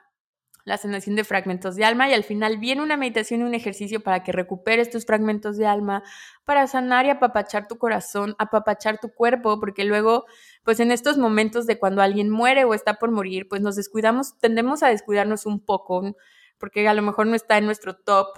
la 0.66 0.76
sanación 0.76 1.14
de 1.14 1.22
fragmentos 1.22 1.76
de 1.76 1.84
alma, 1.84 2.10
y 2.10 2.12
al 2.12 2.24
final 2.24 2.58
viene 2.58 2.82
una 2.82 2.96
meditación 2.96 3.40
y 3.40 3.44
un 3.44 3.54
ejercicio 3.54 4.00
para 4.00 4.24
que 4.24 4.32
recuperes 4.32 4.90
tus 4.90 5.06
fragmentos 5.06 5.56
de 5.56 5.64
alma, 5.64 6.02
para 6.44 6.66
sanar 6.66 7.06
y 7.06 7.10
apapachar 7.10 7.68
tu 7.68 7.78
corazón, 7.78 8.34
apapachar 8.38 8.98
tu 8.98 9.10
cuerpo, 9.14 9.60
porque 9.60 9.84
luego, 9.84 10.26
pues 10.64 10.80
en 10.80 10.90
estos 10.90 11.18
momentos 11.18 11.66
de 11.66 11.78
cuando 11.78 12.02
alguien 12.02 12.30
muere 12.30 12.64
o 12.64 12.74
está 12.74 12.94
por 12.94 13.12
morir, 13.12 13.48
pues 13.48 13.62
nos 13.62 13.76
descuidamos, 13.76 14.36
tendemos 14.40 14.82
a 14.82 14.88
descuidarnos 14.88 15.46
un 15.46 15.64
poco, 15.64 16.16
porque 16.58 16.86
a 16.88 16.94
lo 16.94 17.02
mejor 17.02 17.28
no 17.28 17.36
está 17.36 17.58
en 17.58 17.66
nuestro 17.66 17.94
top 17.94 18.36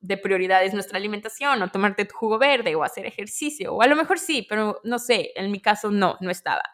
de 0.00 0.18
prioridades 0.18 0.74
nuestra 0.74 0.98
alimentación 0.98 1.62
o 1.62 1.70
tomarte 1.70 2.04
tu 2.04 2.14
jugo 2.14 2.38
verde 2.38 2.74
o 2.74 2.84
hacer 2.84 3.06
ejercicio, 3.06 3.74
o 3.74 3.80
a 3.80 3.86
lo 3.86 3.96
mejor 3.96 4.18
sí, 4.18 4.46
pero 4.46 4.78
no 4.84 4.98
sé, 4.98 5.32
en 5.36 5.50
mi 5.50 5.60
caso 5.60 5.90
no, 5.90 6.18
no 6.20 6.30
estaba. 6.30 6.64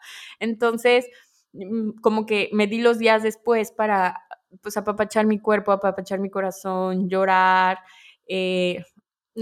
Entonces, 0.41 1.07
mm, 1.53 2.01
como 2.01 2.25
que 2.25 2.49
me 2.51 2.67
di 2.67 2.81
los 2.81 2.99
días 2.99 3.23
después 3.23 3.71
para, 3.71 4.17
pues, 4.61 4.77
apapachar 4.77 5.25
mi 5.25 5.39
cuerpo, 5.39 5.71
apapachar 5.71 6.19
mi 6.19 6.29
corazón, 6.29 7.09
llorar. 7.09 7.79
Eh, 8.27 8.83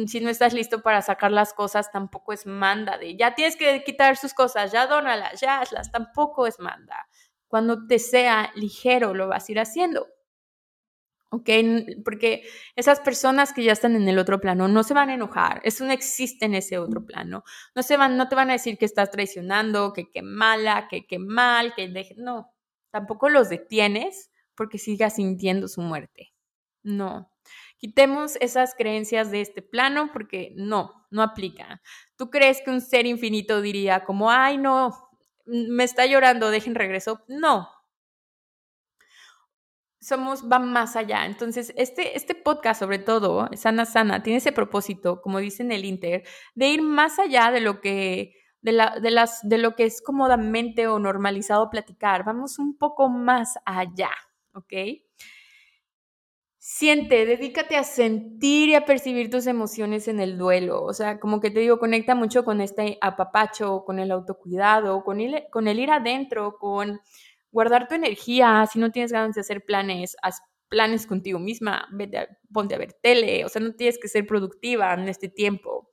si 0.08 0.20
no 0.20 0.30
estás 0.30 0.54
listo 0.54 0.82
para 0.82 1.02
sacar 1.02 1.32
las 1.32 1.54
cosas, 1.54 1.92
tampoco 1.92 2.34
es 2.34 2.46
manda 2.46 2.98
de 2.98 3.16
ya 3.18 3.34
tienes 3.36 3.56
que 3.56 3.84
quitar 3.84 4.18
sus 4.18 4.34
cosas, 4.34 4.72
ya 4.72 4.88
dónalas, 4.88 5.40
ya 5.42 5.60
hazlas, 5.62 5.92
tampoco 5.92 6.48
es 6.48 6.60
manda. 6.60 7.08
Cuando 7.48 7.88
te 7.88 8.00
sea 8.00 8.52
ligero, 8.56 9.14
lo 9.14 9.28
vas 9.28 9.48
a 9.50 9.52
ir 9.52 9.60
haciendo. 9.60 10.08
¿ok? 11.30 11.50
Porque 12.06 12.44
esas 12.76 13.00
personas 13.00 13.54
que 13.54 13.64
ya 13.64 13.74
están 13.74 13.96
en 13.96 14.08
el 14.08 14.20
otro 14.20 14.40
plano 14.40 14.68
no 14.68 14.84
se 14.84 14.94
van 14.94 15.10
a 15.10 15.16
enojar, 15.16 15.62
eso 15.64 15.86
no 15.86 15.92
existe 15.92 16.46
en 16.46 16.56
ese 16.56 16.78
otro 16.78 17.06
plano. 17.06 17.44
No, 17.76 17.84
se 17.84 17.98
van, 17.98 18.18
no 18.18 18.30
te 18.30 18.36
van 18.36 18.50
a 18.50 18.54
decir 18.54 18.78
que 18.78 18.86
estás 18.86 19.12
traicionando, 19.12 19.94
que 19.94 20.10
qué 20.12 20.22
mala, 20.22 20.88
que 20.90 21.06
qué 21.06 21.20
mal, 21.20 21.74
que 21.76 21.88
deje, 21.90 22.16
no, 22.18 22.54
tampoco 22.92 23.30
los 23.30 23.50
detienes 23.50 24.32
porque 24.58 24.78
sigas 24.78 25.16
sintiendo 25.16 25.70
su 25.70 25.82
muerte. 25.82 26.34
No. 26.84 27.32
Quitemos 27.78 28.36
esas 28.42 28.76
creencias 28.76 29.32
de 29.32 29.40
este 29.40 29.62
plano 29.62 30.10
porque 30.12 30.52
no, 30.58 31.06
no 31.12 31.22
aplica. 31.22 31.82
¿Tú 32.18 32.30
crees 32.30 32.62
que 32.62 32.72
un 32.72 32.82
ser 32.82 33.06
infinito 33.06 33.62
diría 33.62 34.04
como, 34.04 34.30
ay, 34.32 34.58
no, 34.58 35.10
me 35.46 35.86
está 35.86 36.06
llorando, 36.06 36.50
dejen 36.50 36.76
regreso? 36.76 37.24
No, 37.30 37.70
somos, 40.08 40.50
va 40.50 40.60
más 40.60 40.96
allá. 40.96 41.26
Entonces, 41.26 41.74
este, 41.76 42.16
este 42.16 42.36
podcast, 42.36 42.80
sobre 42.80 43.00
todo, 43.00 43.50
Sana 43.56 43.86
Sana, 43.86 44.24
tiene 44.24 44.38
ese 44.38 44.52
propósito, 44.52 45.22
como 45.22 45.40
dice 45.40 45.64
en 45.64 45.72
el 45.72 45.86
Inter, 45.86 46.24
de 46.56 46.70
ir 46.70 46.82
más 46.82 47.20
allá 47.20 47.52
de 47.52 47.62
lo 47.62 47.82
que, 47.82 48.34
de, 48.62 48.72
la, 48.72 49.00
de, 49.00 49.12
las, 49.12 49.48
de 49.48 49.58
lo 49.58 49.76
que 49.76 49.86
es 49.86 50.02
cómodamente 50.02 50.88
o 50.88 51.00
normalizado 51.00 51.70
platicar. 51.70 52.24
Vamos 52.24 52.60
un 52.60 52.78
poco 52.78 53.10
más 53.10 53.56
allá, 53.66 54.12
¿ok? 54.58 54.74
Siente, 56.60 57.26
dedícate 57.26 57.78
a 57.78 57.84
sentir 57.84 58.70
y 58.70 58.76
a 58.76 58.86
percibir 58.86 59.30
tus 59.30 59.48
emociones 59.48 60.08
en 60.08 60.20
el 60.20 60.38
duelo. 60.38 60.84
O 60.84 60.94
sea, 60.94 61.20
como 61.20 61.40
que 61.40 61.50
te 61.52 61.62
digo, 61.62 61.80
conecta 61.80 62.14
mucho 62.16 62.44
con 62.44 62.60
este 62.62 62.98
apapacho, 63.00 63.84
con 63.86 64.00
el 64.00 64.12
autocuidado, 64.12 65.04
con 65.04 65.20
con 65.52 65.68
el 65.68 65.80
ir 65.80 65.92
adentro, 65.92 66.58
con 66.60 67.00
guardar 67.52 67.88
tu 67.88 67.96
energía, 67.96 68.68
si 68.72 68.80
no 68.80 68.92
tienes 68.92 69.12
ganas 69.12 69.36
de 69.36 69.42
hacer 69.42 69.64
planes, 69.66 70.18
haz 70.22 70.42
planes 70.68 71.08
contigo 71.08 71.40
misma, 71.40 71.88
ponte 72.52 72.76
a 72.76 72.78
ver 72.78 72.94
tele, 73.02 73.46
o 73.46 73.50
sea, 73.50 73.62
no 73.62 73.74
tienes 73.74 73.98
que 73.98 74.10
ser 74.10 74.28
productiva 74.28 74.94
en 74.94 75.08
este 75.08 75.30
tiempo. 75.30 75.90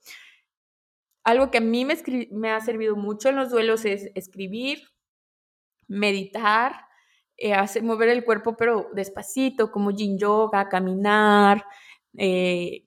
Algo 1.24 1.50
que 1.50 1.58
a 1.58 1.60
mí 1.60 1.84
me, 1.84 1.94
me 2.32 2.50
ha 2.50 2.60
servido 2.60 2.96
mucho 2.96 3.28
en 3.28 3.36
los 3.36 3.50
duelos 3.50 3.84
es 3.84 4.10
escribir, 4.14 4.82
meditar, 5.88 6.86
eh, 7.36 7.54
mover 7.82 8.08
el 8.08 8.24
cuerpo, 8.24 8.56
pero 8.56 8.90
despacito, 8.94 9.70
como 9.70 9.90
yin 9.90 10.18
yoga, 10.18 10.68
caminar, 10.68 11.64
eh, 12.16 12.86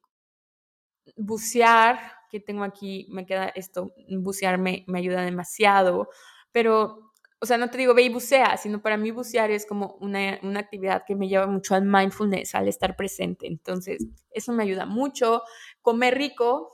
bucear, 1.15 1.99
que 2.29 2.39
tengo 2.39 2.63
aquí, 2.63 3.07
me 3.09 3.25
queda 3.25 3.47
esto, 3.49 3.91
bucear 4.09 4.57
me, 4.57 4.83
me 4.87 4.99
ayuda 4.99 5.21
demasiado, 5.23 6.09
pero 6.51 7.07
o 7.39 7.45
sea, 7.45 7.57
no 7.57 7.69
te 7.69 7.77
digo 7.77 7.93
ve 7.93 8.03
y 8.03 8.09
bucea, 8.09 8.57
sino 8.57 8.81
para 8.81 8.97
mí 8.97 9.11
bucear 9.11 9.51
es 9.51 9.65
como 9.65 9.97
una, 9.99 10.39
una, 10.41 10.59
actividad 10.59 11.03
que 11.05 11.15
me 11.15 11.27
lleva 11.27 11.45
mucho 11.45 11.75
al 11.75 11.85
mindfulness, 11.85 12.55
al 12.55 12.67
estar 12.67 12.95
presente. 12.95 13.45
Entonces, 13.47 14.03
eso 14.31 14.53
me 14.53 14.63
ayuda 14.63 14.85
mucho. 14.87 15.43
Comer 15.81 16.17
rico, 16.17 16.71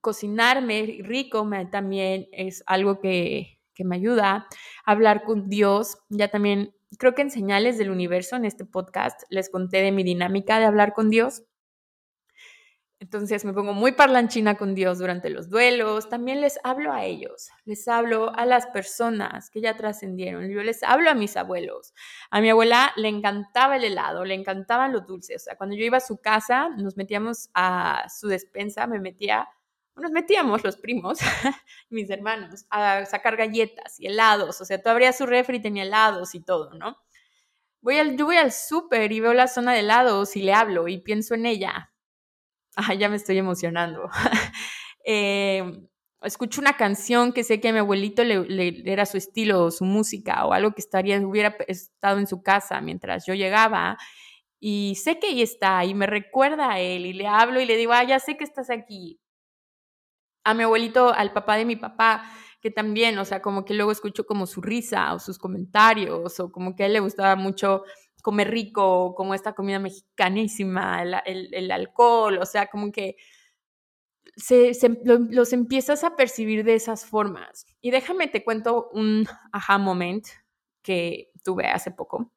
cocinarme 0.00 1.00
rico 1.02 1.46
también 1.70 2.28
es 2.32 2.62
algo 2.66 2.98
que, 2.98 3.60
que 3.74 3.84
me 3.84 3.96
ayuda. 3.96 4.46
Hablar 4.86 5.22
con 5.24 5.50
Dios, 5.50 5.98
ya 6.08 6.28
también 6.28 6.74
creo 6.98 7.14
que 7.14 7.22
en 7.22 7.30
Señales 7.30 7.78
del 7.78 7.90
Universo, 7.90 8.36
en 8.36 8.44
este 8.44 8.64
podcast, 8.64 9.22
les 9.30 9.50
conté 9.50 9.82
de 9.82 9.92
mi 9.92 10.02
dinámica 10.02 10.58
de 10.58 10.66
hablar 10.66 10.92
con 10.92 11.10
Dios. 11.10 11.44
Entonces 13.00 13.46
me 13.46 13.54
pongo 13.54 13.72
muy 13.72 13.92
parlanchina 13.92 14.58
con 14.58 14.74
Dios 14.74 14.98
durante 14.98 15.30
los 15.30 15.48
duelos. 15.48 16.10
También 16.10 16.42
les 16.42 16.60
hablo 16.64 16.92
a 16.92 17.06
ellos, 17.06 17.48
les 17.64 17.88
hablo 17.88 18.30
a 18.36 18.44
las 18.44 18.66
personas 18.66 19.48
que 19.48 19.62
ya 19.62 19.74
trascendieron. 19.74 20.50
Yo 20.50 20.62
les 20.62 20.82
hablo 20.82 21.10
a 21.10 21.14
mis 21.14 21.38
abuelos. 21.38 21.94
A 22.30 22.42
mi 22.42 22.50
abuela 22.50 22.92
le 22.96 23.08
encantaba 23.08 23.76
el 23.76 23.84
helado, 23.84 24.26
le 24.26 24.34
encantaban 24.34 24.92
los 24.92 25.06
dulces. 25.06 25.42
O 25.42 25.44
sea, 25.46 25.56
cuando 25.56 25.76
yo 25.76 25.84
iba 25.84 25.96
a 25.96 26.00
su 26.00 26.18
casa, 26.18 26.68
nos 26.76 26.98
metíamos 26.98 27.48
a 27.54 28.04
su 28.14 28.28
despensa, 28.28 28.86
me 28.86 29.00
metía, 29.00 29.48
nos 29.96 30.10
metíamos 30.10 30.64
los 30.64 30.76
primos, 30.76 31.18
mis 31.90 32.10
hermanos, 32.10 32.66
a 32.70 33.04
sacar 33.06 33.36
galletas 33.36 33.98
y 33.98 34.06
helados. 34.06 34.60
O 34.60 34.64
sea, 34.64 34.82
tú 34.82 34.88
abrías 34.88 35.18
su 35.18 35.26
refri 35.26 35.58
y 35.58 35.62
tenía 35.62 35.84
helados 35.84 36.34
y 36.34 36.40
todo, 36.40 36.74
¿no? 36.74 36.96
Voy 37.82 37.98
al, 37.98 38.16
yo 38.16 38.26
voy 38.26 38.36
al 38.36 38.52
súper 38.52 39.12
y 39.12 39.20
veo 39.20 39.34
la 39.34 39.48
zona 39.48 39.72
de 39.72 39.80
helados 39.80 40.36
y 40.36 40.42
le 40.42 40.52
hablo 40.52 40.88
y 40.88 40.98
pienso 40.98 41.34
en 41.34 41.46
ella 41.46 41.90
ya 42.98 43.08
me 43.08 43.16
estoy 43.16 43.38
emocionando. 43.38 44.08
Em, 45.02 45.88
escucho 46.20 46.60
una 46.60 46.76
canción 46.76 47.32
que 47.32 47.42
sé 47.42 47.58
que 47.58 47.70
a 47.70 47.72
mi 47.72 47.78
abuelito 47.78 48.22
le, 48.22 48.82
era 48.84 49.06
su 49.06 49.16
estilo, 49.16 49.70
su 49.70 49.86
música 49.86 50.44
o 50.44 50.52
algo 50.52 50.72
que 50.72 50.82
estaría, 50.82 51.18
hubiera 51.26 51.56
estado 51.68 52.18
en 52.18 52.26
su 52.26 52.42
casa 52.42 52.80
mientras 52.82 53.24
yo 53.26 53.34
llegaba. 53.34 53.96
Y 54.60 54.96
sé 54.96 55.18
que 55.18 55.28
ahí 55.28 55.42
está 55.42 55.84
y 55.86 55.94
me 55.94 56.06
recuerda 56.06 56.72
a 56.72 56.80
él 56.80 57.06
y 57.06 57.14
le 57.14 57.26
hablo 57.26 57.60
y 57.60 57.64
le 57.64 57.78
digo, 57.78 57.92
ah, 57.92 58.04
ya 58.04 58.18
sé 58.18 58.36
que 58.36 58.44
estás 58.44 58.68
aquí. 58.68 59.18
A 60.44 60.54
mi 60.54 60.62
abuelito, 60.62 61.12
al 61.12 61.32
papá 61.32 61.56
de 61.56 61.64
mi 61.64 61.76
papá, 61.76 62.24
que 62.60 62.70
también, 62.70 63.18
o 63.18 63.24
sea, 63.24 63.40
como 63.40 63.64
que 63.64 63.74
luego 63.74 63.92
escucho 63.92 64.26
como 64.26 64.46
su 64.46 64.60
risa 64.60 65.14
o 65.14 65.18
sus 65.18 65.38
comentarios 65.38 66.40
o 66.40 66.52
como 66.52 66.76
que 66.76 66.82
a 66.82 66.86
él 66.86 66.92
le 66.92 67.00
gustaba 67.00 67.36
mucho 67.36 67.84
comer 68.22 68.50
rico, 68.50 69.14
como 69.14 69.34
esta 69.34 69.54
comida 69.54 69.78
mexicanísima, 69.78 71.02
el, 71.24 71.70
alcohol, 71.70 72.38
o 72.38 72.46
sea, 72.46 72.66
como 72.66 72.92
que 72.92 73.16
se, 74.36 74.72
los 75.04 75.52
empiezas 75.52 76.04
a 76.04 76.16
percibir 76.16 76.64
de 76.64 76.74
esas 76.74 77.06
formas. 77.06 77.66
Y 77.80 77.90
déjame, 77.90 78.28
te 78.28 78.44
cuento 78.44 78.90
un 78.92 79.26
aha 79.52 79.78
moment 79.78 80.26
que 80.82 81.30
tuve 81.42 81.66
hace 81.66 81.90
poco. 81.90 82.30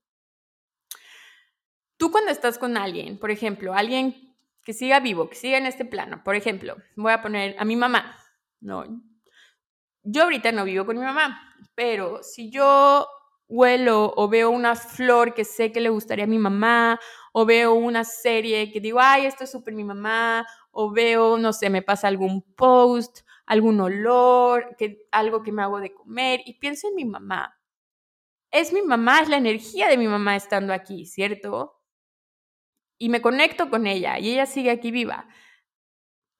Tú 1.98 2.12
cuando 2.12 2.32
estás 2.32 2.58
con 2.58 2.78
alguien, 2.78 3.18
por 3.20 3.32
ejemplo, 3.32 3.74
alguien 3.74 4.33
que 4.64 4.74
siga 4.74 5.00
vivo, 5.00 5.30
que 5.30 5.36
siga 5.36 5.58
en 5.58 5.66
este 5.66 5.86
plano, 5.86 6.24
por 6.24 6.36
ejemplo, 6.36 6.78
voy 6.96 7.12
a 7.12 7.22
poner 7.22 7.56
a 7.60 7.66
mi 7.66 7.76
mamá, 7.76 8.18
¿no? 8.62 8.86
Yo 10.04 10.24
ahorita 10.24 10.52
no 10.52 10.66
vivo 10.66 10.86
con 10.86 10.98
mi 10.98 11.04
mamá, 11.04 11.56
pero 11.76 12.24
si 12.24 12.50
yo 12.50 13.08
huelo 13.48 14.14
o 14.16 14.28
veo 14.28 14.50
una 14.50 14.76
flor 14.76 15.34
que 15.34 15.46
sé 15.46 15.72
que 15.72 15.82
le 15.82 15.90
gustaría 15.90 16.26
a 16.26 16.28
mi 16.28 16.40
mamá, 16.40 17.00
o 17.32 17.46
veo 17.46 17.74
una 17.74 18.04
serie 18.04 18.72
que 18.72 18.80
digo, 18.80 19.00
ay, 19.00 19.26
esto 19.26 19.44
es 19.44 19.52
súper 19.52 19.74
mi 19.74 19.84
mamá, 19.84 20.46
o 20.72 20.92
veo, 20.92 21.38
no 21.38 21.54
sé, 21.54 21.70
me 21.70 21.82
pasa 21.82 22.08
algún 22.08 22.42
post, 22.56 23.20
algún 23.46 23.80
olor, 23.80 24.76
que, 24.78 25.08
algo 25.12 25.44
que 25.44 25.52
me 25.52 25.62
hago 25.62 25.80
de 25.80 25.94
comer 25.94 26.42
y 26.46 26.60
pienso 26.60 26.88
en 26.88 26.96
mi 26.96 27.06
mamá. 27.06 27.58
Es 28.52 28.72
mi 28.74 28.82
mamá, 28.82 29.22
es 29.22 29.30
la 29.30 29.38
energía 29.38 29.88
de 29.88 29.98
mi 29.98 30.08
mamá 30.08 30.36
estando 30.36 30.74
aquí, 30.74 31.06
¿cierto? 31.06 31.83
Y 33.04 33.10
me 33.10 33.22
conecto 33.22 33.70
con 33.70 33.86
ella 33.86 34.18
y 34.20 34.32
ella 34.32 34.46
sigue 34.46 34.72
aquí 34.72 34.92
viva 34.92 35.28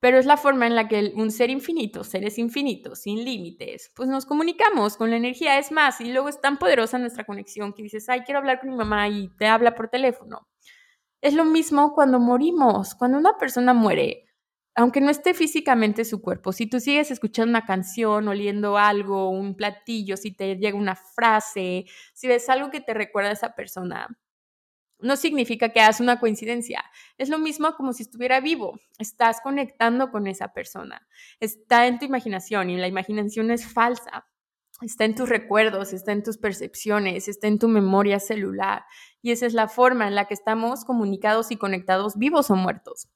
pero 0.04 0.18
es 0.18 0.26
la 0.26 0.36
forma 0.36 0.68
en 0.68 0.76
la 0.76 0.90
que 0.90 1.14
un 1.16 1.32
ser 1.32 1.50
infinito, 1.50 2.04
seres 2.04 2.38
infinitos, 2.38 3.04
sin 3.04 3.24
límites, 3.24 3.90
pues 3.96 4.10
nos 4.10 4.26
comunicamos 4.26 4.98
con 4.98 5.10
la 5.10 5.16
energía. 5.16 5.58
Es 5.58 5.72
más, 5.72 6.02
y 6.02 6.12
luego 6.12 6.28
es 6.28 6.42
tan 6.42 6.58
poderosa 6.58 6.98
nuestra 6.98 7.24
conexión 7.24 7.72
que 7.72 7.84
dices, 7.84 8.10
ay, 8.10 8.24
quiero 8.26 8.40
hablar 8.40 8.60
con 8.60 8.72
mi 8.72 8.76
mamá 8.76 9.08
y 9.08 9.30
te 9.38 9.46
habla 9.46 9.76
por 9.76 9.88
teléfono. 9.88 10.50
Es 11.22 11.34
lo 11.34 11.46
mismo 11.46 11.94
cuando 11.94 12.20
morimos, 12.20 12.96
cuando 12.96 13.18
una 13.18 13.38
persona 13.38 13.74
muere, 13.74 14.26
aunque 14.76 15.00
no 15.00 15.10
esté 15.10 15.34
físicamente 15.34 16.04
su 16.04 16.22
cuerpo, 16.22 16.52
si 16.52 16.68
tú 16.68 16.82
sigues 16.82 17.10
escuchando 17.10 17.52
una 17.52 17.66
canción, 17.66 18.28
oliendo 18.28 18.78
algo, 18.78 19.30
un 19.30 19.56
platillo, 19.56 20.18
si 20.18 20.36
te 20.36 20.58
llega 20.58 20.78
una 20.78 20.98
frase, 20.98 21.86
si 22.14 22.28
ves 22.28 22.50
algo 22.50 22.72
que 22.72 22.82
te 22.82 22.94
recuerda 22.94 23.30
a 23.30 23.34
esa 23.34 23.56
persona, 23.56 24.10
no 25.04 25.16
significa 25.18 25.70
que 25.70 25.82
hagas 25.82 26.00
una 26.00 26.20
coincidencia. 26.20 26.84
Es 27.18 27.30
lo 27.30 27.38
mismo 27.38 27.76
como 27.76 27.94
si 27.94 28.04
estuviera 28.04 28.40
vivo. 28.40 28.80
Estás 28.98 29.42
conectando 29.42 30.12
con 30.12 30.28
esa 30.28 30.54
persona. 30.54 31.08
Está 31.40 31.88
en 31.88 32.00
tu 32.00 32.06
imaginación 32.06 32.70
y 32.70 32.78
la 32.78 32.88
imaginación 32.88 33.52
es 33.52 33.72
falsa. 33.72 34.28
Está 34.82 35.06
en 35.06 35.16
tus 35.16 35.30
recuerdos, 35.30 35.94
está 35.94 36.12
en 36.12 36.24
tus 36.24 36.38
percepciones, 36.38 37.28
está 37.28 37.48
en 37.48 37.60
tu 37.60 37.68
memoria 37.68 38.20
celular. 38.20 38.86
Y 39.22 39.32
esa 39.32 39.46
es 39.46 39.54
la 39.54 39.68
forma 39.68 40.08
en 40.08 40.16
la 40.16 40.26
que 40.26 40.34
estamos 40.34 40.84
comunicados 40.84 41.52
y 41.52 41.58
conectados, 41.58 42.18
vivos 42.18 42.50
o 42.50 42.56
muertos. 42.56 43.08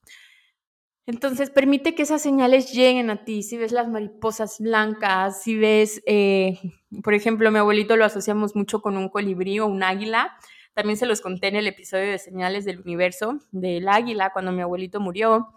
Entonces, 1.08 1.50
permite 1.50 1.96
que 1.96 2.04
esas 2.04 2.22
señales 2.22 2.74
lleguen 2.74 3.10
a 3.10 3.24
ti. 3.24 3.42
Si 3.42 3.58
ves 3.58 3.72
las 3.72 3.88
mariposas 3.88 4.60
blancas, 4.60 5.42
si 5.42 5.56
ves, 5.56 6.02
eh, 6.06 6.60
por 7.02 7.14
ejemplo, 7.14 7.50
mi 7.50 7.60
abuelito 7.60 7.96
lo 7.96 8.04
asociamos 8.04 8.58
mucho 8.58 8.82
con 8.82 8.98
un 8.98 9.08
colibrí 9.08 9.60
o 9.60 9.68
un 9.68 9.84
águila. 9.84 10.38
También 10.78 10.98
se 10.98 11.08
los 11.08 11.22
conté 11.22 11.48
en 11.48 11.56
el 11.56 11.66
episodio 11.66 12.12
de 12.12 12.20
Señales 12.20 12.64
del 12.64 12.80
Universo 12.80 13.40
del 13.50 13.90
Águila, 13.90 14.30
cuando 14.32 14.52
mi 14.52 14.62
abuelito 14.62 15.00
murió. 15.00 15.48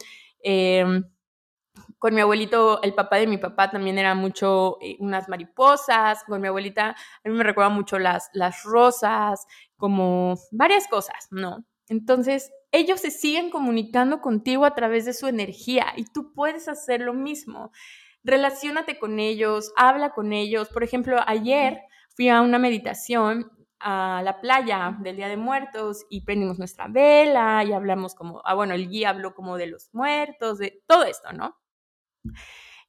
Em, 0.43 1.05
con 1.99 2.14
mi 2.14 2.23
abuelito, 2.23 2.83
el 2.83 2.95
papá 2.95 3.16
de 3.16 3.27
mi 3.27 3.37
papá 3.37 3.71
también 3.71 3.99
era 3.99 4.14
mucho 4.14 4.79
eh, 4.81 4.97
unas 4.99 5.29
mariposas. 5.29 6.25
Con 6.25 6.41
mi 6.41 6.49
abuelita, 6.49 6.97
a 7.23 7.29
mí 7.29 7.35
me 7.35 7.45
recuerda 7.45 7.68
mucho 7.68 7.99
las, 7.99 8.31
las 8.33 8.62
rosas, 8.62 9.47
como 9.77 10.39
varias 10.53 10.89
cosas, 10.89 11.29
¿no? 11.31 11.66
Entonces, 11.91 12.51
ellos 12.73 13.01
se 13.01 13.11
siguen 13.11 13.51
comunicando 13.51 14.23
contigo 14.23 14.64
a 14.64 14.75
través 14.75 15.05
de 15.05 15.12
su 15.12 15.27
energía 15.27 15.93
y 15.97 16.07
tú 16.07 16.33
puedes 16.33 16.66
hacer 16.66 17.03
lo 17.03 17.12
mismo. 17.12 17.73
Relaciónate 18.25 18.99
con 18.99 19.18
ellos, 19.18 19.71
habla 19.77 20.14
con 20.14 20.33
ellos. 20.33 20.71
Por 20.71 20.83
ejemplo, 20.83 21.18
ayer 21.27 21.83
fui 22.16 22.31
a 22.31 22.41
una 22.41 22.59
meditación 22.59 23.51
a 23.81 24.22
la 24.24 24.41
playa 24.41 24.97
del 25.01 25.16
Día 25.16 25.28
de 25.28 25.37
Muertos 25.37 26.07
y 26.11 26.22
prendimos 26.22 26.59
nuestra 26.59 26.89
vela 26.89 27.64
y 27.64 27.72
hablamos 27.72 28.14
como, 28.14 28.43
ah, 28.45 28.55
bueno, 28.55 28.74
el 28.74 28.89
guía 28.89 29.11
habló 29.11 29.35
como 29.35 29.57
de 29.57 29.66
los 29.66 29.89
muertos, 29.93 30.59
de 30.59 30.83
todo 30.87 31.05
esto, 31.05 31.33
¿no? 31.33 31.57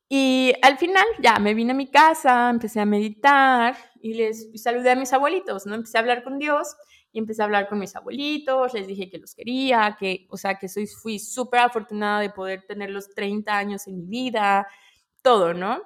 Y 0.09 0.53
al 0.61 0.77
final 0.77 1.05
ya 1.19 1.39
me 1.39 1.53
vine 1.53 1.71
a 1.71 1.75
mi 1.75 1.89
casa, 1.89 2.49
empecé 2.49 2.81
a 2.81 2.85
meditar 2.85 3.77
y 4.01 4.13
les 4.13 4.49
saludé 4.61 4.91
a 4.91 4.95
mis 4.95 5.13
abuelitos, 5.13 5.65
¿no? 5.65 5.75
Empecé 5.75 5.97
a 5.97 6.01
hablar 6.01 6.23
con 6.23 6.37
Dios 6.37 6.75
y 7.13 7.19
empecé 7.19 7.41
a 7.41 7.45
hablar 7.45 7.69
con 7.69 7.79
mis 7.79 7.95
abuelitos, 7.95 8.73
les 8.73 8.87
dije 8.87 9.09
que 9.09 9.19
los 9.19 9.33
quería, 9.33 9.95
que, 9.97 10.27
o 10.29 10.37
sea, 10.37 10.55
que 10.59 10.67
soy, 10.67 10.87
fui 10.87 11.17
súper 11.19 11.61
afortunada 11.61 12.19
de 12.19 12.29
poder 12.29 12.65
tener 12.67 12.89
los 12.89 13.09
30 13.13 13.57
años 13.57 13.87
en 13.87 13.99
mi 13.99 14.05
vida, 14.05 14.67
todo, 15.21 15.53
¿no? 15.53 15.81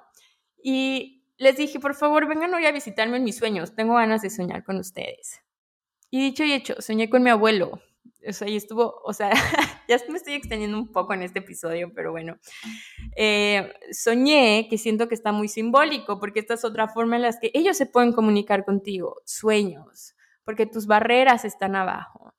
Y 0.60 1.15
les 1.38 1.56
dije, 1.56 1.80
por 1.80 1.94
favor, 1.94 2.26
vengan 2.26 2.54
hoy 2.54 2.66
a 2.66 2.72
visitarme 2.72 3.18
en 3.18 3.24
mis 3.24 3.36
sueños, 3.36 3.74
tengo 3.74 3.94
ganas 3.94 4.22
de 4.22 4.30
soñar 4.30 4.64
con 4.64 4.76
ustedes. 4.76 5.42
Y 6.10 6.20
dicho 6.20 6.44
y 6.44 6.52
hecho, 6.52 6.80
soñé 6.80 7.10
con 7.10 7.22
mi 7.22 7.30
abuelo. 7.30 7.80
O 8.26 8.32
sea, 8.32 8.48
estuvo, 8.48 9.00
o 9.04 9.12
sea, 9.12 9.30
ya 9.88 9.98
me 10.08 10.16
estoy 10.16 10.34
extendiendo 10.34 10.78
un 10.78 10.90
poco 10.90 11.14
en 11.14 11.22
este 11.22 11.40
episodio, 11.40 11.92
pero 11.94 12.10
bueno, 12.10 12.38
eh, 13.16 13.72
soñé 13.92 14.66
que 14.70 14.78
siento 14.78 15.08
que 15.08 15.14
está 15.14 15.32
muy 15.32 15.48
simbólico, 15.48 16.18
porque 16.18 16.40
esta 16.40 16.54
es 16.54 16.64
otra 16.64 16.88
forma 16.88 17.16
en 17.16 17.22
la 17.22 17.38
que 17.38 17.50
ellos 17.54 17.76
se 17.76 17.86
pueden 17.86 18.12
comunicar 18.12 18.64
contigo, 18.64 19.20
sueños, 19.24 20.16
porque 20.44 20.66
tus 20.66 20.86
barreras 20.86 21.44
están 21.44 21.76
abajo. 21.76 22.32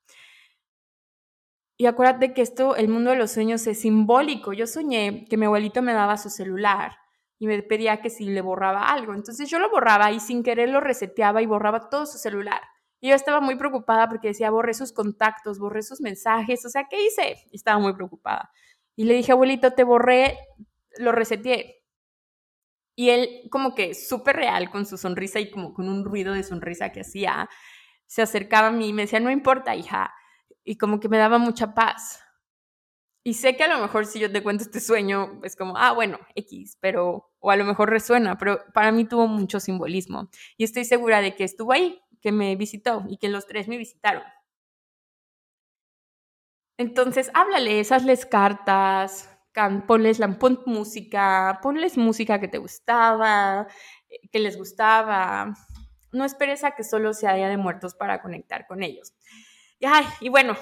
Y 1.78 1.86
acuérdate 1.86 2.34
que 2.34 2.42
esto, 2.42 2.76
el 2.76 2.88
mundo 2.88 3.12
de 3.12 3.18
los 3.18 3.32
sueños 3.32 3.68
es 3.68 3.82
simbólico. 3.82 4.52
Yo 4.52 4.66
soñé 4.66 5.26
que 5.30 5.38
mi 5.38 5.46
abuelito 5.46 5.84
me 5.84 5.94
daba 5.94 6.18
su 6.18 6.32
celular 6.32 6.98
y 7.40 7.48
me 7.48 7.62
pedía 7.64 8.02
que 8.02 8.10
si 8.10 8.26
le 8.26 8.42
borraba 8.42 8.90
algo. 8.90 9.14
Entonces 9.14 9.50
yo 9.50 9.60
lo 9.60 9.70
borraba 9.70 10.12
y 10.12 10.20
sin 10.20 10.44
querer 10.44 10.70
lo 10.70 10.80
reseteaba 10.80 11.42
y 11.42 11.46
borraba 11.46 11.90
todo 11.90 12.06
su 12.06 12.18
celular. 12.18 12.62
Y 13.00 13.10
yo 13.10 13.16
estaba 13.16 13.42
muy 13.42 13.56
preocupada 13.56 14.10
porque 14.10 14.30
decía, 14.30 14.50
borré 14.50 14.74
sus 14.74 14.92
contactos, 14.92 15.60
borré 15.60 15.84
sus 15.84 16.02
mensajes, 16.02 16.66
o 16.66 16.70
sea, 16.70 16.88
¿qué 16.90 17.06
hice? 17.06 17.38
Estaba 17.52 17.80
muy 17.80 17.94
preocupada. 17.94 18.52
Y 18.96 19.04
le 19.04 19.14
dije, 19.14 19.32
abuelito, 19.32 19.72
te 19.74 19.84
borré, 19.84 20.38
lo 20.98 21.12
reseteé. 21.12 21.84
Y 22.96 23.12
él, 23.12 23.44
como 23.52 23.76
que 23.76 23.94
súper 23.94 24.38
real, 24.38 24.72
con 24.72 24.88
su 24.88 24.98
sonrisa 24.98 25.40
y 25.40 25.52
como 25.52 25.74
con 25.76 25.88
un 25.88 26.04
ruido 26.04 26.34
de 26.34 26.42
sonrisa 26.42 26.92
que 26.92 27.02
hacía, 27.02 27.48
se 28.08 28.24
acercaba 28.24 28.68
a 28.70 28.72
mí 28.72 28.88
y 28.88 28.94
me 28.94 29.04
decía, 29.04 29.20
no 29.20 29.30
importa, 29.30 29.76
hija. 29.76 30.12
Y 30.64 30.78
como 30.78 31.00
que 31.00 31.08
me 31.08 31.20
daba 31.20 31.38
mucha 31.38 31.76
paz. 31.76 32.24
Y 33.28 33.34
sé 33.34 33.58
que 33.58 33.66
a 33.66 33.68
lo 33.68 33.80
mejor 33.80 34.06
si 34.06 34.20
yo 34.22 34.32
te 34.32 34.42
cuento 34.42 34.64
este 34.64 34.80
sueño, 34.80 35.42
es 35.44 35.58
como, 35.58 35.76
ah, 35.76 35.92
bueno, 35.92 36.18
X, 36.34 36.78
pero, 36.80 37.30
o 37.40 37.52
a 37.52 37.58
lo 37.58 37.66
mejor 37.66 37.90
resuena, 37.90 38.38
pero 38.38 38.64
para 38.74 38.94
mí 38.94 39.04
tuvo 39.04 39.28
mucho 39.28 39.60
simbolismo. 39.60 40.30
Y 40.56 40.64
estoy 40.64 40.86
segura 40.86 41.20
de 41.20 41.36
que 41.36 41.44
estuvo 41.44 41.74
ahí, 41.74 42.02
que 42.22 42.32
me 42.32 42.56
visitó 42.56 43.04
y 43.10 43.18
que 43.18 43.28
los 43.28 43.46
tres 43.46 43.68
me 43.68 43.76
visitaron. 43.76 44.24
Entonces, 46.78 47.30
háblales, 47.34 47.92
hazles 47.92 48.26
cartas, 48.26 49.30
ponles 49.88 50.20
la, 50.20 50.40
pon 50.40 50.64
música, 50.66 51.60
ponles 51.62 51.98
música 51.98 52.40
que 52.40 52.48
te 52.48 52.60
gustaba, 52.60 53.68
eh, 54.08 54.30
que 54.32 54.40
les 54.40 54.58
gustaba. 54.58 55.54
No 56.14 56.24
esperes 56.24 56.64
a 56.64 56.72
que 56.72 56.86
solo 56.86 57.14
se 57.14 57.28
haya 57.28 57.50
de 57.50 57.58
muertos 57.58 57.94
para 57.94 58.22
conectar 58.22 58.66
con 58.68 58.84
ellos. 58.84 59.14
Y, 59.80 59.86
ay, 59.86 60.06
y 60.22 60.30
bueno, 60.30 60.56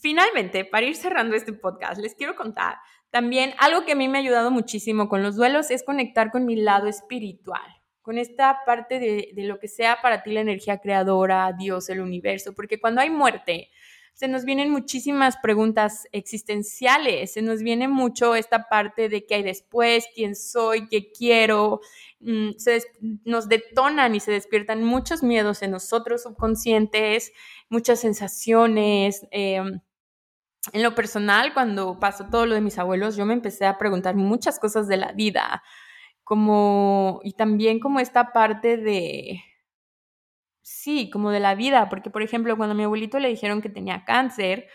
Finalmente, 0.00 0.64
para 0.64 0.86
ir 0.86 0.96
cerrando 0.96 1.36
este 1.36 1.52
podcast, 1.52 2.00
les 2.00 2.14
quiero 2.14 2.34
contar 2.34 2.76
También 3.10 3.54
algo 3.58 3.84
que 3.84 3.92
a 3.92 3.96
mí 3.96 4.08
me 4.08 4.18
ha 4.18 4.20
ayudado 4.20 4.50
muchísimo 4.50 5.08
con 5.08 5.22
los 5.22 5.36
duelos 5.36 5.70
es 5.70 5.82
conectar 5.82 6.30
con 6.30 6.46
mi 6.46 6.56
lado 6.56 6.86
espiritual, 6.88 7.82
con 8.00 8.18
esta 8.18 8.60
parte 8.64 8.98
de, 8.98 9.30
de 9.34 9.42
lo 9.44 9.58
que 9.58 9.68
sea 9.68 10.00
para 10.00 10.22
ti 10.22 10.32
la 10.32 10.40
energía 10.40 10.78
creadora, 10.78 11.52
Dios, 11.58 11.90
el 11.90 12.00
universo, 12.00 12.54
porque 12.54 12.80
cuando 12.80 13.00
hay 13.00 13.10
muerte, 13.10 13.68
se 14.14 14.28
nos 14.28 14.44
vienen 14.44 14.70
muchísimas 14.70 15.36
preguntas 15.38 16.06
existenciales, 16.12 17.32
se 17.32 17.42
nos 17.42 17.62
viene 17.62 17.88
mucho 17.88 18.34
esta 18.34 18.68
parte 18.68 19.08
de 19.08 19.24
qué 19.24 19.36
hay 19.36 19.42
después, 19.42 20.06
quién 20.14 20.36
soy, 20.36 20.86
qué 20.88 21.10
quiero, 21.10 21.80
mm, 22.20 22.50
se 22.58 22.82
nos 23.24 23.48
detonan 23.48 24.14
y 24.14 24.20
se 24.20 24.30
despiertan 24.30 24.84
muchos 24.84 25.22
miedos 25.22 25.62
en 25.62 25.70
nosotros 25.70 26.22
subconscientes, 26.22 27.32
muchas 27.72 28.00
sensaciones. 28.00 29.26
Em, 29.32 29.80
en 30.72 30.82
lo 30.82 30.94
personal, 30.94 31.54
cuando 31.54 31.98
pasó 31.98 32.26
todo 32.30 32.46
lo 32.46 32.54
de 32.54 32.60
mis 32.60 32.78
abuelos, 32.78 33.16
yo 33.16 33.26
me 33.26 33.34
empecé 33.34 33.66
a 33.66 33.78
preguntar 33.78 34.14
muchas 34.14 34.60
cosas 34.60 34.86
de 34.88 34.96
la 34.96 35.12
vida, 35.12 35.62
como, 36.24 37.20
y 37.24 37.32
también 37.34 37.80
como 37.80 38.00
esta 38.00 38.32
parte 38.32 38.76
de, 38.76 39.42
sí, 40.62 41.10
como 41.10 41.30
de 41.30 41.40
la 41.40 41.54
vida, 41.54 41.88
porque 41.88 42.10
por 42.10 42.22
ejemplo, 42.22 42.56
cuando 42.56 42.72
a 42.74 42.76
mi 42.76 42.84
abuelito 42.84 43.18
le 43.18 43.28
dijeron 43.28 43.60
que 43.62 43.68
tenía 43.68 44.04
cáncer, 44.04 44.68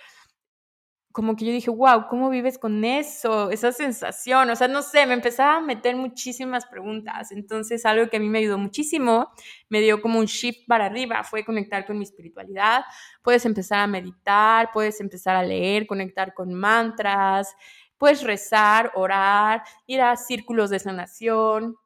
como 1.12 1.36
que 1.36 1.46
yo 1.46 1.52
dije, 1.52 1.72
wow, 1.72 2.08
¿cómo 2.10 2.30
vives 2.30 2.58
con 2.58 2.84
eso? 2.84 3.50
Esa 3.50 3.72
sensación, 3.72 4.50
o 4.50 4.56
sea, 4.56 4.68
no 4.68 4.82
sé, 4.82 5.06
me 5.08 5.14
empezaba 5.14 5.58
a 5.58 5.62
meter 5.62 5.96
muchísimas 5.96 6.66
preguntas. 6.68 7.32
Entonces, 7.32 7.86
algo 7.86 8.10
que 8.10 8.18
a 8.18 8.20
mí 8.20 8.30
me 8.30 8.40
ayudó 8.40 8.58
muchísimo, 8.58 9.32
me 9.70 9.82
dio 9.82 10.02
como 10.02 10.20
un 10.20 10.26
shift 10.26 10.68
para 10.68 10.86
arriba, 10.86 11.24
fue 11.24 11.44
conectar 11.44 11.86
con 11.86 11.98
mi 11.98 12.04
espiritualidad. 12.04 12.84
Puedes 13.24 13.46
empezar 13.46 13.80
a 13.80 13.88
meditar, 13.88 14.70
puedes 14.72 15.02
empezar 15.02 15.36
a 15.36 15.44
leer, 15.44 15.88
conectar 15.88 16.34
con 16.34 16.54
mantras, 16.54 17.56
puedes 17.98 18.24
rezar, 18.24 18.92
orar, 18.94 19.64
ir 19.88 20.02
a 20.02 20.16
círculos 20.18 20.70
de 20.70 20.80
sanación, 20.80 21.78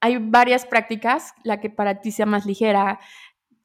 hay 0.00 0.18
varias 0.18 0.64
prácticas, 0.64 1.34
la 1.42 1.60
que 1.60 1.70
para 1.70 2.00
ti 2.00 2.12
sea 2.12 2.26
más 2.26 2.46
ligera, 2.46 3.00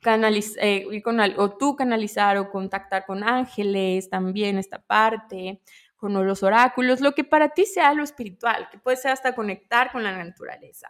eh, 0.06 0.88
ir 0.92 1.04
con, 1.04 1.20
o 1.20 1.58
tú 1.58 1.76
canalizar 1.76 2.38
o 2.38 2.50
contactar 2.50 3.06
con 3.06 3.24
ángeles, 3.24 4.10
también 4.10 4.58
esta 4.58 4.80
parte, 4.80 5.62
con 5.96 6.14
los 6.14 6.44
oráculos, 6.44 7.00
lo 7.00 7.14
que 7.14 7.24
para 7.24 7.50
ti 7.50 7.66
sea 7.66 7.94
lo 7.94 8.04
espiritual, 8.04 8.68
que 8.70 8.78
puede 8.78 8.98
ser 8.98 9.12
hasta 9.12 9.36
conectar 9.36 9.92
con 9.92 10.04
la 10.04 10.12
naturaleza. 10.12 10.90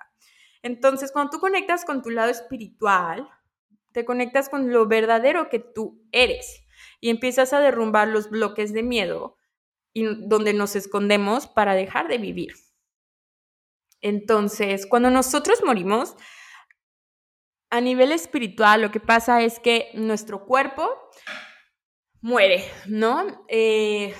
Entonces, 0.63 1.11
cuando 1.11 1.31
tú 1.31 1.39
conectas 1.39 1.85
con 1.85 2.01
tu 2.01 2.09
lado 2.09 2.31
espiritual, 2.31 3.29
te 3.91 4.05
conectas 4.05 4.49
con 4.49 4.71
lo 4.71 4.87
verdadero 4.87 5.49
que 5.49 5.59
tú 5.59 6.01
eres 6.11 6.63
y 6.99 7.09
empiezas 7.09 7.53
a 7.53 7.59
derrumbar 7.59 8.07
los 8.07 8.29
bloques 8.29 8.73
de 8.73 8.81
miedo 8.81 9.37
y 9.93 10.05
donde 10.27 10.53
nos 10.53 10.75
escondemos 10.75 11.47
para 11.47 11.75
dejar 11.75 12.07
de 12.07 12.17
vivir. 12.17 12.53
Entonces, 14.01 14.87
cuando 14.87 15.09
nosotros 15.09 15.61
morimos, 15.63 16.15
a 17.73 17.81
nivel 17.81 18.11
espiritual 18.11 18.83
lo 18.83 18.91
que 18.91 18.99
pasa 18.99 19.41
es 19.41 19.59
que 19.59 19.89
nuestro 19.95 20.45
cuerpo 20.45 20.87
muere, 22.21 22.63
¿no? 22.85 23.43
Eh, 23.47 24.13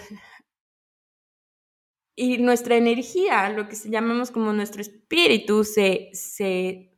y 2.16 2.40
nuestra 2.40 2.78
energía, 2.78 3.50
lo 3.50 3.68
que 3.68 3.76
llamamos 3.76 4.32
como 4.32 4.54
nuestro 4.54 4.82
espíritu, 4.82 5.64
se, 5.64 6.10
se 6.14 6.94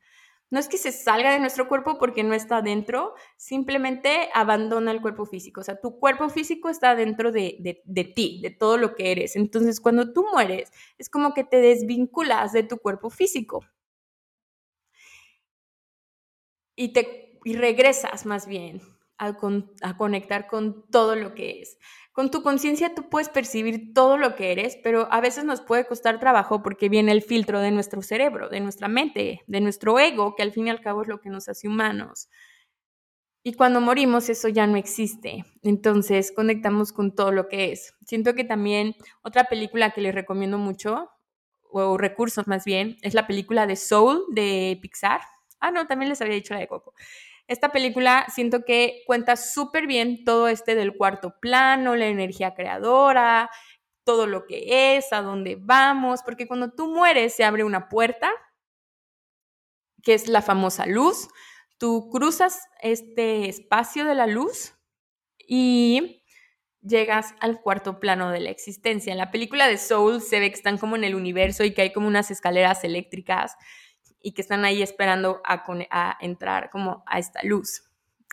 no 0.49 0.59
es 0.61 0.69
que 0.69 0.77
se 0.77 0.93
salga 0.93 1.33
de 1.33 1.41
nuestro 1.41 1.67
cuerpo 1.67 1.97
porque 1.97 2.23
no 2.23 2.33
está 2.33 2.61
dentro, 2.61 3.15
simplemente 3.35 4.29
abandona 4.33 4.91
el 4.91 5.01
cuerpo 5.01 5.25
físico. 5.25 5.59
O 5.59 5.63
sea, 5.65 5.81
tu 5.81 5.99
cuerpo 5.99 6.29
físico 6.29 6.69
está 6.69 6.95
dentro 6.95 7.33
de, 7.33 7.81
ti, 8.15 8.39
de 8.41 8.51
todo 8.51 8.77
lo 8.77 8.95
que 8.95 9.11
eres. 9.11 9.35
Entonces, 9.35 9.81
cuando 9.81 10.13
tú 10.13 10.25
mueres, 10.31 10.71
es 10.97 11.09
como 11.09 11.33
que 11.33 11.43
te 11.43 11.57
desvinculas 11.57 12.53
de 12.53 12.63
tu 12.63 12.77
cuerpo 12.77 13.09
físico. 13.09 13.65
Y, 16.75 16.93
te, 16.93 17.39
y 17.43 17.55
regresas 17.55 18.25
más 18.25 18.47
bien 18.47 18.81
a, 19.17 19.37
a 19.81 19.97
conectar 19.97 20.47
con 20.47 20.85
todo 20.89 21.15
lo 21.15 21.33
que 21.33 21.61
es. 21.61 21.77
Con 22.11 22.31
tu 22.31 22.43
conciencia 22.43 22.95
tú 22.95 23.09
puedes 23.09 23.27
percibir 23.27 23.93
todo 23.93 24.17
lo 24.17 24.35
que 24.35 24.53
eres, 24.53 24.77
pero 24.81 25.11
a 25.11 25.19
veces 25.19 25.43
nos 25.43 25.61
puede 25.61 25.85
costar 25.85 26.19
trabajo 26.19 26.63
porque 26.63 26.87
viene 26.87 27.11
el 27.11 27.21
filtro 27.21 27.59
de 27.59 27.71
nuestro 27.71 28.01
cerebro, 28.01 28.47
de 28.47 28.61
nuestra 28.61 28.87
mente, 28.87 29.41
de 29.47 29.59
nuestro 29.61 29.99
ego, 29.99 30.33
que 30.35 30.43
al 30.43 30.53
fin 30.53 30.67
y 30.67 30.69
al 30.69 30.79
cabo 30.79 31.01
es 31.01 31.09
lo 31.09 31.19
que 31.19 31.29
nos 31.29 31.49
hace 31.49 31.67
humanos. 31.67 32.29
Y 33.43 33.53
cuando 33.53 33.79
morimos 33.79 34.29
eso 34.29 34.47
ya 34.47 34.65
no 34.65 34.75
existe. 34.75 35.45
Entonces 35.61 36.31
conectamos 36.31 36.91
con 36.91 37.13
todo 37.13 37.31
lo 37.31 37.47
que 37.47 37.71
es. 37.73 37.93
Siento 38.05 38.33
que 38.33 38.43
también 38.43 38.95
otra 39.21 39.43
película 39.43 39.91
que 39.91 40.01
les 40.01 40.15
recomiendo 40.15 40.57
mucho, 40.57 41.11
o 41.61 41.97
recursos 41.97 42.47
más 42.47 42.65
bien, 42.65 42.97
es 43.01 43.13
la 43.13 43.27
película 43.27 43.67
de 43.67 43.75
Soul 43.75 44.23
de 44.31 44.79
Pixar. 44.81 45.21
Ah, 45.59 45.71
no, 45.71 45.87
también 45.87 46.09
les 46.09 46.21
había 46.21 46.35
dicho 46.35 46.53
la 46.53 46.59
de 46.59 46.67
Coco. 46.67 46.93
Esta 47.47 47.71
película 47.71 48.25
siento 48.33 48.63
que 48.65 49.03
cuenta 49.05 49.35
súper 49.35 49.87
bien 49.87 50.23
todo 50.23 50.47
este 50.47 50.75
del 50.75 50.95
cuarto 50.95 51.35
plano, 51.39 51.95
la 51.95 52.07
energía 52.07 52.55
creadora, 52.55 53.49
todo 54.03 54.27
lo 54.27 54.45
que 54.45 54.97
es, 54.97 55.11
a 55.13 55.21
dónde 55.21 55.57
vamos, 55.59 56.21
porque 56.23 56.47
cuando 56.47 56.71
tú 56.71 56.87
mueres 56.87 57.35
se 57.35 57.43
abre 57.43 57.63
una 57.63 57.89
puerta, 57.89 58.31
que 60.01 60.13
es 60.13 60.27
la 60.27 60.41
famosa 60.41 60.85
luz, 60.85 61.27
tú 61.77 62.09
cruzas 62.11 62.67
este 62.81 63.49
espacio 63.49 64.05
de 64.05 64.15
la 64.15 64.27
luz 64.27 64.75
y 65.37 66.23
llegas 66.81 67.33
al 67.39 67.61
cuarto 67.61 67.99
plano 67.99 68.29
de 68.29 68.39
la 68.39 68.51
existencia. 68.51 69.11
En 69.11 69.17
la 69.17 69.31
película 69.31 69.67
de 69.67 69.77
Soul 69.77 70.21
se 70.21 70.39
ve 70.39 70.49
que 70.49 70.55
están 70.55 70.77
como 70.77 70.95
en 70.95 71.03
el 71.03 71.15
universo 71.15 71.63
y 71.63 71.73
que 71.73 71.81
hay 71.81 71.93
como 71.93 72.07
unas 72.07 72.29
escaleras 72.31 72.83
eléctricas 72.83 73.55
y 74.25 74.31
que 74.31 74.41
están 74.41 74.65
ahí 74.65 74.81
esperando 74.81 75.39
a, 75.45 76.17
entrar 76.19 76.71
como 76.71 77.03
a 77.05 77.19
esta 77.19 77.41
luz. 77.43 77.83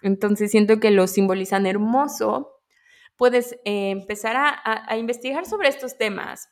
Entonces 0.01 0.51
siento 0.51 0.81
que 0.81 0.91
lo 0.91 1.07
simbolizan 1.07 1.67
hermoso. 1.67 2.63
Puedes 3.19 3.53
eh, 3.67 3.91
empezar 3.91 4.37
a, 4.39 4.97
investigar 4.97 5.45
sobre 5.45 5.69
estos 5.69 5.99
temas. 5.99 6.49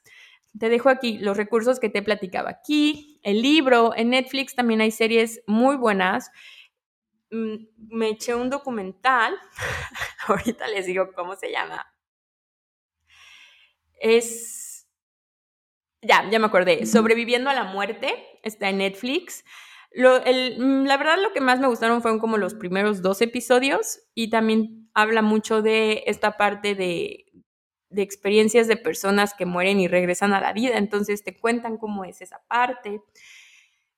Te 0.58 0.68
dejo 0.68 0.90
aquí 0.90 1.16
los 1.16 1.38
recursos 1.38 1.80
que 1.80 1.88
te 1.88 2.00
he 2.00 2.02
platicado 2.02 2.48
aquí, 2.48 3.18
el 3.22 3.40
libro, 3.40 3.96
en 3.96 4.10
Netflix 4.10 4.54
también 4.54 4.82
hay 4.82 4.90
series 4.90 5.42
muy 5.46 5.76
buenas. 5.76 6.30
Mm, 7.30 7.64
me 7.88 8.10
eché 8.10 8.34
un 8.34 8.50
documental, 8.50 9.34
ahorita 10.26 10.68
les 10.68 10.84
digo 10.84 11.12
cómo 11.14 11.34
se 11.34 11.50
llama. 11.50 11.86
Es, 14.00 14.69
ya, 16.02 16.28
ya 16.30 16.38
me 16.38 16.46
acordé, 16.46 16.86
Sobreviviendo 16.86 17.50
a 17.50 17.54
la 17.54 17.64
muerte 17.64 18.14
está 18.42 18.68
en 18.68 18.78
Netflix. 18.78 19.44
Mm, 19.94 20.84
la 20.84 20.96
verdad 20.96 21.18
lo 21.20 21.32
que 21.32 21.40
más 21.40 21.58
me 21.58 21.66
gustaron 21.66 22.00
fueron 22.00 22.20
como 22.20 22.38
los 22.38 22.54
primeros 22.54 23.02
dos 23.02 23.20
episodios 23.20 24.00
y 24.14 24.30
también 24.30 24.88
habla 24.94 25.22
mucho 25.22 25.62
de 25.62 26.04
esta 26.06 26.36
parte 26.36 26.74
de, 26.74 27.26
de 27.90 28.02
experiencias 28.02 28.68
de 28.68 28.76
personas 28.76 29.34
que 29.34 29.46
mueren 29.46 29.80
y 29.80 29.88
regresan 29.88 30.32
a 30.32 30.40
la 30.40 30.52
vida, 30.52 30.78
entonces 30.78 31.24
te 31.24 31.36
cuentan 31.36 31.76
cómo 31.76 32.04
es 32.04 32.22
esa 32.22 32.40
parte. 32.48 33.02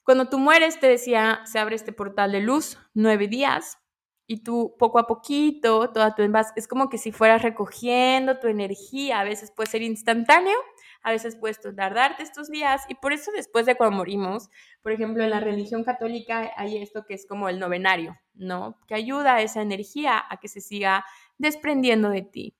Cuando 0.03 0.29
tú 0.29 0.39
mueres, 0.39 0.81
te 0.81 0.89
decía, 0.89 1.43
se 1.45 1.59
abre 1.59 1.77
este 1.77 1.93
portal 1.93 2.33
de 2.33 2.41
luz, 2.41 2.79
nueve 2.95 3.29
días, 3.29 3.79
y 4.27 4.43
tú 4.43 4.75
poco 4.79 4.99
a 4.99 5.07
poquito, 5.07 5.91
toda 5.93 6.15
tu 6.15 6.23
es 6.57 6.67
como 6.67 6.89
que 6.89 6.99
si 6.99 7.13
fueras 7.13 7.43
recogiendo 7.43 8.39
tu 8.39 8.49
energía, 8.49 9.21
a 9.21 9.25
veces 9.25 9.51
puede 9.51 9.71
ser 9.71 9.83
instantáneo, 9.83 10.57
a 11.03 11.11
veces 11.11 11.37
puedes 11.37 11.61
tardarte 11.61 12.23
estos 12.23 12.49
días 12.49 12.83
y 12.89 12.95
por 12.95 13.13
eso 13.13 13.31
después 13.33 13.67
de 13.67 13.77
cuando 13.77 13.97
morimos, 13.97 14.49
por 14.83 14.93
ejemplo, 14.93 15.23
en 15.23 15.31
la 15.31 15.41
religión 15.41 15.85
católica 15.85 16.53
hay 16.57 16.81
esto 16.81 17.05
que 17.05 17.15
es 17.15 17.27
como 17.27 17.49
el 17.49 17.59
novenario, 17.59 18.17
¿no? 18.35 18.79
Que 18.87 18.95
ayuda 18.95 19.35
a 19.37 19.43
esa 19.43 19.63
energía 19.63 20.23
a 20.29 20.39
que 20.39 20.49
se 20.49 20.61
siga 20.61 21.05
desprendiendo 21.39 22.11
de 22.11 22.23
ti. 22.23 22.57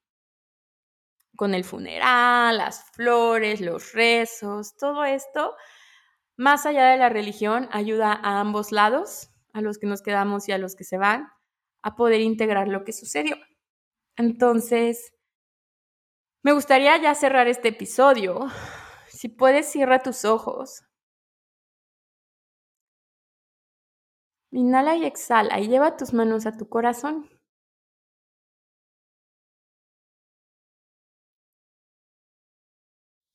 Con 1.37 1.55
el 1.55 1.65
funeral, 1.65 2.59
las 2.59 2.91
flores, 2.91 3.61
los 3.61 3.93
rezos, 3.93 4.77
todo 4.77 5.05
esto, 5.05 5.55
más 6.37 6.67
allá 6.67 6.87
de 6.89 6.99
la 6.99 7.09
religión, 7.09 7.69
ayuda 7.73 8.13
a 8.13 8.41
ambos 8.41 8.73
lados, 8.73 9.31
a 9.53 9.61
los 9.61 9.79
que 9.79 9.87
nos 9.87 10.03
quedamos 10.03 10.49
y 10.49 10.53
a 10.53 10.59
los 10.59 10.75
que 10.75 10.85
se 10.85 10.99
van, 10.99 11.29
a 11.83 11.95
poder 11.97 12.21
integrar 12.21 12.69
lo 12.69 12.85
que 12.85 12.93
sucedió. 12.93 13.37
Entonces, 14.17 15.13
me 16.43 16.53
gustaría 16.53 16.97
ya 17.01 17.15
cerrar 17.15 17.47
este 17.49 17.69
episodio. 17.69 18.49
Si 19.09 19.29
puedes, 19.29 19.71
cierra 19.71 20.03
tus 20.03 20.25
ojos. 20.25 20.83
Inhala 24.51 24.97
y 24.97 25.05
exhala 25.05 25.61
y 25.61 25.69
lleva 25.69 25.97
tus 25.97 26.13
manos 26.13 26.47
a 26.47 26.57
tu 26.57 26.69
corazón. 26.69 27.31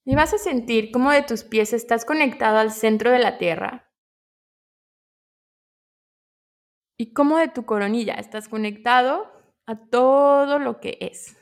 Y 0.05 0.15
vas 0.15 0.33
a 0.33 0.37
sentir 0.37 0.91
cómo 0.91 1.11
de 1.11 1.23
tus 1.23 1.43
pies 1.43 1.73
estás 1.73 2.05
conectado 2.05 2.57
al 2.57 2.71
centro 2.71 3.11
de 3.11 3.19
la 3.19 3.37
tierra. 3.37 3.89
Y 6.99 7.13
cómo 7.13 7.37
de 7.37 7.47
tu 7.47 7.65
coronilla 7.65 8.15
estás 8.15 8.47
conectado 8.49 9.31
a 9.65 9.75
todo 9.89 10.59
lo 10.59 10.79
que 10.79 10.97
es 11.01 11.36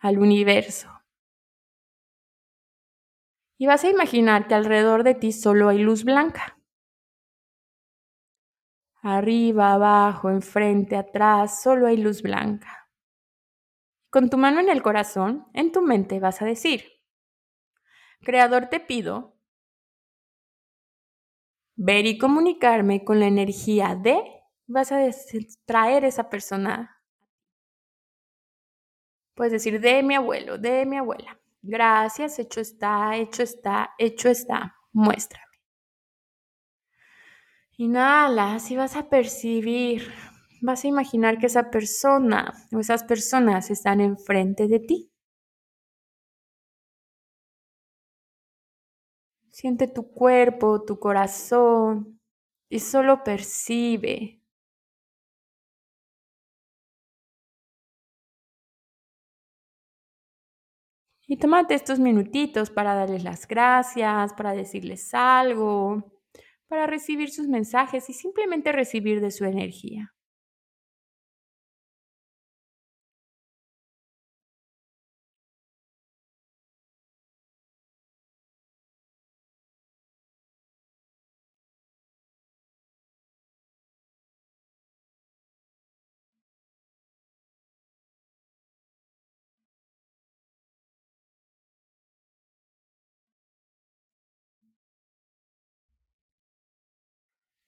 al 0.00 0.18
universo. 0.18 0.90
Y 3.58 3.66
vas 3.66 3.84
a 3.84 3.90
imaginar 3.90 4.48
que 4.48 4.54
alrededor 4.54 5.04
de 5.04 5.14
ti 5.14 5.32
solo 5.32 5.68
hay 5.68 5.78
luz 5.78 6.04
blanca. 6.04 6.58
Arriba, 9.02 9.74
abajo, 9.74 10.30
enfrente, 10.30 10.96
atrás, 10.96 11.62
solo 11.62 11.86
hay 11.86 11.96
luz 11.96 12.22
blanca. 12.22 12.88
Con 14.10 14.28
tu 14.28 14.36
mano 14.36 14.60
en 14.60 14.68
el 14.68 14.82
corazón, 14.82 15.46
en 15.54 15.72
tu 15.72 15.82
mente 15.82 16.18
vas 16.18 16.42
a 16.42 16.44
decir, 16.44 16.84
Creador 18.22 18.66
te 18.66 18.80
pido 18.80 19.38
ver 21.76 22.04
y 22.04 22.18
comunicarme 22.18 23.04
con 23.04 23.20
la 23.20 23.26
energía 23.26 23.94
de, 23.94 24.22
vas 24.66 24.92
a 24.92 25.00
traer 25.64 26.04
esa 26.04 26.28
persona. 26.28 26.99
Puedes 29.40 29.54
decir, 29.54 29.80
de 29.80 30.02
mi 30.02 30.16
abuelo, 30.16 30.58
de 30.58 30.84
mi 30.84 30.98
abuela. 30.98 31.40
Gracias, 31.62 32.38
hecho 32.38 32.60
está, 32.60 33.16
hecho 33.16 33.42
está, 33.42 33.94
hecho 33.96 34.28
está. 34.28 34.76
Muéstrame. 34.92 35.56
Inhala, 37.78 38.56
así 38.56 38.76
vas 38.76 38.96
a 38.96 39.08
percibir, 39.08 40.12
vas 40.60 40.84
a 40.84 40.88
imaginar 40.88 41.38
que 41.38 41.46
esa 41.46 41.70
persona 41.70 42.52
o 42.70 42.80
esas 42.80 43.02
personas 43.02 43.70
están 43.70 44.02
enfrente 44.02 44.68
de 44.68 44.80
ti. 44.80 45.10
Siente 49.50 49.88
tu 49.88 50.12
cuerpo, 50.12 50.84
tu 50.84 50.98
corazón 50.98 52.20
y 52.68 52.80
solo 52.80 53.24
percibe 53.24 54.39
Y 61.30 61.36
tómate 61.36 61.74
estos 61.74 62.00
minutitos 62.00 62.70
para 62.70 62.92
darles 62.96 63.22
las 63.22 63.46
gracias, 63.46 64.34
para 64.34 64.52
decirles 64.52 65.14
algo, 65.14 66.18
para 66.66 66.88
recibir 66.88 67.30
sus 67.30 67.46
mensajes 67.46 68.10
y 68.10 68.14
simplemente 68.14 68.72
recibir 68.72 69.20
de 69.20 69.30
su 69.30 69.44
energía. 69.44 70.12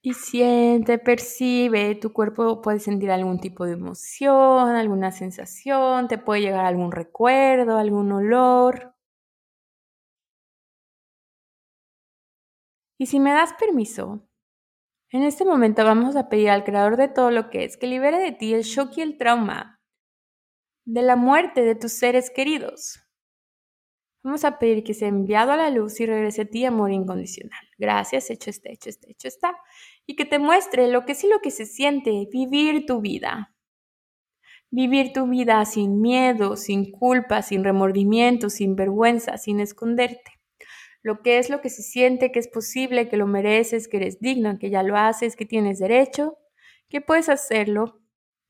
Y 0.05 0.13
siente, 0.15 0.97
percibe, 0.99 1.95
tu 1.95 2.11
cuerpo 2.11 2.61
puede 2.61 2.79
sentir 2.79 3.09
algún 3.09 3.39
tipo 3.39 3.65
de 3.65 3.73
emoción, 3.73 4.75
alguna 4.75 5.11
sensación, 5.13 6.09
te 6.09 6.17
puede 6.17 6.41
llegar 6.41 6.65
algún 6.65 6.91
recuerdo, 6.91 7.77
algún 7.77 8.11
olor. 8.11 8.93
Y 12.99 13.05
si 13.05 13.19
me 13.21 13.31
das 13.31 13.53
permiso, 13.53 14.27
en 15.11 15.23
este 15.23 15.45
momento 15.45 15.85
vamos 15.85 16.17
a 16.17 16.27
pedir 16.27 16.49
al 16.49 16.65
creador 16.65 16.97
de 16.97 17.07
todo 17.07 17.31
lo 17.31 17.49
que 17.49 17.63
es 17.63 17.77
que 17.77 17.87
libere 17.87 18.17
de 18.17 18.33
ti 18.33 18.53
el 18.53 18.63
shock 18.63 18.97
y 18.97 19.01
el 19.01 19.17
trauma 19.17 19.79
de 20.85 21.01
la 21.01 21.15
muerte 21.15 21.61
de 21.63 21.75
tus 21.75 21.93
seres 21.93 22.29
queridos. 22.29 22.99
Vamos 24.23 24.45
a 24.45 24.57
pedir 24.57 24.83
que 24.83 24.93
sea 24.93 25.09
enviado 25.09 25.51
a 25.51 25.57
la 25.57 25.69
luz 25.69 25.99
y 25.99 26.05
regrese 26.05 26.43
a 26.43 26.45
ti 26.45 26.65
amor 26.65 26.91
incondicional. 26.91 27.59
Gracias, 27.77 28.29
hecho 28.29 28.49
está, 28.49 28.69
hecho 28.71 28.89
está, 28.89 29.07
hecho 29.09 29.27
está. 29.27 29.57
Y 30.05 30.15
que 30.15 30.25
te 30.25 30.39
muestre 30.39 30.87
lo 30.87 31.05
que 31.05 31.15
sí 31.15 31.27
lo 31.27 31.39
que 31.39 31.51
se 31.51 31.65
siente, 31.65 32.27
vivir 32.31 32.85
tu 32.85 33.01
vida. 33.01 33.55
Vivir 34.69 35.13
tu 35.13 35.27
vida 35.27 35.63
sin 35.65 36.01
miedo, 36.01 36.57
sin 36.57 36.91
culpa, 36.91 37.41
sin 37.41 37.63
remordimiento, 37.63 38.49
sin 38.49 38.75
vergüenza, 38.75 39.37
sin 39.37 39.59
esconderte. 39.59 40.31
Lo 41.03 41.21
que 41.21 41.37
es 41.37 41.49
lo 41.49 41.61
que 41.61 41.69
se 41.69 41.83
siente, 41.83 42.31
que 42.31 42.39
es 42.39 42.47
posible, 42.47 43.09
que 43.09 43.17
lo 43.17 43.27
mereces, 43.27 43.87
que 43.87 43.97
eres 43.97 44.19
digno, 44.19 44.57
que 44.57 44.69
ya 44.69 44.83
lo 44.83 44.97
haces, 44.97 45.35
que 45.35 45.45
tienes 45.45 45.79
derecho, 45.79 46.37
que 46.89 47.01
puedes 47.01 47.29
hacerlo, 47.29 48.01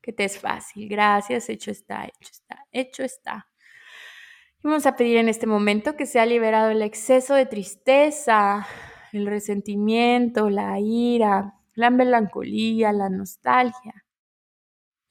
que 0.02 0.14
te 0.14 0.24
es 0.24 0.38
fácil. 0.38 0.88
Gracias, 0.88 1.50
hecho 1.50 1.72
está, 1.72 2.06
hecho 2.06 2.32
está, 2.32 2.66
hecho 2.72 3.04
está. 3.04 3.48
Vamos 4.62 4.86
a 4.86 4.96
pedir 4.96 5.18
en 5.18 5.28
este 5.28 5.48
momento 5.48 5.98
que 5.98 6.06
sea 6.06 6.26
liberado 6.26 6.72
el 6.72 6.82
exceso 6.84 7.34
de 7.34 7.46
tristeza, 7.46 8.68
el 9.14 9.28
resentimiento, 9.28 10.50
la 10.50 10.80
ira, 10.80 11.56
la 11.76 11.90
melancolía, 11.90 12.92
la 12.92 13.10
nostalgia. 13.10 14.06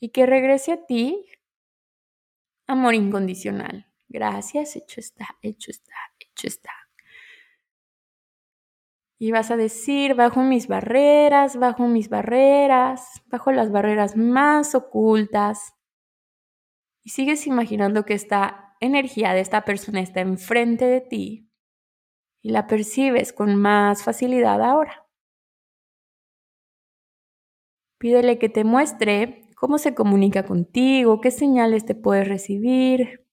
Y 0.00 0.10
que 0.10 0.26
regrese 0.26 0.72
a 0.72 0.84
ti 0.84 1.24
amor 2.66 2.94
incondicional. 2.94 3.86
Gracias, 4.08 4.76
hecho 4.76 5.00
está, 5.00 5.38
hecho 5.42 5.70
está, 5.70 5.94
hecho 6.18 6.46
está. 6.46 6.72
Y 9.18 9.30
vas 9.30 9.52
a 9.52 9.56
decir, 9.56 10.14
bajo 10.14 10.42
mis 10.42 10.66
barreras, 10.66 11.56
bajo 11.56 11.86
mis 11.86 12.08
barreras, 12.08 13.22
bajo 13.26 13.52
las 13.52 13.70
barreras 13.70 14.16
más 14.16 14.74
ocultas. 14.74 15.74
Y 17.04 17.10
sigues 17.10 17.46
imaginando 17.46 18.04
que 18.04 18.14
está 18.14 18.76
energía 18.80 19.32
de 19.32 19.40
esta 19.40 19.64
persona 19.64 20.00
está 20.00 20.20
enfrente 20.20 20.86
de 20.86 21.00
ti 21.00 21.51
y 22.42 22.50
la 22.50 22.66
percibes 22.66 23.32
con 23.32 23.54
más 23.56 24.02
facilidad 24.02 24.60
ahora. 24.62 25.06
Pídele 27.98 28.38
que 28.38 28.48
te 28.48 28.64
muestre 28.64 29.48
cómo 29.56 29.78
se 29.78 29.94
comunica 29.94 30.44
contigo, 30.44 31.20
qué 31.20 31.30
señales 31.30 31.86
te 31.86 31.94
puedes 31.94 32.26
recibir, 32.28 33.24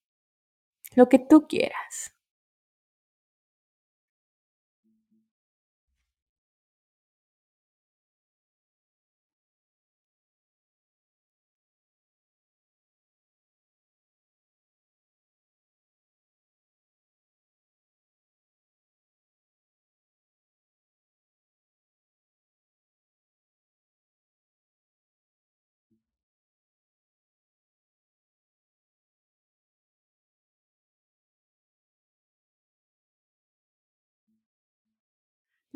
lo 0.96 1.10
que 1.10 1.20
tú 1.20 1.48
quieras. 1.48 2.19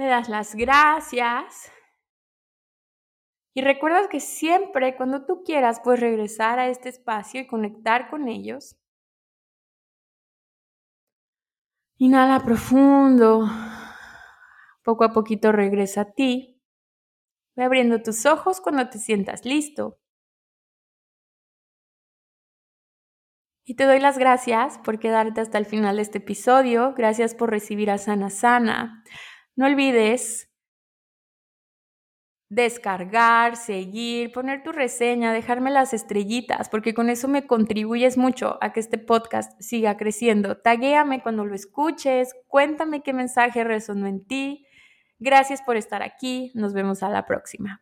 Le 0.04 0.10
das 0.10 0.28
las 0.28 0.54
gracias 0.54 1.72
y 3.56 3.62
recuerdas 3.62 4.08
que 4.10 4.20
siempre 4.20 4.96
cuando 4.98 5.26
tú 5.26 5.44
quieras 5.46 5.80
puedes 5.82 6.02
regresar 6.02 6.60
a 6.60 6.68
este 6.68 6.90
espacio 6.90 7.40
y 7.40 7.48
conectar 7.48 8.10
con 8.10 8.28
ellos. 8.28 8.76
Inhala 11.98 12.42
profundo. 12.42 13.48
Poco 14.84 15.06
a 15.06 15.14
poquito 15.14 15.52
regresa 15.52 16.02
a 16.02 16.12
ti. 16.12 16.60
Ve 17.56 17.64
abriendo 17.64 18.02
tus 18.02 18.26
ojos 18.26 18.60
cuando 18.60 18.90
te 18.90 18.98
sientas 18.98 19.46
listo. 19.46 20.00
Y 23.66 23.76
te 23.76 23.86
doy 23.86 24.00
las 24.00 24.18
gracias 24.18 24.80
por 24.80 25.00
quedarte 25.00 25.40
hasta 25.40 25.58
el 25.58 25.66
final 25.66 25.96
de 25.96 26.02
este 26.02 26.18
episodio. 26.18 26.94
Gracias 26.98 27.34
por 27.36 27.50
recibir 27.50 27.90
a 27.92 27.98
Sana 27.98 28.30
Sana. 28.30 29.04
No 29.56 29.66
olvides 29.68 30.50
descargar, 32.54 33.56
seguir, 33.56 34.32
poner 34.32 34.62
tu 34.62 34.72
reseña, 34.72 35.34
dejarme 35.34 35.72
las 35.72 35.94
estrellitas, 35.94 36.70
porque 36.70 36.94
con 36.94 37.10
eso 37.10 37.28
me 37.28 37.48
contribuyes 37.48 38.16
mucho 38.16 38.60
a 38.62 38.74
que 38.74 38.80
este 38.80 39.00
podcast 39.00 39.60
siga 39.60 39.98
creciendo. 39.98 40.58
Taguéame 40.58 41.24
cuando 41.24 41.46
lo 41.46 41.56
escuches, 41.56 42.36
cuéntame 42.48 43.02
qué 43.02 43.12
mensaje 43.12 43.64
resonó 43.64 44.06
en 44.06 44.24
ti. 44.26 44.68
Gracias 45.18 45.64
por 45.64 45.78
estar 45.78 46.04
aquí, 46.04 46.52
nos 46.54 46.74
vemos 46.74 47.02
a 47.02 47.10
la 47.10 47.26
próxima. 47.26 47.82